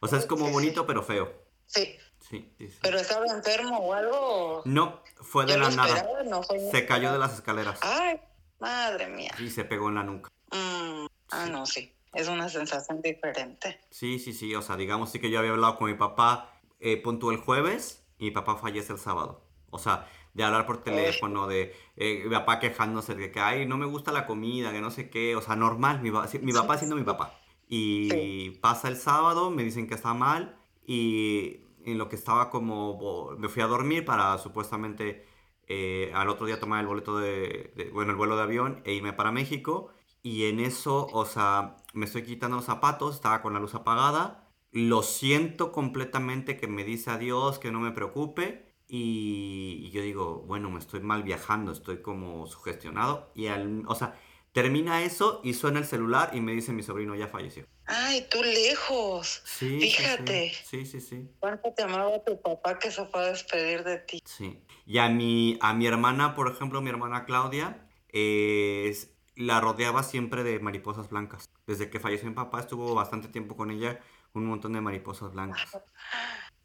O 0.00 0.08
sea, 0.08 0.18
es 0.18 0.26
como 0.26 0.44
Sí, 0.44 0.48
sí. 0.48 0.52
bonito 0.54 0.86
pero 0.86 1.02
feo. 1.02 1.32
Sí. 1.66 1.96
Sí. 2.20 2.50
¿Pero 2.80 2.96
estaba 2.98 3.26
enfermo 3.26 3.76
o 3.80 3.92
algo? 3.92 4.62
No, 4.64 5.02
fue 5.16 5.44
de 5.44 5.58
la 5.58 5.68
nada. 5.70 6.06
no 6.24 6.42
fue- 6.42 6.58
Se 6.70 6.86
cayó 6.86 7.12
de 7.12 7.18
las 7.18 7.34
escaleras 7.34 7.78
Ay, 7.82 8.18
madre 8.58 9.08
mía. 9.08 9.32
y 9.38 9.50
se 9.50 9.64
pegó 9.66 9.90
en 9.90 9.96
la 9.96 10.04
nuca. 10.04 10.30
Mm, 10.50 11.06
ah, 11.32 11.46
no, 11.50 11.66
sí. 11.66 11.94
Es 12.14 12.28
una 12.28 12.48
sensación 12.48 13.02
diferente. 13.02 13.80
Sí, 13.90 14.18
sí, 14.18 14.32
sí, 14.32 14.54
o 14.54 14.62
sea, 14.62 14.76
digamos 14.76 15.10
sí 15.10 15.18
que 15.18 15.28
yo 15.30 15.38
había 15.40 15.50
hablado 15.50 15.76
con 15.76 15.90
mi 15.90 15.96
papá, 15.98 16.53
eh, 16.84 16.96
punto 17.02 17.30
el 17.32 17.38
jueves, 17.38 18.06
y 18.18 18.26
mi 18.26 18.30
papá 18.30 18.56
fallece 18.56 18.92
el 18.92 18.98
sábado. 18.98 19.32
O 19.70 19.78
sea, 19.78 20.06
de 20.34 20.44
hablar 20.44 20.66
por 20.66 20.78
teléfono, 20.82 21.46
de 21.48 21.74
eh, 21.96 22.22
mi 22.24 22.30
papá 22.30 22.58
quejándose 22.60 23.14
de 23.14 23.30
que, 23.32 23.40
ay, 23.40 23.66
no 23.66 23.76
me 23.76 23.86
gusta 23.86 24.12
la 24.12 24.26
comida, 24.26 24.72
que 24.72 24.80
no 24.80 24.90
sé 24.90 25.10
qué, 25.10 25.36
o 25.36 25.42
sea, 25.42 25.56
normal, 25.56 26.00
mi, 26.02 26.10
mi 26.42 26.52
papá 26.52 26.78
siendo 26.78 26.96
mi 26.96 27.04
papá. 27.04 27.26
Y 27.68 28.08
Sí. 28.10 28.58
pasa 28.60 28.88
el 28.88 28.96
sábado, 28.96 29.50
me 29.50 29.62
dicen 29.64 29.86
que 29.88 29.94
está 29.94 30.14
mal, 30.14 30.56
y 30.86 31.60
en 31.84 31.98
lo 31.98 32.08
que 32.08 32.16
estaba 32.16 32.50
como, 32.50 33.32
me 33.38 33.48
fui 33.48 33.62
a 33.62 33.66
dormir 33.66 34.04
para 34.04 34.38
supuestamente 34.38 35.26
eh, 35.66 36.12
al 36.14 36.28
otro 36.28 36.46
día 36.46 36.60
tomar 36.60 36.80
el 36.80 36.86
boleto 36.86 37.18
de, 37.18 37.72
de- 37.76 37.90
bueno, 37.90 38.10
el 38.12 38.16
vuelo 38.16 38.36
de 38.36 38.42
avión 38.42 38.82
e 38.84 38.92
irme 38.94 39.12
para 39.12 39.32
México. 39.32 39.90
Y 40.22 40.44
en 40.46 40.60
eso, 40.60 41.06
o 41.12 41.24
sea, 41.26 41.76
me 41.94 42.06
estoy 42.06 42.22
quitando 42.24 42.56
los 42.56 42.64
zapatos, 42.66 43.14
estaba 43.16 43.42
con 43.42 43.52
la 43.54 43.60
luz 43.60 43.74
apagada. 43.74 44.43
Lo 44.74 45.04
siento 45.04 45.70
completamente 45.70 46.56
que 46.56 46.66
me 46.66 46.82
dice 46.82 47.10
adiós, 47.10 47.60
que 47.60 47.70
no 47.70 47.78
me 47.78 47.92
preocupe. 47.92 48.74
Y, 48.88 49.82
y 49.84 49.90
yo 49.92 50.02
digo, 50.02 50.42
bueno, 50.48 50.68
me 50.68 50.80
estoy 50.80 50.98
mal 51.00 51.22
viajando, 51.22 51.70
estoy 51.70 52.02
como 52.02 52.48
sugestionado. 52.48 53.30
Y 53.36 53.46
al, 53.46 53.84
o 53.86 53.94
sea, 53.94 54.18
termina 54.50 55.02
eso 55.04 55.40
y 55.44 55.54
suena 55.54 55.78
el 55.78 55.84
celular 55.86 56.30
y 56.32 56.40
me 56.40 56.50
dice 56.52 56.72
mi 56.72 56.82
sobrino 56.82 57.14
ya 57.14 57.28
falleció. 57.28 57.66
Ay, 57.86 58.26
tú 58.28 58.42
lejos. 58.42 59.42
Sí, 59.44 59.80
sí, 59.80 59.88
sí. 59.90 59.96
Fíjate. 59.96 60.52
Sí, 60.64 60.86
sí, 60.86 61.00
sí. 61.00 61.30
¿Cuánto 61.38 61.72
te 61.72 61.84
amaba 61.84 62.24
tu 62.24 62.42
papá 62.42 62.76
que 62.80 62.90
se 62.90 63.06
fue 63.06 63.20
a 63.20 63.28
despedir 63.30 63.84
de 63.84 63.98
ti? 63.98 64.20
Sí. 64.24 64.60
Y 64.86 64.98
a 64.98 65.08
mi, 65.08 65.56
a 65.60 65.72
mi 65.72 65.86
hermana, 65.86 66.34
por 66.34 66.50
ejemplo, 66.50 66.82
mi 66.82 66.90
hermana 66.90 67.26
Claudia, 67.26 67.86
es- 68.08 69.10
la 69.36 69.60
rodeaba 69.60 70.02
siempre 70.02 70.44
de 70.44 70.60
mariposas 70.60 71.10
blancas. 71.10 71.48
Desde 71.66 71.90
que 71.90 71.98
falleció 72.00 72.28
mi 72.28 72.34
papá, 72.34 72.60
estuvo 72.60 72.94
bastante 72.94 73.28
tiempo 73.28 73.56
con 73.56 73.70
ella, 73.70 73.98
un 74.34 74.46
montón 74.46 74.72
de 74.72 74.80
mariposas 74.80 75.32
blancas. 75.32 75.68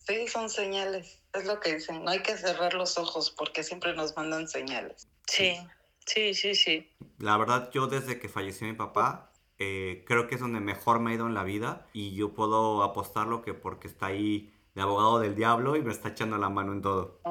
Sí, 0.08 0.28
son 0.28 0.50
señales. 0.50 1.22
Es 1.34 1.46
lo 1.46 1.60
que 1.60 1.76
dicen. 1.76 2.04
No 2.04 2.10
hay 2.10 2.24
que 2.24 2.36
cerrar 2.36 2.74
los 2.74 2.98
ojos 2.98 3.30
porque 3.30 3.64
siempre 3.64 3.94
nos 3.94 4.16
mandan 4.16 4.48
señales. 4.48 5.08
Sí, 5.28 5.56
sí, 6.04 6.34
sí, 6.34 6.56
sí. 6.56 6.90
La 7.20 7.38
verdad, 7.38 7.70
yo 7.72 7.86
desde 7.86 8.20
que 8.20 8.28
falleció 8.28 8.66
mi 8.66 8.74
papá, 8.74 9.32
eh, 9.60 10.04
creo 10.08 10.28
que 10.28 10.34
es 10.34 10.42
donde 10.42 10.62
mejor 10.62 11.00
me 11.00 11.12
ha 11.12 11.14
ido 11.14 11.28
en 11.28 11.36
la 11.36 11.44
vida 11.44 11.86
y 11.94 12.16
yo 12.16 12.34
puedo 12.34 12.82
apostarlo 12.82 13.44
que 13.44 13.54
porque 13.54 13.88
está 13.88 14.08
ahí 14.08 14.52
de 14.74 14.82
abogado 14.82 15.20
del 15.20 15.36
diablo 15.36 15.76
y 15.76 15.84
me 15.84 15.92
está 15.92 16.10
echando 16.10 16.40
la 16.40 16.50
mano 16.50 16.74
en 16.74 16.82
todo. 16.82 17.22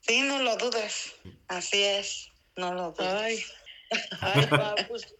Sí, 0.00 0.20
no 0.20 0.42
lo 0.42 0.58
dudes. 0.58 1.16
Así 1.48 1.82
es. 1.82 2.30
No 2.56 2.74
lo 2.74 2.92
dudes. 2.92 3.14
Ay, 3.14 3.38
ay, 4.20 4.46
pa, 4.48 4.74
pues 4.88 5.06
Que 5.06 5.15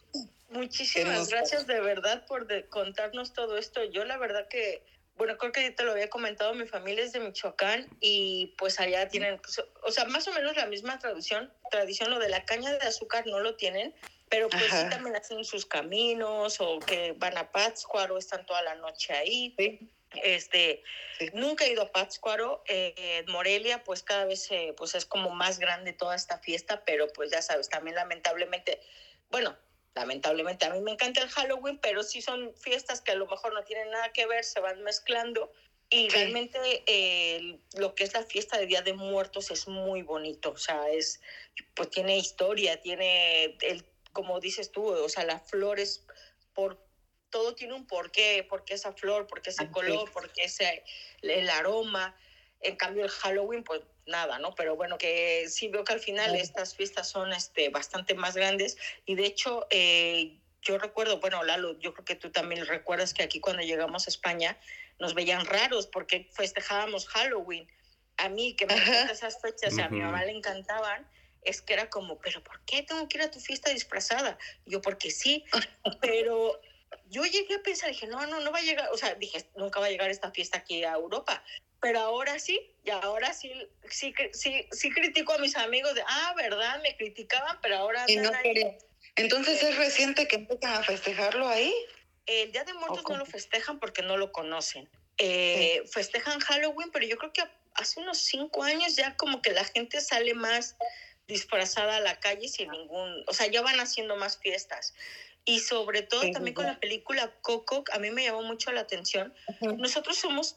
muchísimas 0.57 1.19
nos- 1.19 1.29
gracias 1.31 1.67
de 1.67 1.81
verdad 1.81 2.25
por 2.27 2.47
de- 2.47 2.69
contarnos 2.69 3.33
todo 3.33 3.57
esto. 3.59 3.85
Yo 3.85 4.05
la 4.05 4.17
verdad 4.17 4.49
que, 4.49 4.85
bueno, 5.15 5.37
creo 5.39 5.53
que 5.53 5.63
ya 5.63 5.75
te 5.75 5.85
lo 5.85 5.93
había 5.93 6.09
comentado, 6.11 6.55
mi 6.55 6.67
familia 6.67 7.05
es 7.05 7.13
de 7.13 7.21
Michoacán 7.21 7.91
y 8.01 8.55
pues 8.59 8.79
allá 8.81 9.09
tienen, 9.09 9.41
o 9.83 9.91
sea, 9.91 10.05
más 10.07 10.27
o 10.29 10.33
menos 10.33 10.57
la 10.57 10.67
misma 10.67 10.99
tradición, 10.99 11.53
tradición, 11.71 12.11
lo 12.11 12.19
de 12.19 12.29
la 12.29 12.45
caña 12.45 12.73
de 12.77 12.87
azúcar 12.87 13.27
no 13.27 13.41
lo 13.41 13.57
tienen, 13.57 13.95
pero 14.29 14.49
pues 14.51 14.65
sí 14.65 14.89
también 14.91 15.15
hacen 15.17 15.45
sus 15.45 15.65
caminos 15.67 16.61
o 16.61 16.85
que 16.85 17.13
van 17.17 17.39
a 17.39 17.51
Pátzcuaro, 17.53 18.19
están 18.19 18.45
toda 18.45 18.61
la 18.63 18.75
noche 18.75 19.13
ahí. 19.13 19.55
Sí. 19.59 19.91
Este, 20.23 20.83
Sí. 21.19 21.31
nunca 21.33 21.65
he 21.65 21.73
ido 21.73 21.83
a 21.83 21.93
Pátzcuaro, 21.93 22.63
eh, 22.69 23.25
Morelia, 23.29 23.85
pues 23.85 24.03
cada 24.03 24.25
vez 24.25 24.51
eh, 24.51 24.75
pues 24.77 24.95
es 24.95 25.05
como 25.07 25.31
más 25.31 25.59
grande 25.59 25.93
toda 25.93 26.15
esta 26.15 26.39
fiesta, 26.39 26.85
pero 26.85 27.07
pues 27.09 27.31
ya 27.31 27.41
sabes, 27.43 27.69
también 27.69 27.97
lamentablemente, 27.97 28.81
bueno, 29.31 29.57
lamentablemente 29.97 30.67
a 30.67 30.71
mí 30.71 30.81
me 30.81 30.93
encanta 30.93 31.23
el 31.23 31.29
Halloween, 31.31 31.79
pero 31.81 32.03
sí 32.03 32.21
son 32.21 32.55
fiestas 32.55 33.01
que 33.01 33.13
a 33.13 33.17
lo 33.17 33.27
mejor 33.27 33.55
no 33.55 33.65
tienen 33.65 33.91
nada 33.91 34.13
que 34.13 34.27
ver, 34.27 34.45
se 34.45 34.61
van 34.61 34.83
mezclando 34.83 35.51
y 35.89 36.09
realmente 36.11 36.59
eh, 36.87 37.59
lo 37.77 37.95
que 37.95 38.05
es 38.05 38.13
la 38.13 38.25
fiesta 38.25 38.59
de 38.59 38.67
Día 38.67 38.83
de 38.83 38.93
Muertos 38.93 39.51
es 39.51 39.67
muy 39.69 40.03
bonito, 40.03 40.51
o 40.51 40.57
sea, 40.59 40.89
es, 40.91 41.21
pues 41.75 41.91
tiene 41.91 42.19
historia, 42.19 42.81
tiene 42.81 43.57
el, 43.63 43.85
como 44.13 44.39
dices 44.41 44.71
tú, 44.71 44.85
o 44.85 45.09
sea, 45.09 45.25
las 45.25 45.49
flores 45.49 46.05
por 46.53 46.85
todo 47.31 47.55
tiene 47.55 47.75
un 47.75 47.87
porqué, 47.87 48.45
por 48.49 48.65
qué 48.65 48.75
esa 48.75 48.93
flor, 48.93 49.27
por 49.27 49.43
qué 49.43 49.51
ese 49.51 49.71
color, 49.71 50.09
es. 50.09 50.11
por 50.11 50.33
qué 50.33 50.45
ese, 50.45 50.85
el 51.23 51.49
aroma. 51.51 52.17
En 52.61 52.77
cambio, 52.77 53.05
el 53.05 53.11
Halloween, 53.11 53.63
pues 53.63 53.83
nada, 54.07 54.39
¿no? 54.39 54.55
Pero 54.55 54.77
bueno, 54.77 54.99
que 54.99 55.49
sí 55.49 55.69
veo 55.69 55.85
que 55.85 55.93
al 55.93 56.01
final 56.01 56.35
estas 56.35 56.75
fiestas 56.75 57.09
son 57.09 57.33
este, 57.33 57.69
bastante 57.69 58.15
más 58.15 58.37
grandes. 58.37 58.77
Y 59.05 59.15
de 59.15 59.27
hecho, 59.27 59.67
eh, 59.71 60.39
yo 60.63 60.79
recuerdo, 60.79 61.21
bueno, 61.21 61.43
Lalo, 61.45 61.79
yo 61.79 61.93
creo 61.93 62.05
que 62.05 62.17
tú 62.17 62.31
también 62.31 62.67
recuerdas 62.67 63.15
que 63.15 63.23
aquí 63.23 63.41
cuando 63.41 63.63
llegamos 63.63 64.07
a 64.07 64.11
España 64.11 64.59
nos 64.99 65.15
veían 65.15 65.45
raros 65.47 65.87
porque 65.87 66.29
festejábamos 66.33 67.07
Halloween. 67.09 67.69
A 68.17 68.29
mí, 68.29 68.55
que 68.55 68.67
me 68.67 68.75
encantan 68.75 69.11
esas 69.11 69.41
fechas, 69.41 69.77
y 69.77 69.81
a 69.81 69.89
mi 69.89 70.01
mamá 70.01 70.25
le 70.25 70.33
encantaban, 70.33 71.07
es 71.43 71.61
que 71.61 71.75
era 71.75 71.91
como, 71.91 72.19
pero 72.19 72.43
¿por 72.43 72.61
qué 72.63 72.83
tengo 72.83 73.07
que 73.09 73.19
ir 73.19 73.25
a 73.25 73.31
tu 73.31 73.41
fiesta 73.41 73.71
disfrazada? 73.71 74.39
Yo, 74.65 74.81
porque 74.81 75.11
sí, 75.11 75.45
pero 76.01 76.61
yo 77.11 77.25
llegué 77.25 77.55
a 77.55 77.63
pensar, 77.63 77.91
dije, 77.91 78.07
no, 78.07 78.27
no, 78.27 78.41
no 78.41 78.51
va 78.51 78.59
a 78.59 78.63
llegar, 78.63 78.89
o 78.91 78.97
sea, 78.97 79.15
dije, 79.15 79.49
nunca 79.55 79.81
va 79.81 79.87
a 79.87 79.91
llegar 79.91 80.11
esta 80.11 80.31
fiesta 80.31 80.59
aquí 80.59 80.83
a 80.85 80.95
Europa, 80.95 81.43
pero 81.81 82.01
ahora 82.01 82.39
sí, 82.39 82.61
y 82.85 82.91
ahora 82.91 83.33
sí, 83.33 83.53
sí, 83.91 84.13
sí, 84.33 84.67
sí 84.71 84.91
critico 84.91 85.33
a 85.33 85.39
mis 85.39 85.57
amigos 85.57 85.95
de, 85.95 86.03
ah, 86.07 86.35
¿verdad? 86.37 86.81
Me 86.83 86.97
criticaban, 86.97 87.59
pero 87.63 87.77
ahora 87.77 88.05
Y 88.07 88.17
no 88.17 88.23
andan 88.29 88.35
ahí. 88.37 88.43
quería. 88.43 88.79
Entonces 89.17 89.63
es 89.63 89.77
reciente 89.77 90.27
que 90.29 90.37
empiezan 90.37 90.75
a 90.75 90.83
festejarlo 90.83 91.49
ahí. 91.49 91.75
El 92.27 92.53
Día 92.53 92.65
de 92.65 92.75
Muertos 92.75 93.05
no 93.09 93.17
lo 93.17 93.27
festejan 93.27 93.79
porque 93.79 94.03
no 94.03 94.17
lo 94.17 94.33
conocen. 94.33 94.89
Eh, 95.19 95.83
Festejan 95.91 96.41
Halloween, 96.41 96.91
pero 96.91 97.07
yo 97.07 97.17
creo 97.17 97.33
que 97.33 97.43
hace 97.75 98.01
unos 98.01 98.19
cinco 98.19 98.63
años 98.63 98.97
ya 98.97 99.17
como 99.17 99.41
que 99.41 99.53
la 99.53 99.65
gente 99.65 100.01
sale 100.01 100.35
más 100.35 100.77
disfrazada 101.27 101.97
a 101.97 102.01
la 102.01 102.19
calle 102.21 102.49
sin 102.49 102.71
ningún, 102.71 103.25
o 103.27 103.33
sea, 103.33 103.47
ya 103.47 103.63
van 103.63 103.81
haciendo 103.81 104.17
más 104.17 104.39
fiestas. 104.39 104.95
Y 105.45 105.61
sobre 105.61 106.03
todo 106.03 106.23
Sí, 106.23 106.33
también 106.33 106.53
sí, 106.53 106.55
con 106.57 106.67
la 106.67 106.79
película 106.81 107.33
Coco, 107.41 107.85
a 107.93 107.99
mí 107.99 108.11
me 108.11 108.25
llamó 108.25 108.43
mucho 108.43 108.73
la 108.73 108.81
atención. 108.81 109.33
Nosotros 109.79 110.19
somos, 110.19 110.57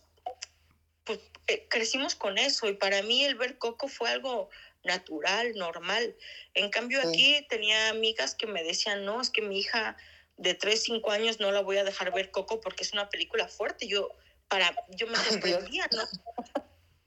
pues 1.10 1.22
eh, 1.48 1.66
crecimos 1.72 2.14
con 2.14 2.38
eso 2.38 2.68
y 2.68 2.74
para 2.74 3.02
mí 3.02 3.26
el 3.26 3.34
ver 3.34 3.58
Coco 3.58 3.88
fue 3.88 4.12
algo 4.12 4.52
natural, 4.84 5.56
normal. 5.56 6.16
En 6.54 6.70
cambio 6.70 7.02
Sí. 7.02 7.08
aquí 7.08 7.48
tenía 7.50 7.90
amigas 7.90 8.36
que 8.36 8.46
me 8.46 8.64
decían, 8.64 9.06
no, 9.06 9.20
es 9.20 9.32
que 9.32 9.42
mi 9.42 9.58
hija 9.58 9.98
de 10.38 10.54
3, 10.54 10.84
5 10.84 11.10
años 11.10 11.40
no 11.40 11.52
la 11.52 11.62
voy 11.62 11.78
a 11.78 11.84
dejar 11.84 12.14
ver 12.14 12.30
Coco 12.30 12.62
porque 12.62 12.84
es 12.84 12.94
una 12.94 13.10
película 13.10 13.48
fuerte. 13.48 13.88
Yo, 13.88 14.12
para, 14.48 14.76
yo 14.90 15.08
me 15.08 15.16
sorprendía, 15.72 15.90
¿no? 15.92 16.04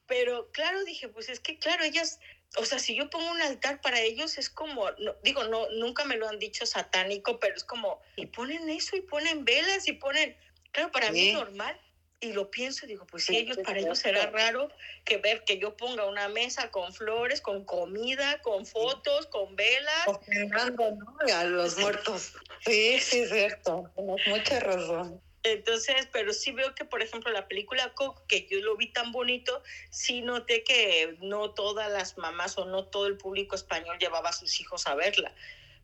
Pero 0.08 0.50
claro, 0.50 0.82
dije, 0.82 1.08
pues 1.08 1.28
es 1.28 1.38
que 1.38 1.60
claro, 1.60 1.84
ellas, 1.84 2.18
o 2.56 2.64
sea, 2.64 2.80
si 2.80 2.96
yo 2.96 3.08
pongo 3.08 3.30
un 3.30 3.40
altar 3.40 3.80
para 3.82 4.00
ellos 4.00 4.36
es 4.36 4.50
como, 4.50 4.90
no, 4.98 5.14
digo, 5.22 5.44
no, 5.44 5.70
nunca 5.70 6.04
me 6.04 6.16
lo 6.16 6.28
han 6.28 6.40
dicho 6.40 6.66
satánico, 6.66 7.38
pero 7.38 7.54
es 7.54 7.62
como, 7.62 8.00
y 8.16 8.26
ponen 8.26 8.68
eso, 8.68 8.96
y 8.96 9.02
ponen 9.02 9.44
velas, 9.44 9.86
y 9.86 9.92
ponen, 9.92 10.36
claro, 10.72 10.90
para 10.90 11.12
mí 11.12 11.28
es 11.28 11.34
normal. 11.34 11.80
Y 12.22 12.32
lo 12.32 12.52
pienso, 12.52 12.86
digo, 12.86 13.04
pues 13.04 13.24
sí, 13.24 13.32
Sí, 13.34 13.38
ellos, 13.40 13.58
para 13.64 13.80
ellos 13.80 13.98
será 13.98 14.26
raro 14.26 14.70
que 15.04 15.16
ver 15.16 15.42
que 15.42 15.58
yo 15.58 15.76
ponga 15.76 16.06
una 16.06 16.28
mesa 16.28 16.70
con 16.70 16.94
flores, 16.94 17.40
con 17.40 17.64
comida, 17.64 18.40
con 18.42 18.64
fotos, 18.64 19.26
con 19.26 19.56
velas. 19.56 20.06
Ofrendando, 20.06 20.92
¿no? 20.92 21.34
A 21.34 21.42
los 21.42 21.76
muertos. 21.78 22.32
Sí, 22.64 23.00
sí, 23.00 23.22
es 23.22 23.30
cierto. 23.30 23.90
Tienes 23.96 24.26
mucha 24.28 24.60
razón. 24.60 25.20
Entonces, 25.42 26.08
pero 26.12 26.32
sí 26.32 26.52
veo 26.52 26.76
que, 26.76 26.84
por 26.84 27.02
ejemplo, 27.02 27.32
la 27.32 27.48
película 27.48 27.92
Coco, 27.94 28.24
que 28.28 28.46
yo 28.46 28.60
lo 28.60 28.76
vi 28.76 28.92
tan 28.92 29.10
bonito, 29.10 29.60
sí 29.90 30.22
noté 30.22 30.62
que 30.62 31.16
no 31.20 31.50
todas 31.50 31.90
las 31.90 32.16
mamás 32.16 32.56
o 32.56 32.66
no 32.66 32.84
todo 32.86 33.08
el 33.08 33.16
público 33.16 33.56
español 33.56 33.98
llevaba 33.98 34.28
a 34.28 34.32
sus 34.32 34.60
hijos 34.60 34.86
a 34.86 34.94
verla. 34.94 35.34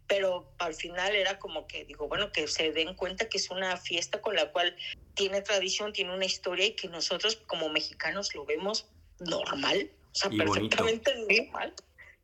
Pero 0.08 0.50
al 0.58 0.74
final 0.74 1.14
era 1.14 1.38
como 1.38 1.66
que, 1.66 1.84
digo, 1.84 2.08
bueno, 2.08 2.32
que 2.32 2.48
se 2.48 2.72
den 2.72 2.94
cuenta 2.94 3.28
que 3.28 3.36
es 3.38 3.50
una 3.50 3.76
fiesta 3.76 4.20
con 4.22 4.34
la 4.34 4.50
cual 4.50 4.74
tiene 5.14 5.42
tradición, 5.42 5.92
tiene 5.92 6.14
una 6.14 6.24
historia 6.24 6.64
y 6.66 6.72
que 6.74 6.88
nosotros 6.88 7.36
como 7.46 7.68
mexicanos 7.68 8.34
lo 8.34 8.44
vemos 8.46 8.88
normal, 9.20 9.90
o 10.10 10.14
sea, 10.14 10.30
Y 10.32 10.38
bonito. 10.38 10.76
perfectamente 10.76 11.44
normal 11.44 11.74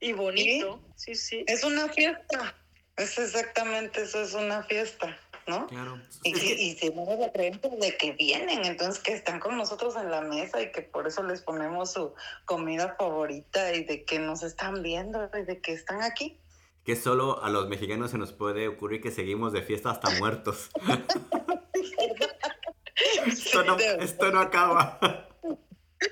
y 0.01 0.13
bonito. 0.13 0.81
Sí, 0.97 1.15
sí. 1.15 1.45
Es 1.47 1.63
una 1.63 1.89
fiesta. 1.91 2.57
Es 2.97 3.19
exactamente 3.19 4.03
eso, 4.03 4.23
es 4.23 4.33
una 4.35 4.63
fiesta, 4.63 5.19
¿no? 5.47 5.67
Claro. 5.67 6.01
Y, 6.23 6.33
Es 6.33 6.41
que- 6.41 6.55
y 6.55 6.77
se 6.77 6.91
mueve 6.93 7.17
la 7.27 7.33
creencia 7.33 7.69
de 7.69 7.97
que 7.99 8.13
vienen, 8.13 8.65
entonces 8.65 9.03
que 9.03 9.13
están 9.13 9.41
con 9.41 9.59
nosotros 9.59 9.97
en 9.97 10.11
la 10.11 10.21
mesa 10.23 10.63
y 10.63 10.71
que 10.73 10.81
por 10.83 11.07
eso 11.07 11.23
les 11.25 11.43
ponemos 11.43 11.93
su 11.93 12.15
comida 12.47 12.95
favorita 12.97 13.75
y 13.75 13.85
de 13.85 14.05
que 14.05 14.21
nos 14.21 14.43
están 14.43 14.83
viendo 14.83 15.29
y 15.37 15.43
de 15.43 15.61
que 15.61 15.73
están 15.73 16.01
aquí. 16.03 16.39
Que 16.85 16.97
solo 16.97 17.43
a 17.43 17.49
los 17.51 17.69
mexicanos 17.69 18.11
se 18.11 18.19
nos 18.19 18.33
puede 18.33 18.69
ocurrir 18.69 19.01
que 19.01 19.11
seguimos 19.11 19.53
de 19.53 19.63
fiesta 19.63 19.91
hasta 19.91 20.11
muertos. 20.19 20.69
esto, 23.27 23.65
no, 23.65 23.79
esto 23.79 24.31
no 24.31 24.41
acaba. 24.41 24.99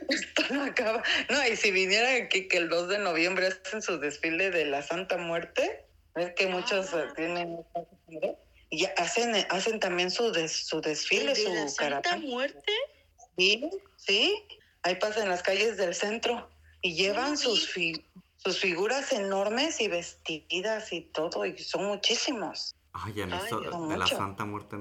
Esto 0.09 0.43
no 0.55 0.65
acaba. 0.65 1.03
No, 1.31 1.47
y 1.47 1.57
si 1.57 1.71
vinieran 1.71 2.23
aquí 2.25 2.49
que 2.49 2.59
el 2.59 2.69
2 2.69 2.89
de 2.89 2.99
noviembre 2.99 3.49
hacen 3.49 3.83
su 3.83 3.99
desfile 3.99 4.51
de 4.51 4.65
la 4.67 4.83
Santa 4.83 5.17
Muerte, 5.19 5.87
ves 6.15 6.33
que 6.37 6.47
muchos 6.47 6.93
eh, 6.95 7.05
Ah. 7.09 7.13
tienen 7.15 7.65
y 8.71 8.87
hacen 8.97 9.35
hacen 9.51 9.81
también 9.81 10.11
su 10.11 10.33
des- 10.33 10.67
su 10.67 10.81
desfile, 10.81 11.33
¿El 11.33 11.45
de 11.45 11.55
la 11.55 11.69
su 11.69 11.75
Santa 11.77 12.01
caravana. 12.03 12.27
Muerte? 12.27 12.73
Sí, 13.37 13.69
sí, 13.97 14.45
ahí 14.83 14.95
pasan 14.97 15.29
las 15.29 15.43
calles 15.43 15.77
del 15.77 15.95
centro 15.95 16.49
y 16.81 16.95
llevan 16.95 17.37
Sí. 17.37 17.45
sus 17.45 17.69
fi- 17.69 18.05
sus 18.45 18.59
figuras 18.59 19.13
enormes 19.13 19.81
y 19.81 19.89
vestidas 19.89 20.93
y 20.93 21.03
todo, 21.03 21.45
y 21.47 21.57
son 21.59 21.85
muchísimos. 21.87 22.75
Ay, 22.93 23.23
a 23.23 23.27
mí 23.27 23.33
Ay, 23.41 23.51
de 23.61 23.71
la 23.71 23.77
Mucho. 23.79 24.17
Santa 24.17 24.45
Muerte. 24.45 24.77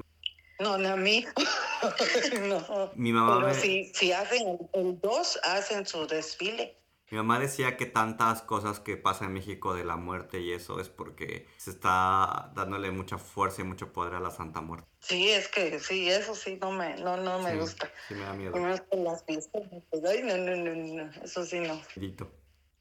no. 0.59 0.77
No, 0.77 0.89
a 0.89 0.95
mí. 0.95 1.25
no. 2.47 2.91
Mi 2.95 3.11
mamá, 3.11 3.35
Pero 3.37 3.47
me- 3.47 3.53
si, 3.55 3.91
si 3.93 4.11
hacen 4.11 4.59
el 4.73 4.99
2, 5.01 5.39
hacen 5.43 5.85
su 5.87 6.05
desfile. 6.05 6.77
mi 7.09 7.17
mamá 7.17 7.39
decía 7.39 7.77
que 7.77 7.85
tantas 7.87 8.41
cosas 8.43 8.79
que 8.79 8.95
pasan 8.95 9.27
en 9.29 9.33
México 9.33 9.73
de 9.73 9.83
la 9.85 9.95
muerte 9.95 10.39
y 10.39 10.51
eso 10.53 10.79
es 10.79 10.87
porque 10.89 11.47
se 11.57 11.71
está 11.71 12.51
dándole 12.55 12.91
mucha 12.91 13.17
fuerza 13.17 13.61
y 13.61 13.65
mucho 13.65 13.91
poder 13.91 14.13
a 14.13 14.19
la 14.19 14.29
Santa 14.31 14.61
Muerte. 14.61 14.87
Sí, 14.99 15.29
es 15.29 15.47
que 15.47 15.79
sí, 15.79 16.09
eso 16.09 16.35
sí 16.35 16.57
no 16.61 16.71
me, 16.71 16.95
no, 16.97 17.17
no 17.17 17.39
me 17.39 17.51
Sí, 17.53 17.57
gusta. 17.57 17.89
Sí, 18.07 18.13
me 18.13 18.21
da 18.25 18.33
miedo. 18.33 18.55
Y 18.55 18.59
más 18.59 18.81
por 18.81 18.99
las 18.99 19.23
fiestas. 19.25 19.63
Ay, 20.07 20.21
no, 20.23 20.37
no, 20.37 20.55
no, 20.55 20.75
no, 21.05 21.11
eso 21.23 21.43
sí 21.43 21.59
no. 21.59 21.81
Maldito. 21.95 22.31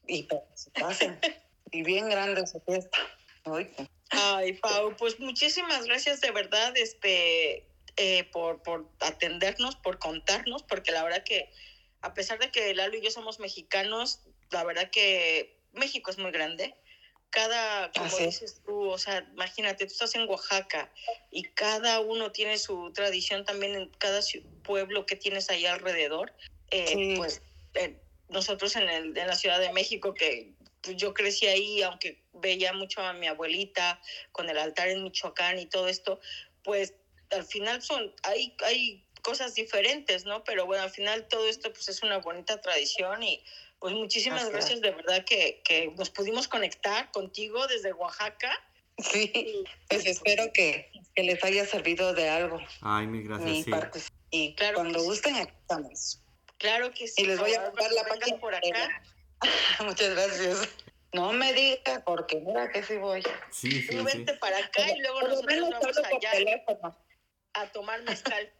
Y 0.07 0.27
se 0.53 0.71
pasen. 0.71 1.19
y 1.71 1.83
bien 1.83 2.09
grande 2.09 2.45
su 2.47 2.59
fiesta. 2.61 2.97
Ay, 3.45 3.71
Ay, 4.09 4.53
Pau, 4.53 4.95
pues 4.97 5.19
muchísimas 5.19 5.85
gracias 5.85 6.19
de 6.21 6.31
verdad 6.31 6.75
este, 6.75 7.65
eh, 7.95 8.23
por, 8.25 8.61
por 8.61 8.89
atendernos, 8.99 9.75
por 9.77 9.99
contarnos, 9.99 10.63
porque 10.63 10.91
la 10.91 11.03
verdad 11.03 11.23
que 11.23 11.49
a 12.01 12.13
pesar 12.13 12.39
de 12.39 12.51
que 12.51 12.73
Lalo 12.73 12.97
y 12.97 13.01
yo 13.01 13.11
somos 13.11 13.39
mexicanos, 13.39 14.19
la 14.49 14.63
verdad 14.63 14.89
que 14.91 15.57
México 15.73 16.11
es 16.11 16.17
muy 16.17 16.31
grande. 16.31 16.75
Cada, 17.29 17.89
como 17.93 18.07
Así 18.07 18.25
dices 18.25 18.61
tú, 18.65 18.89
o 18.89 18.97
sea, 18.97 19.25
imagínate, 19.31 19.85
tú 19.85 19.93
estás 19.93 20.13
en 20.15 20.27
Oaxaca 20.27 20.91
y 21.31 21.43
cada 21.43 22.01
uno 22.01 22.33
tiene 22.33 22.57
su 22.57 22.91
tradición 22.91 23.45
también 23.45 23.75
en 23.75 23.89
cada 23.99 24.19
pueblo 24.63 25.05
que 25.05 25.15
tienes 25.15 25.49
ahí 25.49 25.65
alrededor. 25.65 26.33
Eh, 26.71 26.87
Sí. 26.87 27.13
Pues 27.15 27.41
eh, 27.75 27.97
nosotros 28.31 28.75
en, 28.75 28.89
el, 28.89 29.17
en 29.17 29.27
la 29.27 29.35
Ciudad 29.35 29.59
de 29.59 29.71
México, 29.71 30.13
que 30.13 30.53
pues, 30.81 30.97
yo 30.97 31.13
crecí 31.13 31.47
ahí, 31.47 31.81
aunque 31.83 32.23
veía 32.33 32.73
mucho 32.73 33.01
a 33.01 33.13
mi 33.13 33.27
abuelita 33.27 34.01
con 34.31 34.49
el 34.49 34.57
altar 34.57 34.89
en 34.89 35.03
Michoacán 35.03 35.59
y 35.59 35.67
todo 35.67 35.87
esto, 35.87 36.19
pues 36.63 36.95
al 37.29 37.45
final 37.45 37.81
son, 37.81 38.13
hay, 38.23 38.55
hay 38.65 39.05
cosas 39.21 39.53
diferentes, 39.53 40.25
¿no? 40.25 40.43
Pero 40.43 40.65
bueno, 40.65 40.83
al 40.83 40.89
final 40.89 41.27
todo 41.27 41.47
esto 41.47 41.71
pues 41.71 41.87
es 41.89 42.01
una 42.03 42.17
bonita 42.17 42.59
tradición 42.61 43.21
y 43.23 43.43
pues 43.79 43.93
muchísimas 43.93 44.49
gracias 44.49 44.81
de 44.81 44.91
verdad 44.91 45.25
que, 45.25 45.61
que 45.63 45.91
nos 45.97 46.09
pudimos 46.09 46.47
conectar 46.47 47.11
contigo 47.11 47.67
desde 47.67 47.93
Oaxaca. 47.93 48.51
Sí, 48.97 49.63
pues 49.89 50.05
espero 50.05 50.51
que, 50.53 50.91
que 51.15 51.23
les 51.23 51.43
haya 51.43 51.65
servido 51.65 52.13
de 52.13 52.29
algo. 52.29 52.59
Ay, 52.81 53.07
mil 53.07 53.23
gracias, 53.27 53.49
mi 53.49 53.63
sí. 53.63 53.71
parte. 53.71 53.99
Y 54.29 54.53
Claro 54.55 54.75
cuando 54.75 55.01
gusten, 55.01 55.35
aquí 55.35 55.53
estamos. 55.61 56.20
Claro 56.61 56.91
que 56.91 57.07
sí. 57.07 57.23
Y 57.23 57.25
les 57.25 57.39
voy 57.39 57.53
a 57.55 57.61
mandar 57.61 57.91
la 57.91 58.03
página 58.03 58.37
por 58.37 58.53
acá. 58.53 59.01
Muchas 59.83 60.09
gracias. 60.11 60.69
No 61.13 61.33
me 61.33 61.51
digas, 61.53 62.03
porque 62.05 62.39
mira 62.39 62.69
que 62.71 62.83
sí 62.83 62.97
voy. 62.97 63.23
Sí, 63.49 63.81
sí, 63.81 63.87
Tú 63.87 63.97
sí. 63.97 64.03
vente 64.17 64.33
para 64.35 64.57
acá 64.59 64.89
y 64.95 64.99
luego 64.99 65.19
Por 65.21 65.23
lo 65.23 65.35
nosotros 65.35 65.55
menos 65.55 65.69
vamos 65.71 65.97
allá 65.97 66.31
teléfono. 66.31 66.97
a 67.53 67.65
tomar 67.71 68.01
mezcal. 68.03 68.53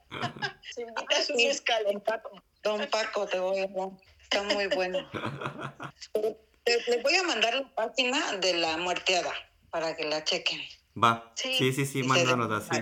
Se 0.73 0.81
invitas 0.81 1.29
un 1.29 1.37
Sí. 1.37 1.47
mezcal. 1.47 1.83
Don 1.85 2.01
Paco, 2.01 2.31
Don 2.63 2.87
Paco, 2.89 3.27
te 3.27 3.39
voy 3.39 3.59
a 3.59 3.67
dar. 3.67 3.89
Está 4.23 4.43
muy 4.43 4.67
bueno. 4.67 5.09
Les 6.65 6.87
les 6.87 7.01
voy 7.03 7.15
a 7.15 7.23
mandar 7.23 7.53
la 7.55 7.73
página 7.75 8.33
de 8.37 8.53
la 8.53 8.77
muerteada 8.77 9.33
para 9.71 9.95
que 9.95 10.05
la 10.05 10.23
chequen. 10.23 10.59
Va. 11.01 11.31
Sí. 11.35 11.55
Sí, 11.57 11.73
sí, 11.73 11.85
sí, 11.85 12.03
mándanos 12.03 12.51
así. 12.69 12.81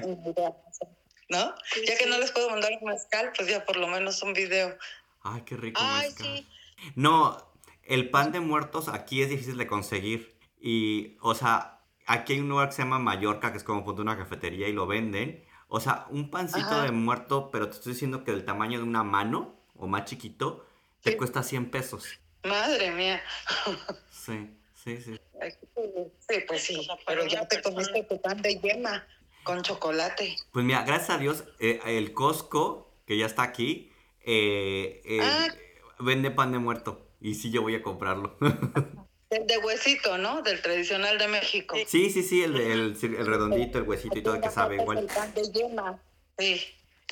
¿No? 1.29 1.55
Sí, 1.71 1.85
ya 1.85 1.95
que 1.95 2.03
sí. 2.05 2.09
no 2.09 2.17
les 2.17 2.31
puedo 2.31 2.49
mandar 2.49 2.71
un 2.81 2.89
mezcal, 2.89 3.31
pues 3.35 3.47
ya 3.47 3.63
por 3.63 3.77
lo 3.77 3.87
menos 3.87 4.21
un 4.23 4.33
video. 4.33 4.75
Ay, 5.21 5.41
qué 5.45 5.57
rico 5.57 5.81
Ay, 5.83 6.11
sí. 6.15 6.47
No, 6.95 7.37
el 7.83 8.09
pan 8.09 8.31
de 8.31 8.39
muertos 8.39 8.87
aquí 8.87 9.21
es 9.21 9.29
difícil 9.29 9.57
de 9.57 9.67
conseguir. 9.67 10.37
Y, 10.59 11.17
o 11.21 11.35
sea, 11.35 11.81
aquí 12.05 12.33
hay 12.33 12.39
un 12.39 12.49
lugar 12.49 12.69
que 12.69 12.75
se 12.75 12.83
llama 12.83 12.99
Mallorca, 12.99 13.51
que 13.51 13.57
es 13.57 13.63
como 13.63 13.83
punto 13.83 14.01
una 14.01 14.17
cafetería 14.17 14.67
y 14.67 14.73
lo 14.73 14.87
venden. 14.87 15.45
O 15.67 15.79
sea, 15.79 16.05
un 16.09 16.31
pancito 16.31 16.67
Ajá. 16.67 16.83
de 16.83 16.91
muerto, 16.91 17.51
pero 17.51 17.69
te 17.69 17.75
estoy 17.75 17.93
diciendo 17.93 18.23
que 18.23 18.31
del 18.31 18.45
tamaño 18.45 18.79
de 18.79 18.83
una 18.83 19.03
mano 19.03 19.59
o 19.75 19.87
más 19.87 20.05
chiquito, 20.05 20.65
te 21.01 21.15
cuesta 21.15 21.43
100 21.43 21.71
pesos. 21.71 22.19
Madre 22.43 22.91
mía. 22.91 23.21
Sí, 24.11 24.49
sí, 24.73 25.01
sí. 25.01 25.19
Sí, 26.27 26.35
pues 26.47 26.63
sí. 26.63 26.87
Pero 27.07 27.25
ya 27.25 27.47
te 27.47 27.61
comiste 27.61 28.03
tu 28.03 28.19
pan 28.21 28.41
de 28.41 28.59
yema 28.59 29.07
con 29.43 29.61
chocolate. 29.61 30.35
Pues 30.51 30.65
mira, 30.65 30.83
gracias 30.83 31.09
a 31.11 31.17
Dios, 31.17 31.43
eh, 31.59 31.79
el 31.85 32.13
Costco, 32.13 32.93
que 33.05 33.17
ya 33.17 33.25
está 33.25 33.43
aquí, 33.43 33.88
eh, 34.31 35.01
eh, 35.05 35.19
Ah. 35.21 35.47
vende 35.99 36.29
pan 36.31 36.51
de 36.51 36.59
muerto. 36.59 37.07
Y 37.21 37.35
sí, 37.35 37.49
yo 37.51 37.61
voy 37.61 37.75
a 37.75 37.81
comprarlo. 37.81 38.37
El 39.29 39.45
de 39.47 39.57
huesito, 39.59 40.17
¿no? 40.17 40.41
Del 40.41 40.61
tradicional 40.61 41.17
de 41.17 41.27
México. 41.27 41.75
sí, 41.87 42.09
sí, 42.09 42.23
sí, 42.23 42.43
el, 42.43 42.53
de- 42.53 42.71
el, 42.73 42.97
el 43.01 43.25
redondito, 43.27 43.77
el 43.77 43.83
huesito 43.83 44.17
y 44.17 44.23
todo, 44.23 44.35
el 44.35 44.41
que 44.41 44.49
sabe 44.49 44.75
Es 44.77 44.81
igual. 44.81 44.97
el 44.99 45.05
pan 45.07 45.33
de 45.33 45.51
yema. 45.51 46.01
Sí. 46.37 46.61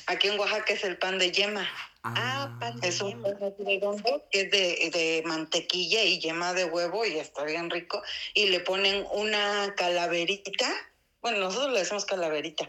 Aquí 0.06 0.28
en 0.28 0.38
Oaxaca 0.40 0.72
es 0.72 0.84
el 0.84 0.96
pan 0.96 1.18
de 1.18 1.30
yema. 1.30 1.68
Ah, 2.02 2.56
pan 2.60 2.80
de 2.80 2.88
Es 2.88 3.00
un 3.02 3.20
pan 3.22 3.36
redondo 3.58 4.24
que 4.32 4.40
es 4.42 4.50
de, 4.50 4.90
de 4.98 5.22
mantequilla 5.26 6.02
y 6.02 6.18
yema 6.18 6.54
de 6.54 6.64
huevo 6.64 7.04
y 7.04 7.18
está 7.18 7.44
bien 7.44 7.68
rico. 7.70 8.02
Y 8.34 8.46
le 8.46 8.60
ponen 8.60 9.04
una 9.12 9.74
calaverita. 9.76 10.72
Bueno, 11.20 11.38
nosotros 11.40 11.72
le 11.72 11.80
decimos 11.80 12.04
calaverita. 12.06 12.68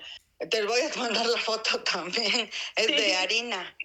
Te 0.49 0.63
voy 0.65 0.81
a 0.81 0.89
mandar 0.99 1.25
la 1.25 1.37
foto 1.39 1.79
también. 1.83 2.49
Es 2.75 2.85
Sí. 2.87 2.93
de 2.93 3.15
harina 3.15 3.75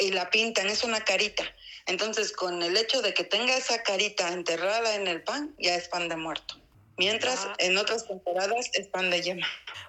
y, 0.00 0.10
la 0.10 0.30
pintan, 0.30 0.68
es 0.68 0.84
una 0.84 1.00
carita. 1.00 1.44
Entonces, 1.86 2.32
con 2.32 2.62
el 2.62 2.76
hecho 2.76 3.02
de 3.02 3.12
que 3.14 3.24
tenga 3.24 3.56
esa 3.56 3.82
carita 3.82 4.32
enterrada 4.32 4.94
en 4.94 5.08
el 5.08 5.22
pan, 5.22 5.54
ya 5.58 5.74
es 5.74 5.88
pan 5.88 6.08
de 6.08 6.16
muerto. 6.16 6.56
Mientras 6.98 7.46
Ah. 7.46 7.54
en 7.58 7.78
otras 7.78 8.06
temporadas 8.06 8.68
es 8.74 8.86
pan 8.88 9.10
de 9.10 9.22
yema. 9.22 9.46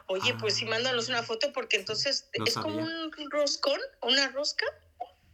Oye, 0.07 0.33
pues 0.35 0.55
sí, 0.55 0.65
mándanos 0.65 1.09
una 1.09 1.21
foto 1.21 1.51
porque 1.53 1.75
entonces 1.77 2.29
No 2.37 2.45
es 2.45 2.53
como 2.55 2.77
un 2.77 3.11
roscón, 3.29 3.79
una 4.01 4.29
rosca. 4.29 4.65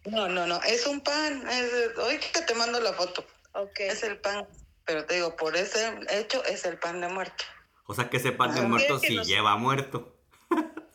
No, 0.06 0.28
no, 0.28 0.48
no, 0.48 0.62
es 0.64 0.86
un 0.88 1.02
pan. 1.02 1.48
Es, 1.48 1.98
hoy 1.98 2.18
que 2.18 2.42
te 2.42 2.54
mando 2.56 2.80
la 2.82 2.94
foto. 2.94 3.24
Ok. 3.54 3.80
Es 3.82 4.04
el 4.04 4.18
pan, 4.20 4.48
pero 4.86 5.06
te 5.06 5.16
digo, 5.16 5.36
por 5.36 5.56
ese 5.56 5.94
hecho 6.10 6.44
es 6.46 6.66
el 6.66 6.78
pan 6.80 7.00
de 7.02 7.08
muerto. 7.08 7.44
O 7.86 7.94
sea, 7.94 8.10
que 8.10 8.18
ese 8.18 8.32
pan 8.32 8.54
de 8.56 8.62
Ah. 8.62 8.64
muerto 8.64 9.00
sí 9.00 9.16
nos- 9.16 9.28
lleva 9.28 9.56
muerto. 9.56 10.19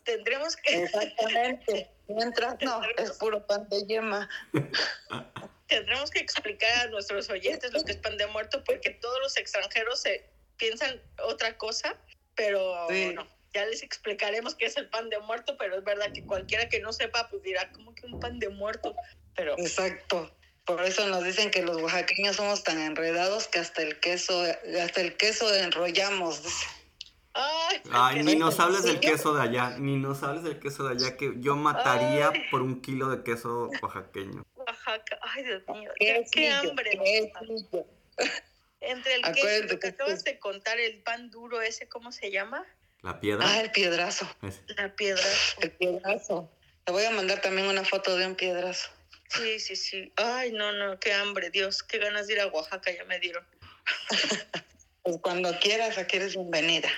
Tendremos 0.05 0.55
que, 0.55 0.83
Exactamente. 0.83 1.89
Mientras 2.07 2.55
no, 2.61 2.81
es 2.97 3.11
puro 3.13 3.45
pan 3.45 3.67
de 3.69 3.83
yema. 3.87 4.29
tendremos 5.67 6.11
que 6.11 6.19
explicar 6.19 6.87
a 6.87 6.89
nuestros 6.91 7.29
oyentes 7.29 7.73
lo 7.73 7.83
que 7.83 7.93
es 7.93 7.97
pan 7.97 8.15
de 8.17 8.27
muerto 8.27 8.63
porque 8.63 8.91
todos 8.91 9.19
los 9.21 9.35
extranjeros 9.37 10.01
se 10.01 10.23
piensan 10.57 11.01
otra 11.23 11.57
cosa, 11.57 11.95
pero 12.35 12.87
Sí. 12.89 13.13
no. 13.13 13.27
Ya 13.53 13.65
les 13.65 13.83
explicaremos 13.83 14.53
qué 14.53 14.65
es 14.65 14.75
el 14.75 14.89
pan 14.89 15.09
de 15.09 15.17
muerto, 15.19 15.57
pero 15.57 15.77
es 15.77 15.83
verdad 15.83 16.11
que 16.13 16.25
cualquiera 16.25 16.67
que 16.67 16.81
no 16.81 16.91
sepa, 16.91 17.29
pues 17.29 17.41
dirá, 17.41 17.71
¿cómo 17.71 17.95
que 17.95 18.05
un 18.05 18.19
pan 18.19 18.37
de 18.37 18.49
muerto? 18.49 18.93
Pero 19.33 19.57
Exacto. 19.57 20.29
Por 20.65 20.83
eso 20.83 21.07
nos 21.07 21.23
dicen 21.23 21.51
que 21.51 21.61
los 21.61 21.81
oaxaqueños 21.81 22.35
somos 22.35 22.63
tan 22.63 22.79
enredados 22.81 23.47
que 23.47 23.59
hasta 23.59 23.81
el 23.81 23.99
queso, 23.99 24.43
hasta 24.83 25.01
el 25.01 25.15
queso 25.15 25.53
enrollamos. 25.53 26.41
Ay, 27.91 28.23
ni 28.23 28.35
no 28.35 28.45
nos 28.45 28.59
hables 28.59 28.83
del 28.83 28.99
queso 28.99 29.33
de 29.33 29.41
allá, 29.43 29.75
ni 29.77 29.97
nos 29.97 30.23
hables 30.23 30.43
del 30.43 30.59
queso 30.59 30.87
de 30.87 30.93
allá, 30.95 31.17
que 31.17 31.33
yo 31.37 31.55
mataría 31.55 32.29
Ay. 32.29 32.43
por 32.49 32.61
un 32.61 32.81
kilo 32.81 33.09
de 33.09 33.23
queso 33.23 33.69
oaxaqueño. 33.81 34.45
Oaxaca. 34.55 35.19
Ay, 35.21 35.43
Dios 35.43 35.63
mío. 35.67 35.91
Qué 35.99 36.05
Qué, 36.05 36.25
qué 36.31 36.41
pillo, 36.41 36.69
hambre. 36.69 37.33
Entre 38.81 39.15
el 39.15 39.25
Acuérdate 39.25 39.61
queso, 39.61 39.61
lo 39.63 39.69
que 39.69 39.79
que 39.79 39.87
acabas 39.87 40.23
de 40.23 40.39
contar, 40.39 40.79
el 40.79 41.01
pan 41.03 41.29
duro 41.29 41.61
ese, 41.61 41.87
¿cómo 41.89 42.11
se 42.11 42.31
llama? 42.31 42.65
La 43.01 43.19
piedra. 43.19 43.45
Ah, 43.47 43.61
el 43.61 43.71
piedrazo. 43.71 44.27
es- 44.41 44.61
La 44.77 44.95
piedra. 44.95 45.23
El 45.59 45.71
piedrazo. 45.71 46.49
Te 46.85 46.91
voy 46.91 47.03
a 47.03 47.11
mandar 47.11 47.41
también 47.41 47.67
una 47.67 47.83
foto 47.83 48.15
de 48.17 48.27
un 48.27 48.35
piedrazo. 48.35 48.89
Sí, 49.29 49.59
sí, 49.59 49.75
sí. 49.75 50.13
Ay, 50.15 50.51
no, 50.51 50.71
no, 50.71 50.99
qué 50.99 51.13
hambre, 51.13 51.49
Dios. 51.49 51.83
Qué 51.83 51.97
ganas 51.97 52.27
de 52.27 52.33
ir 52.33 52.39
a 52.39 52.47
Oaxaca, 52.47 52.91
ya 52.91 53.03
me 53.05 53.19
dieron. 53.19 53.45
Pues 55.03 55.17
cuando 55.21 55.55
quieras, 55.59 55.99
aquí 55.99 56.15
eres 56.17 56.33
bienvenida. 56.33 56.89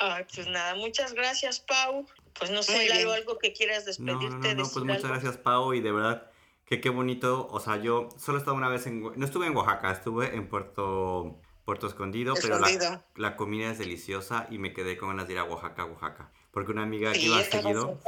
Ay, 0.00 0.24
pues 0.34 0.46
nada, 0.46 0.74
muchas 0.76 1.12
gracias, 1.12 1.60
Pau. 1.60 2.06
Pues 2.38 2.50
no 2.50 2.62
sé, 2.62 2.88
Lalo, 2.88 3.12
algo 3.12 3.38
que 3.38 3.52
quieras 3.52 3.80
No, 3.80 3.86
despedirte, 3.86 4.24
no, 4.24 4.30
no, 4.30 4.38
no, 4.38 4.62
decir 4.62 4.72
pues 4.72 4.84
muchas 4.84 5.04
algo? 5.04 5.08
gracias 5.08 5.36
Pau 5.36 5.74
y 5.74 5.80
de 5.80 5.92
verdad 5.92 6.30
que 6.64 6.80
qué 6.80 6.88
bonito, 6.88 7.48
o 7.50 7.60
sea, 7.60 7.76
yo 7.76 8.08
solo 8.16 8.38
he 8.38 8.40
estado 8.40 8.56
una 8.56 8.68
vez 8.68 8.86
en, 8.86 9.02
no 9.02 9.24
estuve 9.24 9.46
en 9.46 9.56
Oaxaca, 9.56 9.90
estuve 9.90 10.34
en 10.34 10.48
Puerto, 10.48 11.40
Puerto 11.64 11.86
Escondido, 11.88 12.34
pero 12.40 12.58
la, 12.60 13.04
la 13.16 13.36
comida 13.36 13.70
es 13.70 13.78
deliciosa 13.78 14.46
y 14.50 14.58
me 14.58 14.72
quedé 14.72 14.96
con 14.96 15.08
ganas 15.10 15.26
de 15.26 15.34
ir 15.34 15.38
a 15.40 15.44
Oaxaca, 15.44 15.84
Oaxaca, 15.84 16.32
porque 16.52 16.70
una 16.70 16.84
amiga 16.84 17.12
que 17.12 17.18
Sí, 17.18 17.26
iba 17.26 17.40
está 17.40 17.60
seguido, 17.60 17.98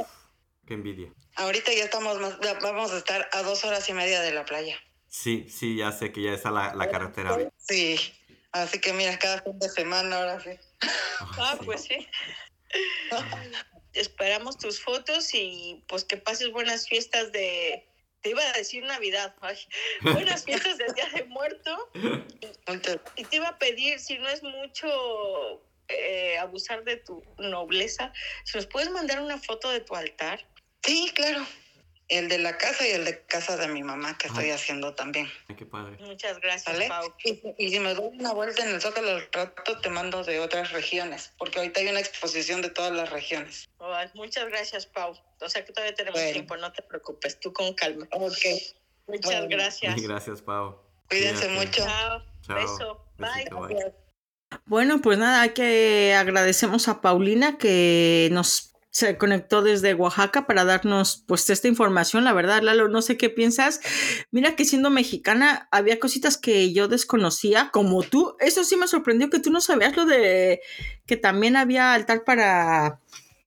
qué 0.65 0.73
envidia. 0.75 1.13
Ahorita 1.35 1.73
ya 1.73 1.83
estamos 1.83 2.19
más, 2.19 2.39
ya 2.41 2.57
vamos 2.59 2.91
a 2.91 2.97
estar 2.97 3.29
a 3.33 3.43
dos 3.43 3.63
horas 3.65 3.87
y 3.89 3.93
media 3.93 4.21
de 4.21 4.31
la 4.31 4.45
playa. 4.45 4.77
Sí, 5.07 5.45
sí, 5.49 5.75
ya 5.75 5.91
sé 5.91 6.11
que 6.11 6.23
ya 6.23 6.31
está 6.33 6.49
la, 6.49 6.73
la 6.73 6.89
carretera. 6.89 7.37
Sí. 7.57 7.97
Así 8.53 8.79
que 8.79 8.93
mira, 8.93 9.17
cada 9.19 9.41
fin 9.41 9.59
de 9.59 9.67
semana 9.67 10.15
ahora 10.15 10.39
sí. 10.39 10.51
Ah, 11.37 11.57
pues 11.63 11.83
sí. 11.83 12.07
Esperamos 13.93 14.57
tus 14.57 14.81
fotos 14.81 15.33
y 15.33 15.83
pues 15.87 16.03
que 16.03 16.17
pases 16.17 16.51
buenas 16.51 16.87
fiestas 16.87 17.31
de... 17.31 17.87
Te 18.21 18.29
iba 18.29 18.41
a 18.41 18.53
decir 18.53 18.83
Navidad, 18.85 19.35
ay, 19.41 19.57
buenas 20.01 20.45
fiestas 20.45 20.77
del 20.77 20.93
Día 20.93 21.09
de 21.09 21.25
Muerto. 21.25 21.91
Y 23.17 23.25
te 23.25 23.35
iba 23.35 23.49
a 23.49 23.57
pedir, 23.57 23.99
si 23.99 24.17
no 24.17 24.29
es 24.29 24.41
mucho 24.41 25.61
eh, 25.89 26.37
abusar 26.37 26.85
de 26.85 26.97
tu 26.97 27.21
nobleza, 27.37 28.13
si 28.45 28.57
nos 28.57 28.67
puedes 28.67 28.89
mandar 28.91 29.21
una 29.21 29.37
foto 29.37 29.69
de 29.69 29.81
tu 29.81 29.93
altar. 29.95 30.39
Sí, 30.85 31.11
claro. 31.13 31.45
El 32.09 32.27
de 32.27 32.37
la 32.37 32.57
casa 32.57 32.85
y 32.87 32.91
el 32.91 33.05
de 33.05 33.21
casa 33.25 33.55
de 33.57 33.67
mi 33.69 33.81
mamá 33.81 34.17
que 34.17 34.27
estoy 34.27 34.49
haciendo 34.51 34.93
también. 34.93 35.27
Ay, 35.47 35.55
qué 35.55 35.65
padre. 35.65 35.97
Muchas 36.01 36.39
gracias, 36.41 36.65
¿Vale? 36.75 36.87
Pau. 36.89 37.13
Y, 37.23 37.41
y 37.57 37.69
si 37.71 37.79
me 37.79 37.93
doy 37.93 38.09
una 38.19 38.33
vuelta 38.33 38.63
en 38.63 38.75
el 38.75 38.81
Zócalo 38.81 39.09
al 39.11 39.27
rato, 39.31 39.79
te 39.79 39.89
mando 39.89 40.23
de 40.23 40.39
otras 40.39 40.71
regiones, 40.71 41.31
porque 41.37 41.59
ahorita 41.59 41.79
hay 41.79 41.87
una 41.87 41.99
exposición 42.01 42.61
de 42.61 42.69
todas 42.69 42.91
las 42.91 43.09
regiones. 43.09 43.69
Muchas 44.13 44.45
gracias, 44.49 44.85
Pau. 44.85 45.15
O 45.39 45.49
sea 45.49 45.63
que 45.65 45.71
todavía 45.71 45.95
tenemos 45.95 46.19
Bueno. 46.19 46.33
tiempo, 46.33 46.57
no 46.57 46.71
te 46.73 46.81
preocupes, 46.83 47.39
tú 47.39 47.53
con 47.53 47.73
calma. 47.73 48.07
Ok. 48.11 48.37
Muchas 49.07 49.31
Bueno. 49.31 49.47
gracias. 49.49 50.01
Gracias 50.01 50.41
Pau. 50.41 50.79
Cuídense 51.09 51.47
Cuídate. 51.47 51.65
mucho. 51.67 51.83
Chao. 51.85 52.23
Chao. 52.45 52.55
Beso. 52.55 53.05
Bye. 53.17 53.29
Besito, 53.29 53.61
bye. 53.61 53.93
Bueno, 54.65 55.01
pues 55.01 55.17
nada, 55.17 55.41
hay 55.41 55.49
que 55.49 56.13
agradecemos 56.15 56.87
a 56.87 57.01
Paulina 57.01 57.57
que 57.57 58.29
nos 58.31 58.72
se 58.93 59.17
conectó 59.17 59.63
desde 59.63 59.95
Oaxaca 59.95 60.45
para 60.45 60.65
darnos 60.65 61.23
pues 61.27 61.49
esta 61.49 61.67
información. 61.67 62.23
La 62.23 62.31
verdad, 62.31 62.61
Lalo, 62.61 62.87
no 62.89 63.01
sé 63.01 63.17
qué 63.17 63.29
piensas. 63.29 63.81
Mira 64.29 64.55
que 64.55 64.65
siendo 64.65 64.91
mexicana 64.91 65.67
había 65.71 65.99
cositas 65.99 66.37
que 66.37 66.71
yo 66.73 66.87
desconocía, 66.87 67.71
como 67.73 68.03
tú. 68.03 68.37
Eso 68.39 68.63
sí 68.63 68.77
me 68.77 68.87
sorprendió 68.87 69.31
que 69.31 69.39
tú 69.39 69.49
no 69.49 69.61
sabías 69.61 69.97
lo 69.97 70.05
de 70.05 70.61
que 71.07 71.17
también 71.17 71.55
había 71.55 71.95
altar 71.95 72.23
para, 72.23 72.99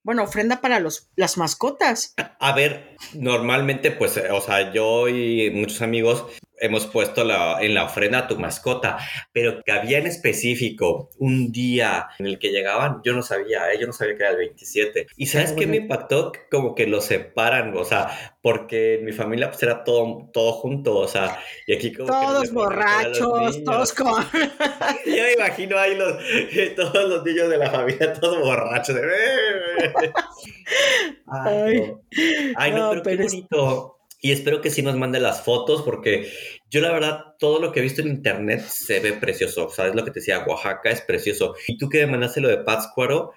bueno, 0.03 0.24
ofrenda 0.24 0.61
para 0.61 0.80
los, 0.80 1.11
las 1.14 1.38
mascotas. 1.38 2.14
A 2.40 2.53
ver, 2.53 2.95
normalmente, 3.14 3.90
pues, 3.90 4.16
eh, 4.16 4.30
o 4.30 4.40
sea, 4.40 4.72
yo 4.72 5.09
y 5.09 5.51
muchos 5.51 5.82
amigos 5.82 6.24
hemos 6.59 6.86
puesto 6.86 7.22
la, 7.22 7.59
en 7.61 7.74
la 7.74 7.84
ofrenda 7.84 8.20
a 8.20 8.28
tu 8.28 8.38
mascota, 8.38 8.97
pero 9.30 9.62
que 9.62 9.72
había 9.72 9.99
en 9.99 10.07
específico 10.07 11.11
un 11.18 11.53
día 11.53 12.09
en 12.18 12.24
el 12.26 12.38
que 12.38 12.49
llegaban, 12.49 13.03
yo 13.05 13.12
no 13.12 13.20
sabía, 13.20 13.70
¿eh? 13.70 13.78
yo 13.78 13.86
no 13.86 13.92
sabía 13.92 14.16
que 14.16 14.22
era 14.22 14.30
el 14.30 14.38
27. 14.38 15.07
¿Y 15.18 15.26
sabes 15.26 15.53
qué 15.53 15.66
me 15.66 15.76
impactó? 15.76 16.32
Como 16.51 16.74
que 16.74 16.86
lo 16.86 17.03
separan, 17.03 17.76
o 17.76 17.84
sea, 17.84 18.34
porque 18.40 18.94
en 18.94 19.05
mi 19.05 19.12
familia 19.12 19.51
pues 19.51 19.62
era 19.64 19.84
todo, 19.84 20.30
todo 20.32 20.53
junto, 20.53 20.97
o 20.97 21.07
sea, 21.09 21.38
y 21.66 21.74
aquí 21.74 21.92
como... 21.92 22.09
Todos 22.09 22.51
borrachos, 22.53 23.62
todos 23.62 23.92
con... 23.92 24.24
Yo 25.05 25.22
me 25.22 25.32
imagino 25.34 25.76
ahí 25.78 25.94
los, 25.94 26.14
todos 26.76 27.07
los 27.07 27.22
niños 27.22 27.51
de 27.51 27.59
la 27.59 27.70
familia, 27.70 28.14
todos 28.14 28.38
borrachos. 28.40 28.94
de- 28.94 29.03
Ay, 31.28 31.80
no. 31.80 32.01
Ay, 32.57 32.70
no, 32.72 32.86
No, 32.87 32.91
pero, 32.91 33.03
pero 33.03 33.16
qué 33.18 33.26
es- 33.26 33.32
bonito. 33.32 33.93
Y 34.22 34.32
espero 34.32 34.61
que 34.62 34.70
sí 34.70 34.82
nos 34.82 34.97
mande 34.97 35.20
las 35.20 35.43
fotos 35.43 35.82
porque 35.82 36.32
yo 36.70 36.80
la 36.80 36.91
verdad 36.91 37.34
todo 37.39 37.61
lo 37.61 37.70
que 37.70 37.80
he 37.80 37.82
visto 37.82 38.01
en 38.01 38.09
internet 38.09 38.62
se 38.66 38.99
ve 39.01 39.12
precioso. 39.12 39.68
¿Sabes 39.68 39.95
lo 39.95 40.05
que 40.05 40.11
te 40.11 40.20
decía? 40.20 40.43
Oaxaca 40.47 40.91
es 40.91 41.03
precioso. 41.03 41.55
Y 41.68 41.76
tú 41.76 41.89
que 41.91 41.99
me 42.07 42.12
mandaste 42.12 42.41
lo 42.41 42.49
de 42.49 42.57
Pátzcuaro, 42.59 43.32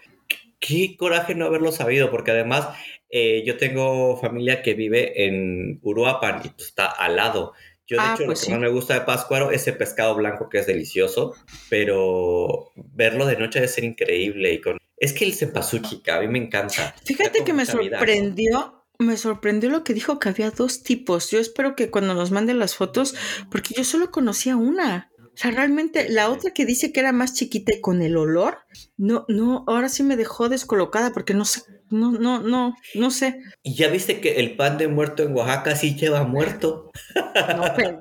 qué 0.60 0.96
coraje 0.98 1.36
no 1.36 1.46
haberlo 1.46 1.72
sabido 1.74 2.10
porque 2.10 2.32
además 2.32 2.70
eh, 3.10 3.44
yo 3.46 3.58
tengo 3.58 4.18
familia 4.18 4.62
que 4.62 4.74
vive 4.74 5.26
en 5.26 5.80
Uruapan 5.84 6.42
y 6.46 6.50
pues, 6.50 6.70
está 6.70 6.86
al 6.88 7.18
lado. 7.18 7.54
Yo 7.86 7.98
de 7.98 8.04
Ah, 8.04 8.14
hecho 8.16 8.26
pues 8.26 8.28
lo 8.28 8.34
que 8.42 8.46
sí. 8.46 8.52
más 8.52 8.60
me 8.62 8.70
gusta 8.70 8.94
de 8.94 9.02
Pátzcuaro 9.02 9.52
es 9.52 9.62
ese 9.64 9.74
pescado 9.74 10.16
blanco 10.16 10.48
que 10.48 10.60
es 10.60 10.66
delicioso, 10.66 11.36
pero 11.70 12.72
verlo 12.76 13.26
de 13.26 13.36
noche 13.38 13.60
debe 13.60 13.68
ser 13.72 13.84
increíble 13.84 14.54
y 14.54 14.62
con... 14.62 14.78
Es 14.98 15.14
que 15.14 15.26
el 15.26 15.34
cempasúchil, 15.34 16.02
a 16.12 16.20
mí 16.20 16.28
me 16.28 16.40
encanta. 16.40 16.94
Fíjate 17.06 17.44
que 17.44 17.54
me 17.54 17.66
sorprendió, 17.66 18.79
me 19.00 19.16
sorprendió 19.18 19.70
lo 19.70 19.84
que 19.84 19.94
dijo 19.94 20.20
que 20.20 20.30
había 20.30 20.52
dos 20.52 20.84
tipos. 20.84 21.32
Yo 21.32 21.40
espero 21.40 21.76
que 21.76 21.90
cuando 21.90 22.14
nos 22.14 22.32
manden 22.32 22.60
las 22.60 22.76
fotos, 22.76 23.16
porque 23.50 23.74
yo 23.76 23.84
solo 23.86 24.12
conocía 24.12 24.58
una. 24.58 25.10
O 25.34 25.42
sea, 25.42 25.52
realmente 25.52 26.10
la 26.10 26.30
otra 26.30 26.52
que 26.52 26.66
dice 26.66 26.92
que 26.92 27.00
era 27.00 27.14
más 27.14 27.34
chiquita 27.34 27.74
y 27.74 27.80
con 27.80 28.02
el 28.02 28.18
olor, 28.18 28.58
no, 28.98 29.24
no, 29.30 29.64
ahora 29.68 29.88
sí 29.88 30.04
me 30.04 30.18
dejó 30.18 30.50
descolocada 30.50 31.14
porque 31.14 31.34
no 31.34 31.46
sé, 31.46 31.62
no, 31.90 32.12
no, 32.12 32.42
no, 32.42 32.76
no 32.94 33.10
sé. 33.10 33.40
¿Y 33.64 33.76
ya 33.76 33.88
viste 33.88 34.20
que 34.20 34.36
el 34.42 34.58
pan 34.58 34.78
de 34.78 34.90
muerto 34.90 35.24
en 35.24 35.34
Oaxaca 35.34 35.78
sí 35.78 35.96
lleva 35.96 36.26
muerto? 36.26 36.92
No, 37.16 37.64
pero- 37.78 38.00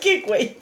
qué 0.00 0.22
güey. 0.22 0.56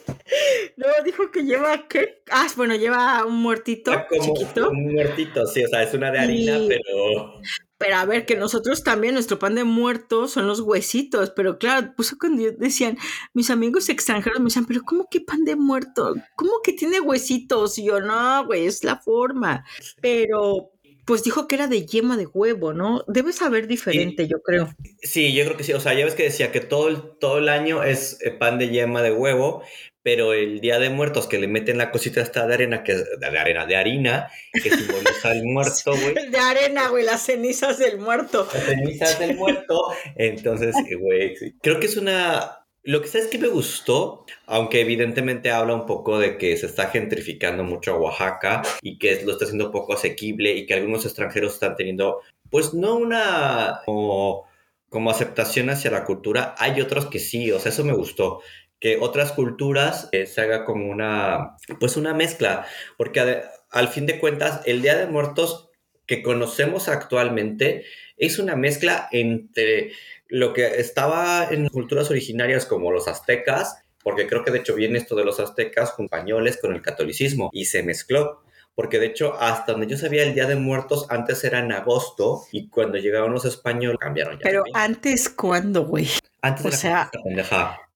No, 0.77 0.87
dijo 1.07 1.31
que 1.31 1.43
lleva, 1.45 1.89
¿qué? 1.89 2.23
Ah, 2.31 2.47
bueno, 2.57 2.75
lleva 2.77 3.25
un 3.25 3.37
muertito 3.41 3.93
Está 3.93 4.07
como 4.09 4.35
chiquito. 4.35 4.71
un 4.71 4.93
muertito, 4.93 5.47
sí, 5.47 5.65
o 5.65 5.69
sea, 5.69 5.83
es 5.85 5.95
una 5.95 6.11
de 6.11 6.19
harina, 6.19 6.59
Y- 6.59 6.69
pero... 6.69 7.41
Pero 7.83 7.97
a 7.97 8.05
ver, 8.05 8.27
que 8.27 8.37
nosotros 8.37 8.85
también, 8.85 9.15
nuestro 9.15 9.41
pan 9.41 9.57
de 9.57 9.65
muerto 9.65 10.29
son 10.29 10.47
los 10.47 10.61
huesitos, 10.61 11.31
pero 11.31 11.59
claro, 11.59 11.95
puso 11.97 12.17
cuando 12.17 12.49
decían, 12.53 12.97
mis 13.35 13.51
amigos 13.51 13.89
extranjeros 13.89 14.39
me 14.39 14.45
decían, 14.45 14.67
pero 14.67 14.83
¿cómo 14.85 15.09
que 15.11 15.21
pan 15.21 15.43
de 15.45 15.57
muerto? 15.57 16.15
¿Cómo 16.37 16.53
que 16.63 16.75
tiene 16.75 17.01
huesitos? 17.01 17.79
Y 17.79 17.87
yo, 17.87 18.01
no, 18.01 18.47
güey, 18.47 18.67
es 18.67 18.85
la 18.85 18.99
forma. 18.99 19.65
Pero, 20.01 20.71
pues 21.05 21.25
dijo 21.25 21.49
que 21.49 21.57
era 21.57 21.67
de 21.67 21.85
yema 21.85 22.17
de 22.17 22.27
huevo, 22.27 22.73
¿no? 22.73 23.05
Debe 23.09 23.33
saber 23.33 23.67
diferente, 23.67 24.29
yo 24.29 24.41
creo. 24.43 24.73
Sí, 25.03 25.33
yo 25.35 25.45
creo 25.45 25.57
que 25.57 25.65
sí, 25.65 25.73
o 25.73 25.81
sea, 25.81 25.95
ya 25.95 26.05
ves 26.05 26.15
que 26.15 26.23
decía 26.23 26.53
que 26.53 26.61
todo 26.61 26.87
el, 26.87 27.19
todo 27.19 27.39
el 27.39 27.49
año 27.49 27.83
es 27.83 28.19
eh, 28.23 28.31
pan 28.31 28.59
de 28.59 28.69
yema 28.69 29.03
de 29.03 29.13
huevo, 29.13 29.65
pero 30.03 30.33
el 30.33 30.61
día 30.61 30.79
de 30.79 30.91
muertos 30.91 31.27
que 31.27 31.39
le 31.39 31.47
meten 31.47 31.79
la 31.79 31.91
cosita 31.91 32.21
esta 32.21 32.47
de 32.47 32.55
arena, 32.55 32.83
que 32.83 32.95
de 32.95 33.27
arena, 33.39 33.67
de 33.67 33.77
harina, 33.77 34.31
que 34.53 34.71
simboliza 34.71 35.33
el 35.33 35.45
muerto, 35.45 35.93
güey. 36.01 36.31
De 36.31 36.39
arena, 36.39 36.89
güey, 36.89 37.05
las 37.05 37.23
cenizas 37.23 37.79
del 37.79 37.99
muerto. 37.99 38.49
las 38.53 38.65
cenizas 38.65 39.19
del 39.19 39.37
muerto. 39.37 39.93
Entonces, 40.17 40.75
güey, 40.99 41.35
creo 41.61 41.79
que 41.79 41.87
es 41.87 41.97
una... 41.97 42.59
Lo 42.85 43.01
que 43.01 43.07
sabes 43.07 43.29
que 43.29 43.39
me 43.39 43.47
gustó, 43.47 44.27
aunque 44.45 44.81
evidentemente 44.81 45.53
habla 45.53 45.73
un 45.73 45.87
poco 45.87 46.19
de 46.19 46.37
que 46.37 46.57
se 46.57 46.67
está 46.67 46.89
gentrificando 46.89 47.63
mucho 47.63 47.93
a 47.93 47.99
Oaxaca 47.99 48.63
y 48.83 48.99
que 48.99 49.23
lo 49.25 49.31
está 49.33 49.45
haciendo 49.45 49.71
poco 49.71 49.95
asequible 49.95 50.57
y 50.57 50.67
que 50.67 50.75
algunos 50.75 51.05
extranjeros 51.05 51.55
están 51.55 51.77
teniendo, 51.77 52.23
pues 52.51 52.75
no 52.75 52.97
una 52.97 53.83
como, 53.87 54.49
como 54.89 55.13
aceptación 55.13 55.71
hacia 55.71 55.93
la 55.93 56.05
cultura, 56.05 56.57
hay 56.59 56.81
otros 56.81 57.07
que 57.07 57.21
sí, 57.21 57.53
o 57.53 57.61
sea, 57.61 57.71
eso 57.71 57.85
me 57.85 57.93
gustó 57.93 58.41
que 58.83 58.99
otras 59.01 59.31
culturas 59.31 60.09
eh, 60.11 60.27
se 60.27 60.41
haga 60.41 60.65
como 60.65 60.91
una, 60.91 61.57
pues 61.79 61.97
una 61.97 62.15
mezcla, 62.15 62.67
porque 62.99 63.43
al 63.71 63.87
fin 63.87 64.07
de 64.07 64.19
cuentas 64.19 64.63
el 64.67 64.83
Día 64.83 64.97
de 64.97 65.07
Muertos 65.07 65.71
que 66.05 66.21
conocemos 66.21 66.89
actualmente 66.89 67.85
es 68.17 68.41
una 68.41 68.57
mezcla 68.57 69.09
entre 69.13 69.93
lo 70.27 70.53
que 70.53 70.81
estaba 70.81 71.47
en 71.49 71.69
culturas 71.69 72.11
originarias 72.11 72.67
como 72.67 72.91
los 72.91 73.07
aztecas, 73.07 73.85
porque 74.03 74.27
creo 74.27 74.43
que 74.43 74.51
de 74.51 74.59
hecho 74.59 74.75
viene 74.75 74.99
esto 74.99 75.15
de 75.15 75.25
los 75.25 75.39
aztecas 75.39 75.93
con 75.93 76.07
españoles 76.07 76.59
con 76.61 76.75
el 76.75 76.83
catolicismo 76.83 77.51
y 77.53 77.67
se 77.67 77.85
mezcló. 77.85 78.43
Porque 78.75 78.99
de 78.99 79.07
hecho, 79.07 79.35
hasta 79.39 79.73
donde 79.73 79.87
yo 79.87 79.97
sabía, 79.99 80.25
el 80.25 80.35
Día 80.35 80.47
de 80.47 80.57
Muertos 80.57 81.07
antes 81.09 81.45
era 81.45 81.61
en 81.61 81.71
agosto 81.71 82.41
y 82.51 82.69
cuando 82.69 82.99
llegaron 82.99 83.33
los 83.33 83.45
españoles 83.45 83.99
cambiaron 84.01 84.39
ya. 84.39 84.43
Pero 84.43 84.65
antes, 84.75 85.29
¿cuándo, 85.29 85.85
güey? 85.85 86.09
antes 86.43 86.65
o 86.65 86.69
era 86.69 86.77
sea-. 86.77 87.11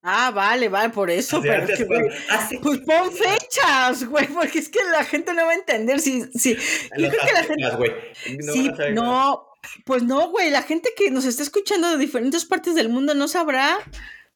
Ah, 0.09 0.30
vale, 0.30 0.68
vale, 0.68 0.90
por 0.90 1.11
eso. 1.11 1.38
Así 1.38 1.48
pero 1.48 1.66
que, 1.66 1.76
con- 1.86 1.86
güey, 1.86 2.11
así- 2.30 2.59
pues 2.59 2.78
pon 2.78 3.11
fechas, 3.12 4.04
güey, 4.09 4.28
porque 4.28 4.61
es 4.61 4.68
que 4.68 4.78
la 4.92 5.04
gente 5.04 5.34
no 5.34 5.44
va 5.44 5.50
a 5.50 5.54
entender 5.57 5.98
si, 5.98 6.22
si, 6.38 6.54
yo 6.54 7.09
creo 7.09 7.26
que 7.26 7.32
la 7.32 7.42
gente, 7.42 7.70
güey. 7.76 7.90
No 8.38 8.52
sí, 8.52 8.70
no, 8.92 9.46
pues 9.84 10.04
no, 10.04 10.30
güey, 10.30 10.50
la 10.50 10.62
gente 10.62 10.90
que 10.96 11.11
nos 11.11 11.24
está 11.24 11.42
escuchando 11.42 11.90
de 11.90 11.98
diferentes 11.98 12.44
partes 12.44 12.76
del 12.76 12.88
mundo 12.88 13.14
no 13.14 13.26
sabrá. 13.26 13.78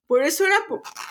Por 0.09 0.25
eso 0.25 0.45
era, 0.45 0.57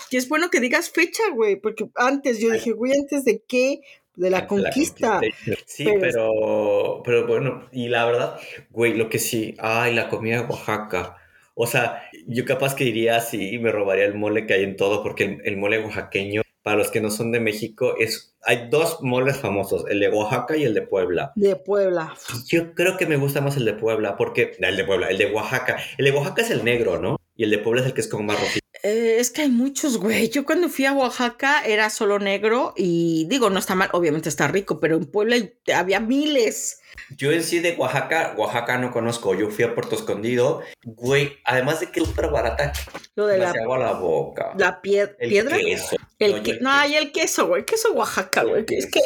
que 0.10 0.18
es 0.18 0.28
bueno 0.28 0.50
que 0.50 0.60
digas 0.60 0.90
fecha, 0.90 1.24
güey, 1.34 1.56
porque 1.56 1.90
antes 1.96 2.40
yo 2.40 2.52
dije, 2.52 2.74
güey, 2.74 2.92
antes 3.00 3.24
de 3.24 3.42
qué, 3.48 3.80
de 4.16 4.30
la 4.30 4.46
conquista. 4.46 5.22
Sí, 5.66 5.86
Pero- 5.86 6.02
pero, 6.02 7.02
pero 7.06 7.28
bueno, 7.28 7.70
y 7.72 7.88
la 7.88 8.06
verdad, 8.06 8.38
güey, 8.72 8.96
lo 8.96 9.08
que 9.08 9.18
sí, 9.20 9.56
ay, 9.60 9.94
la 9.96 10.10
comida 10.10 10.42
de 10.42 10.48
Oaxaca. 10.48 11.16
O 11.62 11.68
sea, 11.68 12.04
yo 12.26 12.46
capaz 12.46 12.74
que 12.74 12.86
iría 12.86 13.18
así 13.18 13.50
y 13.56 13.60
me 13.60 13.70
robaría 13.70 14.06
el 14.06 14.16
mole 14.16 14.48
que 14.48 14.54
hay 14.54 14.64
en 14.64 14.78
todo, 14.78 15.04
porque 15.04 15.26
el, 15.26 15.42
el 15.44 15.58
mole 15.58 15.84
oaxaqueño, 15.84 16.42
para 16.64 16.78
los 16.78 16.90
que 16.90 17.02
no 17.02 17.12
son 17.12 17.34
de 17.34 17.42
México, 17.42 17.96
es, 18.00 18.34
hay 18.44 18.70
dos 18.70 19.02
moles 19.02 19.36
famosos, 19.36 19.84
el 19.90 20.00
de 20.00 20.08
Oaxaca 20.08 20.56
y 20.56 20.64
el 20.64 20.74
de 20.74 20.84
Puebla. 20.84 21.34
De 21.36 21.58
Puebla. 21.58 22.14
Yo 22.48 22.74
creo 22.74 22.96
que 22.96 23.08
me 23.08 23.18
gusta 23.18 23.42
más 23.42 23.58
el 23.58 23.66
de 23.66 23.74
Puebla, 23.74 24.16
porque, 24.16 24.54
no, 24.60 24.70
el 24.70 24.78
de 24.78 24.86
Puebla, 24.86 25.10
el 25.10 25.18
de 25.18 25.34
Oaxaca. 25.34 25.76
El 25.98 26.06
de 26.06 26.12
Oaxaca 26.12 26.44
es 26.44 26.52
el 26.52 26.64
negro, 26.64 26.98
¿no? 26.98 27.20
Y 27.36 27.44
el 27.44 27.50
de 27.50 27.58
Puebla 27.58 27.82
es 27.82 27.88
el 27.88 27.94
que 27.94 28.02
es 28.02 28.08
como 28.08 28.24
más 28.24 28.40
rojito. 28.40 28.66
Eh, 28.84 29.18
es 29.20 29.30
que 29.32 29.42
hay 29.42 29.50
muchos, 29.50 29.98
güey. 29.98 30.30
Yo 30.30 30.46
cuando 30.46 30.70
fui 30.70 30.86
a 30.86 30.94
Oaxaca 30.94 31.64
era 31.66 31.90
solo 31.90 32.18
negro 32.18 32.74
y 32.78 33.26
digo, 33.30 33.50
no 33.50 33.60
está 33.60 33.76
mal, 33.76 33.90
obviamente 33.92 34.30
está 34.30 34.48
rico, 34.48 34.80
pero 34.80 34.96
en 34.96 35.06
Puebla 35.06 35.36
había 35.76 36.00
miles. 36.00 36.80
Yo 37.18 37.32
en 37.32 37.44
sí 37.44 37.60
de 37.60 37.76
Oaxaca, 37.76 38.34
Oaxaca 38.38 38.78
no 38.78 38.92
conozco. 38.92 39.36
Yo 39.36 39.50
fui 39.50 39.66
a 39.66 39.76
Puerto 39.76 39.96
Escondido. 39.96 40.62
Güey, 40.84 41.38
además 41.44 41.80
de 41.82 41.92
que 41.92 42.00
es 42.00 42.08
súper 42.08 42.30
barata, 42.30 42.72
Lo 43.16 43.28
de 43.28 43.38
la, 43.40 43.52
agua 43.52 43.78
la 43.78 43.94
boca. 43.94 44.54
la 44.58 44.82
pie- 44.82 45.16
El 45.20 45.30
piedra. 45.30 45.58
queso. 45.58 45.96
El 46.18 46.36
No, 46.38 46.44
que, 46.44 46.60
no, 46.60 46.70
hay 46.72 46.96
el 46.96 47.12
queso, 47.14 47.48
güey, 47.48 47.66
queso 47.66 47.94
Oaxaca, 47.94 48.44
güey. 48.44 48.66
Es 48.70 48.88
que 48.92 49.00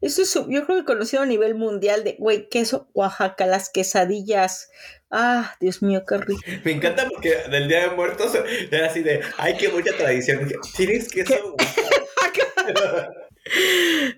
eso 0.00 0.22
es, 0.22 0.34
yo 0.34 0.64
creo 0.66 0.78
que 0.78 0.84
conocido 0.84 1.22
a 1.22 1.26
nivel 1.26 1.54
mundial 1.54 2.02
de, 2.04 2.16
güey, 2.18 2.48
queso 2.48 2.88
Oaxaca, 2.94 3.46
las 3.46 3.68
quesadillas. 3.70 4.68
Ah, 5.10 5.54
Dios 5.60 5.82
mío, 5.82 6.02
qué 6.06 6.18
rico. 6.18 6.40
Me 6.64 6.72
encanta 6.72 7.08
porque 7.08 7.34
del 7.50 7.68
Día 7.68 7.88
de 7.88 7.96
Muertos 7.96 8.32
era 8.70 8.86
así 8.86 9.02
de, 9.02 9.22
ay, 9.38 9.56
qué 9.56 9.68
mucha 9.68 9.96
tradición. 9.96 10.48
¿Tienes 10.76 11.08
queso? 11.08 11.56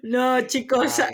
No, 0.03 0.41
chicos, 0.41 0.99
eh, 0.99 1.05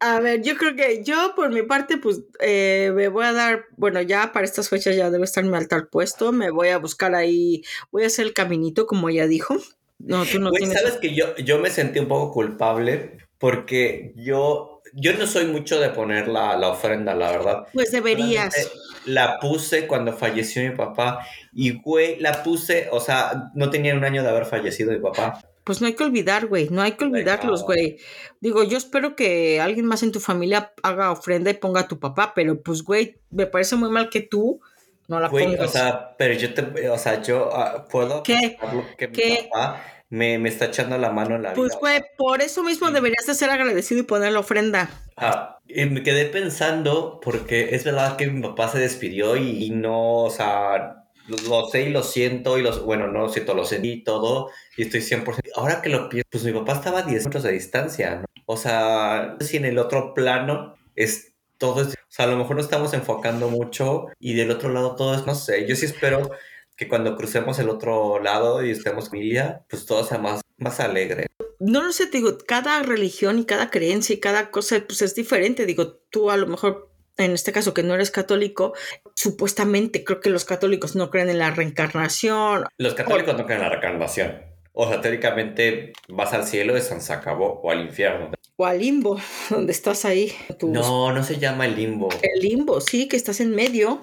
a 0.00 0.18
ver, 0.20 0.40
yo 0.42 0.56
creo 0.56 0.74
que 0.74 1.04
yo 1.04 1.34
por 1.36 1.50
mi 1.50 1.62
parte, 1.62 1.98
pues 1.98 2.22
eh, 2.40 2.90
me 2.94 3.08
voy 3.08 3.26
a 3.26 3.34
dar, 3.34 3.66
bueno, 3.76 4.00
ya 4.00 4.32
para 4.32 4.46
estas 4.46 4.70
fechas 4.70 4.96
ya 4.96 5.10
debe 5.10 5.24
estar 5.24 5.44
mi 5.44 5.54
altar 5.54 5.88
puesto, 5.90 6.32
me 6.32 6.50
voy 6.50 6.68
a 6.68 6.78
buscar 6.78 7.14
ahí, 7.14 7.62
voy 7.90 8.04
a 8.04 8.06
hacer 8.06 8.26
el 8.26 8.32
caminito 8.32 8.86
como 8.86 9.10
ella 9.10 9.26
dijo. 9.26 9.56
No, 9.98 10.24
tú 10.24 10.38
no 10.38 10.50
Güey, 10.50 10.62
tienes... 10.62 10.80
¿sabes 10.80 10.96
que 10.98 11.14
yo, 11.14 11.36
yo 11.36 11.58
me 11.58 11.70
sentí 11.70 11.98
un 11.98 12.08
poco 12.08 12.32
culpable? 12.32 13.18
Porque 13.38 14.12
yo, 14.16 14.80
yo 14.94 15.12
no 15.14 15.26
soy 15.26 15.46
mucho 15.46 15.78
de 15.80 15.90
poner 15.90 16.28
la, 16.28 16.56
la 16.56 16.68
ofrenda, 16.70 17.14
la 17.14 17.30
verdad. 17.32 17.66
Pues 17.72 17.90
deberías. 17.92 18.54
Solamente 18.54 18.80
La 19.06 19.38
puse 19.38 19.86
cuando 19.86 20.12
falleció 20.12 20.62
mi 20.62 20.74
papá 20.74 21.26
y, 21.52 21.78
güey, 21.80 22.18
la 22.20 22.42
puse, 22.42 22.88
o 22.90 23.00
sea, 23.00 23.50
no 23.54 23.70
tenía 23.70 23.94
un 23.94 24.04
año 24.04 24.22
de 24.22 24.28
haber 24.30 24.46
fallecido 24.46 24.92
mi 24.92 24.98
papá. 25.00 25.40
Pues 25.64 25.80
no 25.80 25.86
hay 25.88 25.94
que 25.94 26.04
olvidar, 26.04 26.46
güey, 26.46 26.68
no 26.70 26.80
hay 26.80 26.92
que 26.92 27.04
olvidarlos, 27.04 27.64
güey. 27.64 27.98
Digo, 28.40 28.62
yo 28.62 28.78
espero 28.78 29.16
que 29.16 29.60
alguien 29.60 29.84
más 29.84 30.02
en 30.04 30.12
tu 30.12 30.20
familia 30.20 30.72
haga 30.82 31.10
ofrenda 31.10 31.50
y 31.50 31.54
ponga 31.54 31.80
a 31.80 31.88
tu 31.88 31.98
papá, 31.98 32.32
pero 32.36 32.62
pues, 32.62 32.82
güey, 32.82 33.18
me 33.30 33.46
parece 33.46 33.74
muy 33.76 33.90
mal 33.90 34.08
que 34.08 34.20
tú 34.20 34.60
no 35.08 35.18
la 35.20 35.28
Güey, 35.28 35.46
pongas. 35.46 35.68
o 35.68 35.72
sea, 35.72 36.14
pero 36.16 36.34
yo 36.34 36.54
te, 36.54 36.88
o 36.88 36.98
sea, 36.98 37.20
yo 37.20 37.50
ah, 37.52 37.84
puedo 37.90 38.22
¿Qué? 38.22 38.56
que 38.96 39.10
¿Qué? 39.10 39.30
mi 39.42 39.48
papá 39.50 39.82
me, 40.08 40.38
me 40.38 40.48
está 40.48 40.66
echando 40.66 40.96
la 40.98 41.10
mano 41.10 41.36
en 41.36 41.42
la 41.42 41.52
pues, 41.54 41.70
vida. 41.72 41.78
güey, 41.80 42.02
por 42.16 42.40
eso 42.42 42.62
mismo 42.62 42.88
Sí. 42.88 42.92
deberías 42.94 43.26
de 43.26 43.34
ser 43.34 43.50
agradecido 43.50 44.00
y 44.00 44.04
poner 44.04 44.32
la 44.32 44.40
ofrenda. 44.40 44.88
Ah, 45.16 45.58
y 45.66 45.84
me 45.86 46.02
quedé 46.02 46.26
pensando 46.26 47.18
porque 47.22 47.74
es 47.74 47.84
verdad 47.84 48.16
que 48.16 48.28
mi 48.28 48.40
papá 48.42 48.68
se 48.68 48.78
despidió 48.78 49.36
y, 49.36 49.64
y 49.64 49.70
no, 49.70 50.22
o 50.24 50.30
sea, 50.30 51.02
lo, 51.26 51.36
lo 51.48 51.68
sé 51.68 51.82
y 51.82 51.90
lo 51.90 52.02
siento 52.04 52.56
y 52.58 52.62
los, 52.62 52.84
bueno, 52.84 53.08
no 53.08 53.20
lo 53.20 53.28
siento, 53.28 53.54
lo 53.54 53.64
sentí 53.64 53.90
y 53.92 54.04
todo 54.04 54.50
y 54.76 54.82
estoy 54.82 55.00
100%. 55.00 55.24
Ahora 55.56 55.82
que 55.82 55.88
lo 55.88 56.08
pienso, 56.08 56.28
pues 56.30 56.44
mi 56.44 56.52
papá 56.52 56.74
estaba 56.74 57.00
a 57.00 57.02
10 57.02 57.24
metros 57.24 57.42
de 57.42 57.52
distancia, 57.52 58.16
¿no? 58.16 58.24
O 58.46 58.56
sea, 58.56 59.30
no 59.32 59.44
sé 59.44 59.46
si 59.52 59.56
en 59.56 59.64
el 59.64 59.78
otro 59.78 60.14
plano 60.14 60.76
es 60.94 61.32
todo, 61.58 61.82
es- 61.82 61.94
o 61.94 62.12
sea, 62.16 62.26
a 62.26 62.28
lo 62.28 62.36
mejor 62.36 62.54
nos 62.56 62.66
estamos 62.66 62.94
enfocando 62.94 63.48
mucho 63.48 64.06
y 64.20 64.34
del 64.34 64.52
otro 64.52 64.68
lado 64.70 64.94
todo 64.94 65.14
es, 65.16 65.26
no 65.26 65.34
sé, 65.34 65.66
yo 65.66 65.74
sí 65.74 65.86
espero 65.86 66.30
que 66.76 66.88
cuando 66.88 67.16
crucemos 67.16 67.58
el 67.58 67.68
otro 67.70 68.20
lado 68.22 68.64
y 68.64 68.70
estemos 68.70 69.08
familia, 69.10 69.64
pues 69.68 69.86
todo 69.86 70.04
sea 70.04 70.18
más, 70.18 70.40
más 70.58 70.78
alegre. 70.80 71.26
No 71.58 71.82
lo 71.82 71.92
sé, 71.92 72.06
te 72.06 72.18
digo, 72.18 72.36
cada 72.46 72.82
religión 72.82 73.38
y 73.38 73.44
cada 73.46 73.70
creencia 73.70 74.14
y 74.14 74.20
cada 74.20 74.50
cosa, 74.50 74.82
pues 74.86 75.00
es 75.02 75.14
diferente. 75.14 75.64
Digo, 75.64 75.94
tú 76.10 76.30
a 76.30 76.36
lo 76.36 76.46
mejor, 76.46 76.90
en 77.16 77.32
este 77.32 77.50
caso 77.52 77.72
que 77.72 77.82
no 77.82 77.94
eres 77.94 78.10
católico, 78.10 78.74
supuestamente 79.14 80.04
creo 80.04 80.20
que 80.20 80.28
los 80.30 80.44
católicos 80.44 80.94
no 80.96 81.10
creen 81.10 81.30
en 81.30 81.38
la 81.38 81.50
reencarnación. 81.50 82.66
Los 82.78 82.94
católicos 82.94 83.36
no 83.36 83.46
creen 83.46 83.60
en 83.62 83.64
la 83.66 83.70
reencarnación. 83.70 84.42
O 84.72 84.86
sea, 84.88 85.00
teóricamente 85.00 85.94
vas 86.08 86.34
al 86.34 86.46
cielo 86.46 86.76
y 86.76 86.82
se 86.82 87.12
acabó, 87.14 87.60
o 87.62 87.70
al 87.70 87.80
infierno. 87.86 88.32
O 88.56 88.66
al 88.66 88.78
limbo, 88.78 89.18
donde 89.50 89.72
estás 89.72 90.04
ahí. 90.04 90.34
tu- 90.58 90.68
No, 90.68 91.10
no 91.12 91.24
se 91.24 91.38
llama 91.38 91.64
el 91.64 91.74
limbo. 91.74 92.10
El 92.20 92.40
limbo, 92.46 92.82
sí, 92.82 93.08
que 93.08 93.16
estás 93.16 93.40
en 93.40 93.54
medio. 93.54 94.02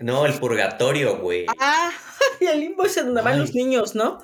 No, 0.00 0.26
el 0.26 0.34
purgatorio, 0.34 1.18
güey. 1.18 1.46
Ah, 1.58 1.90
y 2.40 2.46
el 2.46 2.60
limbo 2.60 2.84
es 2.84 2.94
donde 2.94 3.22
van 3.22 3.38
los 3.38 3.54
niños, 3.54 3.94
¿no? 3.94 4.18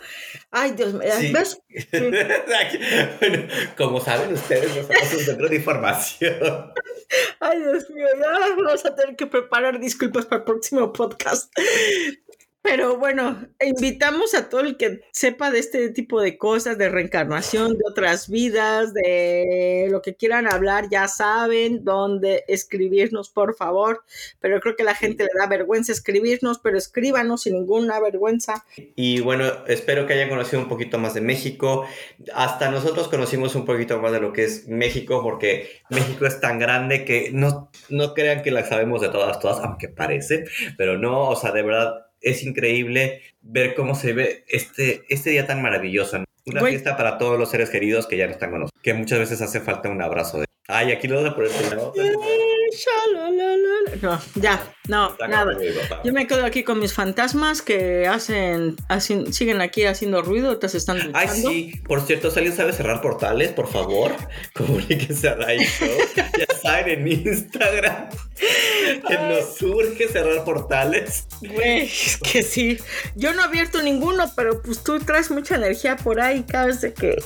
Ay, 0.50 0.72
Dios 0.72 0.94
mío, 0.94 1.10
Sí. 1.18 1.32
¿ves? 1.32 1.60
bueno, 3.20 3.48
como 3.76 4.00
saben 4.00 4.32
ustedes, 4.32 4.74
no 4.76 4.82
somos 4.82 5.12
un 5.14 5.20
centro 5.20 5.48
de 5.48 5.56
información. 5.56 6.72
Ay, 7.40 7.60
Dios 7.60 7.90
mío, 7.90 8.06
ya 8.20 8.30
vamos 8.56 8.84
a 8.84 8.94
tener 8.94 9.16
que 9.16 9.26
preparar 9.26 9.80
disculpas 9.80 10.26
para 10.26 10.38
el 10.38 10.44
próximo 10.44 10.92
podcast. 10.92 11.52
Pero 12.64 12.96
bueno, 12.96 13.46
invitamos 13.60 14.32
a 14.32 14.48
todo 14.48 14.62
el 14.62 14.78
que 14.78 15.02
sepa 15.12 15.50
de 15.50 15.58
este 15.58 15.90
tipo 15.90 16.22
de 16.22 16.38
cosas, 16.38 16.78
de 16.78 16.88
reencarnación, 16.88 17.74
de 17.74 17.84
otras 17.86 18.30
vidas, 18.30 18.94
de 18.94 19.88
lo 19.90 20.00
que 20.00 20.14
quieran 20.14 20.50
hablar, 20.50 20.88
ya 20.90 21.06
saben 21.06 21.84
dónde 21.84 22.42
escribirnos, 22.48 23.28
por 23.28 23.54
favor. 23.54 24.02
Pero 24.40 24.60
creo 24.60 24.76
que 24.76 24.82
la 24.82 24.94
gente 24.94 25.24
le 25.24 25.38
da 25.38 25.46
vergüenza 25.46 25.92
escribirnos, 25.92 26.58
pero 26.58 26.78
escríbanos 26.78 27.42
sin 27.42 27.52
ninguna 27.52 28.00
vergüenza. 28.00 28.64
Y 28.96 29.20
bueno, 29.20 29.44
espero 29.66 30.06
que 30.06 30.14
hayan 30.14 30.30
conocido 30.30 30.62
un 30.62 30.68
poquito 30.70 30.96
más 30.96 31.12
de 31.12 31.20
México. 31.20 31.86
Hasta 32.32 32.70
nosotros 32.70 33.08
conocimos 33.08 33.54
un 33.56 33.66
poquito 33.66 34.00
más 34.00 34.10
de 34.12 34.20
lo 34.20 34.32
que 34.32 34.44
es 34.44 34.68
México, 34.68 35.22
porque 35.22 35.82
México 35.90 36.24
es 36.24 36.40
tan 36.40 36.58
grande 36.58 37.04
que 37.04 37.30
no, 37.30 37.70
no 37.90 38.14
crean 38.14 38.42
que 38.42 38.50
la 38.50 38.64
sabemos 38.64 39.02
de 39.02 39.10
todas, 39.10 39.38
todas, 39.38 39.62
aunque 39.62 39.90
parece, 39.90 40.46
pero 40.78 40.96
no, 40.96 41.28
o 41.28 41.36
sea, 41.36 41.52
de 41.52 41.62
verdad 41.62 42.03
es 42.24 42.42
increíble 42.42 43.22
ver 43.42 43.74
cómo 43.74 43.94
se 43.94 44.12
ve 44.12 44.44
este, 44.48 45.04
este 45.08 45.30
día 45.30 45.46
tan 45.46 45.62
maravilloso. 45.62 46.18
¿no? 46.18 46.24
Una 46.46 46.60
Güey. 46.60 46.72
fiesta 46.72 46.96
para 46.96 47.18
todos 47.18 47.38
los 47.38 47.50
seres 47.50 47.70
queridos 47.70 48.06
que 48.06 48.16
ya 48.16 48.26
no 48.26 48.32
están 48.32 48.50
con 48.50 48.60
nosotros, 48.60 48.82
que 48.82 48.94
muchas 48.94 49.18
veces 49.18 49.40
hace 49.40 49.60
falta 49.60 49.88
un 49.88 50.02
abrazo. 50.02 50.40
De... 50.40 50.46
Ay, 50.68 50.92
aquí 50.92 51.08
lo 51.08 51.20
voy 51.20 51.28
a 51.30 51.34
poner. 51.34 51.50
No, 54.02 54.20
ya, 54.36 54.73
no, 54.88 55.16
nada. 55.28 55.56
Yo 56.04 56.12
me 56.12 56.26
quedo 56.26 56.44
aquí 56.44 56.62
con 56.62 56.78
mis 56.78 56.92
fantasmas 56.92 57.62
que 57.62 58.06
hacen, 58.06 58.76
hacen 58.88 59.32
siguen 59.32 59.60
aquí 59.60 59.84
haciendo 59.86 60.20
ruido, 60.22 60.58
se 60.68 60.76
están 60.78 60.98
Ay, 61.14 61.26
duchando. 61.26 61.50
sí, 61.50 61.82
por 61.86 62.00
cierto, 62.02 62.30
si 62.30 62.38
alguien 62.38 62.56
sabe 62.56 62.72
cerrar 62.72 63.00
portales, 63.00 63.52
por 63.52 63.68
favor, 63.68 64.14
comuníquense 64.54 65.28
a 65.28 65.36
Show. 65.36 65.88
Ya 66.38 66.56
saben, 66.60 67.00
en 67.00 67.08
Instagram, 67.08 68.08
que 69.06 69.18
nos 69.18 69.56
surge 69.56 70.08
cerrar 70.08 70.44
portales. 70.44 71.26
Güey, 71.40 71.82
es 71.82 72.18
que 72.18 72.42
sí. 72.42 72.78
Yo 73.14 73.32
no 73.34 73.42
he 73.42 73.44
abierto 73.44 73.82
ninguno, 73.82 74.32
pero 74.34 74.60
pues 74.62 74.82
tú 74.82 74.98
traes 74.98 75.30
mucha 75.30 75.56
energía 75.56 75.96
por 75.96 76.20
ahí 76.20 76.42
cada 76.42 76.66
vez 76.66 76.80
de 76.80 76.92
que. 76.92 77.16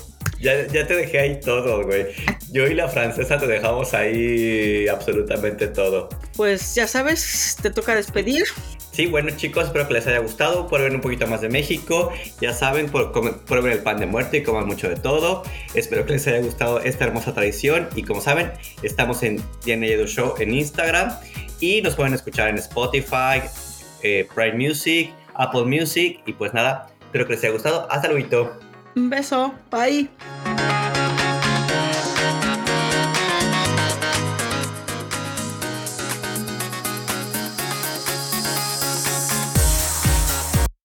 Ya, 0.41 0.67
ya 0.69 0.87
te 0.87 0.95
dejé 0.95 1.19
ahí 1.19 1.41
todo, 1.41 1.85
güey. 1.85 2.07
Yo 2.53 2.67
y 2.67 2.75
la 2.75 2.89
francesa 2.89 3.39
te 3.39 3.47
dejamos 3.47 3.93
ahí 3.95 4.87
absolutamente 4.87 5.67
todo. 5.67 6.09
Pues 6.37 6.75
ya 6.77 6.87
sabes, 6.87 7.48
te 7.57 7.71
toca 7.71 7.95
despedir. 7.95 8.45
Sí, 8.93 9.07
bueno 9.07 9.31
chicos, 9.37 9.67
espero 9.67 9.87
que 9.87 9.95
les 9.95 10.07
haya 10.07 10.19
gustado. 10.19 10.67
Prueben 10.67 10.97
un 10.97 11.01
poquito 11.01 11.27
más 11.27 11.41
de 11.41 11.49
México. 11.49 12.13
Ya 12.41 12.53
saben, 12.53 12.89
por- 12.91 13.13
prueben 13.45 13.73
el 13.73 13.83
pan 13.83 13.99
de 13.99 14.07
muerte 14.07 14.39
y 14.39 14.43
coman 14.43 14.67
mucho 14.67 14.89
de 14.89 14.97
todo. 14.97 15.43
Espero 15.75 16.05
que 16.05 16.15
les 16.15 16.27
haya 16.27 16.41
gustado 16.41 16.81
esta 16.81 17.05
hermosa 17.05 17.33
tradición. 17.33 17.89
Y 17.95 18.03
como 18.03 18.21
saben, 18.21 18.51
estamos 18.83 19.23
en 19.23 19.43
Diana 19.65 19.87
Yedu 19.87 20.07
Show 20.07 20.35
en 20.39 20.53
Instagram. 20.55 21.13
Y 21.61 21.83
nos 21.83 21.95
pueden 21.97 22.15
escuchar 22.15 22.49
en 22.49 22.59
Spotify, 22.59 23.43
eh, 24.03 24.29
Prime 24.35 24.55
Music, 24.69 25.11
Apple 25.35 25.65
Music. 25.65 26.21
Y 26.27 26.33
pues 26.33 26.53
nada, 26.55 26.89
espero 27.01 27.27
que 27.27 27.35
les 27.35 27.43
haya 27.45 27.53
gustado. 27.53 27.87
Hasta 27.91 28.09
luego. 28.09 28.53
Un 28.97 29.11
beso. 29.11 29.55
Bye. 29.71 30.09